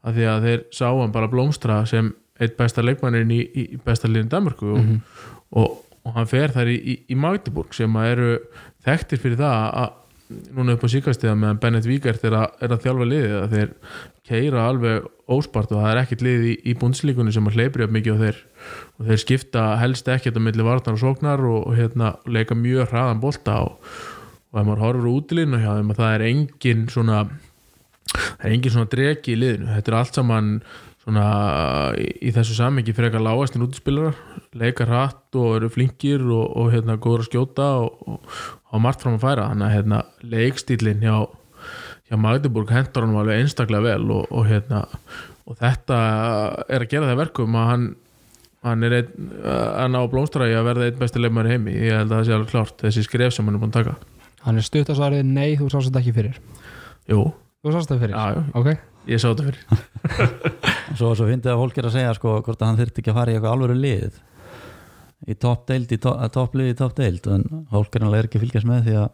af 0.03 0.17
því 0.17 0.27
að 0.29 0.49
þeir 0.49 0.65
sá 0.75 0.87
hann 0.91 1.15
bara 1.15 1.31
blómstra 1.33 1.79
sem 1.89 2.11
eitt 2.43 2.59
besta 2.59 2.85
leikmannin 2.85 3.33
í, 3.33 3.41
í 3.43 3.65
í 3.77 3.81
besta 3.85 4.11
liðin 4.11 4.31
Danmarku 4.33 4.75
og, 4.77 4.93
og, 5.59 5.81
og 6.07 6.15
hann 6.19 6.31
fer 6.31 6.55
þar 6.55 6.71
í, 6.73 6.79
í, 6.79 6.99
í 7.13 7.19
Magdeburg 7.19 7.75
sem 7.77 7.99
eru 8.03 8.37
þekktir 8.87 9.23
fyrir 9.23 9.41
það 9.41 9.67
að 9.83 9.99
núna 10.57 10.77
upp 10.77 10.87
á 10.87 10.89
síkastiða 10.89 11.35
meðan 11.37 11.61
Bennett 11.61 11.89
Víkert 11.89 12.25
er, 12.25 12.37
er 12.63 12.73
að 12.73 12.87
þjálfa 12.87 13.09
liðið 13.09 13.35
að 13.37 13.57
þeir 13.57 13.73
keira 14.29 14.65
alveg 14.69 15.09
óspart 15.33 15.73
og 15.73 15.83
það 15.83 15.91
er 15.91 16.01
ekkert 16.03 16.25
lið 16.25 16.47
í, 16.47 16.55
í 16.71 16.75
búndslíkunni 16.79 17.35
sem 17.35 17.49
að 17.49 17.59
hleypri 17.59 17.87
upp 17.87 17.95
mikið 17.97 18.15
og 18.15 18.23
þeir, 18.23 18.41
og 18.99 19.11
þeir 19.11 19.23
skipta 19.23 19.67
helst 19.81 20.09
ekkert 20.13 20.39
á 20.39 20.43
milli 20.45 20.67
varnar 20.67 20.97
og 20.97 21.03
sóknar 21.03 21.43
og, 21.49 21.67
og 21.69 21.77
hérna, 21.79 22.15
leika 22.25 22.57
mjög 22.59 22.93
hraðan 22.93 23.23
bolta 23.23 23.59
og, 23.67 23.95
og 24.53 24.61
ef 24.61 24.69
maður 24.69 24.85
horfur 24.87 25.11
útilinu 25.13 25.61
hjá 25.63 25.73
þeim 25.75 25.93
að 25.95 26.03
það 26.03 26.15
er 26.17 26.27
engin 26.31 26.87
svona 26.93 27.25
það 28.13 28.47
er 28.47 28.57
engin 28.57 28.75
svona 28.75 28.93
dregi 28.93 29.35
í 29.35 29.39
liðinu. 29.41 29.71
Þetta 29.77 29.93
er 29.93 29.99
allt 29.99 30.19
saman 30.19 30.55
svona 31.03 31.25
í, 31.99 32.07
í 32.29 32.33
þessu 32.35 32.55
samengi 32.57 32.95
frekar 32.95 33.23
lágastin 33.25 33.65
útispilarar 33.67 34.15
leika 34.59 34.87
hratt 34.87 35.35
og 35.41 35.57
eru 35.59 35.71
flinkir 35.73 36.23
og, 36.31 36.45
og 36.61 36.69
hérna 36.75 36.99
góður 37.03 37.25
að 37.25 37.31
skjóta 37.31 37.69
og, 37.83 38.21
hafa 38.71 38.83
margt 38.85 39.03
fram 39.05 39.17
að 39.19 39.25
færa. 39.27 39.49
Þannig 39.51 39.67
að 39.69 39.75
hérna 39.77 40.03
leikstílinn 40.35 41.03
hjá, 41.03 41.17
hjá 42.11 42.17
Magdeburg 42.21 42.71
hendur 42.75 43.07
hann 43.07 43.19
alveg 43.19 43.43
einstaklega 43.43 43.87
vel 43.91 44.15
og, 44.15 44.31
og 44.31 44.47
hérna 44.51 44.85
og 45.49 45.59
þetta 45.59 45.99
er 46.71 46.85
að 46.85 46.91
gera 46.93 47.09
það 47.09 47.17
að 47.17 47.21
verkum 47.25 47.59
að 47.59 47.69
hann 47.73 47.89
hann 48.63 48.85
er 48.87 48.93
einn 49.01 49.31
að 49.43 49.89
ná 49.91 49.99
blómstræði 50.13 50.55
að 50.55 50.67
verða 50.69 50.85
einn 50.87 50.99
besti 51.01 51.19
leikmæri 51.19 51.57
heimi. 51.57 51.73
Ég 51.83 51.97
held 51.99 52.13
að 52.13 52.21
það 52.21 52.29
sé 52.29 52.35
alveg 52.37 52.53
klárt 52.53 52.85
þessi 52.85 53.03
skref 53.09 53.35
sem 53.35 53.49
hann 53.49 53.57
er 53.59 53.63
búin 53.65 53.73
að 53.75 53.81
taka. 53.81 53.95
Hann 54.45 54.61
er 54.61 54.67
stutt 54.69 54.93
að 54.93 55.01
svarið 55.01 55.25
nei, 55.27 55.49
þú 55.59 55.67
sást 55.73 55.89
þetta 55.91 56.03
ekki 56.05 56.15
fyrir. 56.21 56.39
Jú, 57.11 57.25
Þú 57.63 57.75
sást 57.75 57.91
þetta 57.91 58.05
fyrir? 58.05 58.15
já, 58.15 58.39
já, 58.39 58.43
Ok, 58.61 58.71
ég 59.11 59.19
sá 59.23 59.27
þetta 59.33 59.49
fyrir 59.49 60.72
Svo, 60.99 61.15
svo 61.17 61.29
fyndið 61.29 61.53
að 61.53 61.63
fólk 61.63 61.79
er 61.81 61.89
að 61.89 61.97
segja 61.97 62.13
sko, 62.19 62.37
hvort 62.45 62.63
að 62.63 62.71
hann 62.71 62.79
þyrfti 62.81 63.03
ekki 63.03 63.13
að 63.13 63.19
fara 63.19 63.33
í 63.33 63.37
eitthvað 63.37 63.57
alvöru 63.57 63.77
lið. 63.79 64.21
Í 65.23 65.37
toppdeild, 65.39 65.93
í 65.95 65.99
to, 66.03 66.13
topplið 66.35 66.73
í 66.73 66.79
toppdeild 66.79 67.29
en 67.31 67.45
fólk 67.71 67.97
er 67.97 68.07
alveg 68.09 68.27
ekki 68.27 68.41
að 68.41 68.47
fylgjast 68.47 68.69
með 68.69 68.89
því 68.89 68.97
að 69.05 69.11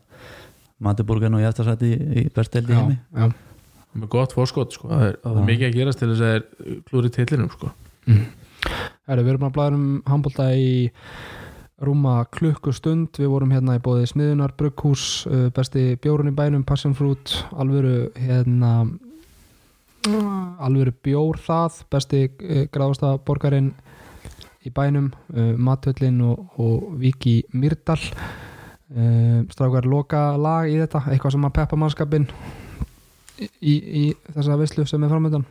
Magdeburg 0.87 1.27
er 1.27 1.33
nú 1.35 1.43
í 1.43 1.47
eftirsæti 1.49 1.91
í, 1.91 1.99
í 2.23 2.25
bestdeild 2.35 2.71
í 2.71 2.79
heimi. 2.79 2.99
já. 3.13 3.29
Með 3.99 4.11
gott 4.13 4.35
fórskot 4.37 4.77
sko. 4.77 4.91
það, 4.91 5.05
er, 5.09 5.19
það 5.25 5.41
er 5.41 5.49
mikið 5.49 5.69
að 5.69 5.77
gerast 5.79 6.01
til 6.03 6.09
þess 6.11 6.25
að 6.25 6.33
þeir 6.33 6.81
klúri 6.89 7.11
tillinum 7.15 7.51
sko. 7.55 7.71
Herri, 9.09 9.25
við 9.25 9.33
erum 9.33 9.47
að 9.49 9.55
blæða 9.57 9.79
um 9.79 9.87
handbólta 10.07 10.49
í 10.55 10.71
rúma 11.85 12.15
klukkustund. 12.35 13.19
Við 13.19 13.33
vorum 13.33 13.53
hérna 13.55 13.79
í 13.79 13.83
bóði 13.83 14.09
Smiðunar 14.11 14.55
Brugghús, 14.59 15.05
uh, 15.31 15.49
besti 15.55 15.93
bjórun 16.03 16.33
í 16.33 16.37
bænum 16.37 16.67
Passion 16.69 16.97
Fruit, 16.99 17.33
alvöru 17.57 18.11
hérna 18.19 18.73
alvöru 20.07 20.93
bjór 21.05 21.41
það 21.43 21.83
besti 21.93 22.25
uh, 22.29 22.65
gráðasta 22.73 23.17
borgarinn 23.25 23.73
í 24.67 24.73
bænum 24.75 25.11
uh, 25.35 25.55
Matöllin 25.57 26.21
og, 26.27 26.47
og 26.61 26.93
Viki 27.01 27.43
Myrdal. 27.53 28.01
Uh, 28.89 29.45
strákar 29.53 29.85
loka 29.85 30.31
lag 30.41 30.71
í 30.71 30.79
þetta 30.81 31.03
eitthvað 31.13 31.35
sem 31.35 31.45
að 31.45 31.57
peppa 31.59 31.77
mannskapin 31.77 32.25
í, 33.39 33.75
í 33.75 34.05
þessa 34.33 34.57
veislu 34.57 34.87
sem 34.89 35.05
er 35.05 35.13
framöndan 35.13 35.45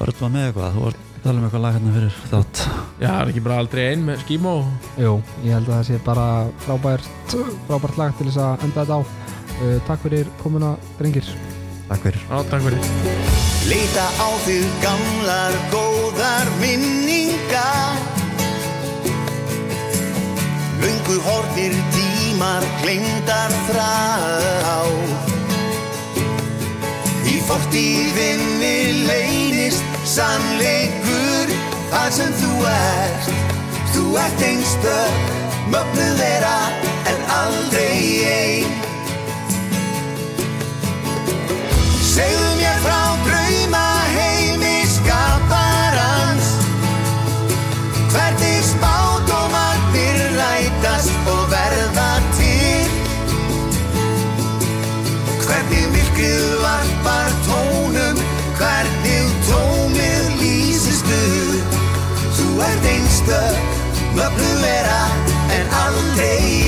Var 0.00 0.10
þetta 0.10 0.30
með 0.34 0.48
eitthvað? 0.48 0.74
Þú 0.74 0.82
varst 0.82 1.04
að 1.04 1.20
tala 1.22 1.38
um 1.38 1.46
eitthvað 1.46 1.62
lag 1.62 1.76
hérna 1.76 1.92
fyrir 1.94 2.16
þátt. 2.32 2.62
Já, 2.98 3.06
það 3.06 3.20
er 3.20 3.30
ekki 3.30 3.44
bara 3.46 3.60
aldrei 3.62 3.84
ein 3.92 4.02
með 4.08 4.24
skímó 4.24 4.56
Jú, 4.98 5.14
ég 5.44 5.54
held 5.54 5.70
að 5.70 5.76
það 5.76 5.86
sé 5.92 6.00
bara 6.10 6.26
frábært, 6.66 7.38
frábært 7.68 8.02
lag 8.02 8.18
til 8.18 8.28
þess 8.32 8.42
að 8.48 8.66
enda 8.66 8.82
þetta 8.82 8.98
á. 8.98 9.02
Uh, 9.54 9.78
Takk 9.86 10.02
fyrir 10.08 10.34
komuna, 10.42 10.74
drengir. 10.98 11.30
Takk 11.86 12.08
fyrir. 12.08 12.26
Á, 12.34 12.42
takk 12.50 12.66
fyrir 12.66 13.33
Leita 13.64 14.06
á 14.20 14.28
þig 14.44 14.66
gamlar 14.82 15.54
góðar 15.72 16.50
minningar. 16.60 17.96
Löngu 20.84 21.16
hortir 21.24 21.72
tímar 21.94 22.64
glemdar 22.82 23.52
þrá 23.68 24.76
Í 27.24 27.38
fortíðinni 27.48 29.06
leynist 29.08 29.84
sannleikur 30.04 31.54
Það 31.92 32.10
sem 32.18 32.34
þú 32.42 32.52
ert. 32.68 33.30
Þú 33.94 34.04
ert 34.26 34.44
einstök 34.50 35.32
Mögnuð 35.72 36.12
vera 36.20 36.58
en 37.12 37.24
aldrei 37.38 38.02
ein 38.34 38.76
Segðu 42.14 42.52
mér 42.60 42.84
frá 42.84 43.00
drauma 43.24 43.43
ert 63.28 63.32
einstök, 63.32 63.58
mögnuð 64.14 64.60
vera 64.60 65.10
en 65.50 65.66
aldrei 65.70 66.36
ein 66.36 66.63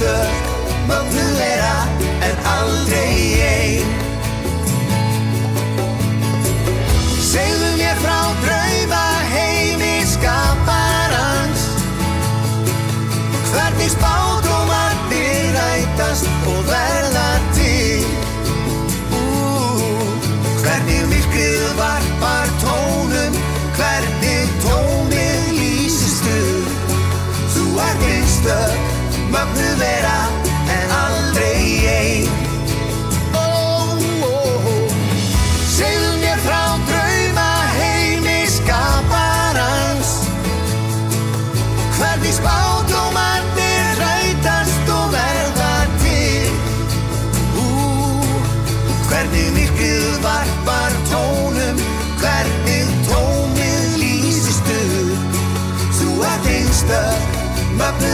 ert 0.00 0.08
einstök, 0.08 0.30
mögnuð 0.86 1.36
vera 1.36 1.88
en 2.20 2.36
aldrei 2.44 3.42
ein 3.42 3.99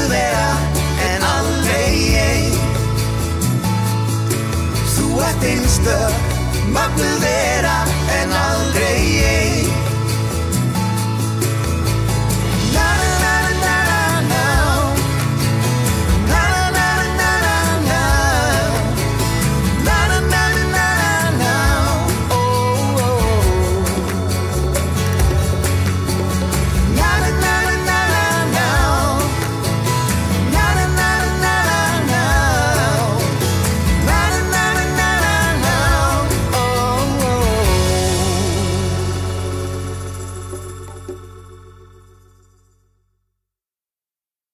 vera 0.09 0.49
en 1.11 1.28
aldrei 1.35 1.99
ein. 2.23 2.57
Þú 4.95 5.09
ert 5.28 5.47
einstök, 5.53 6.35
mögnuð 6.74 7.20
vera 7.24 7.78
en 8.20 8.37
aldrei 8.47 9.05
ein 9.31 9.65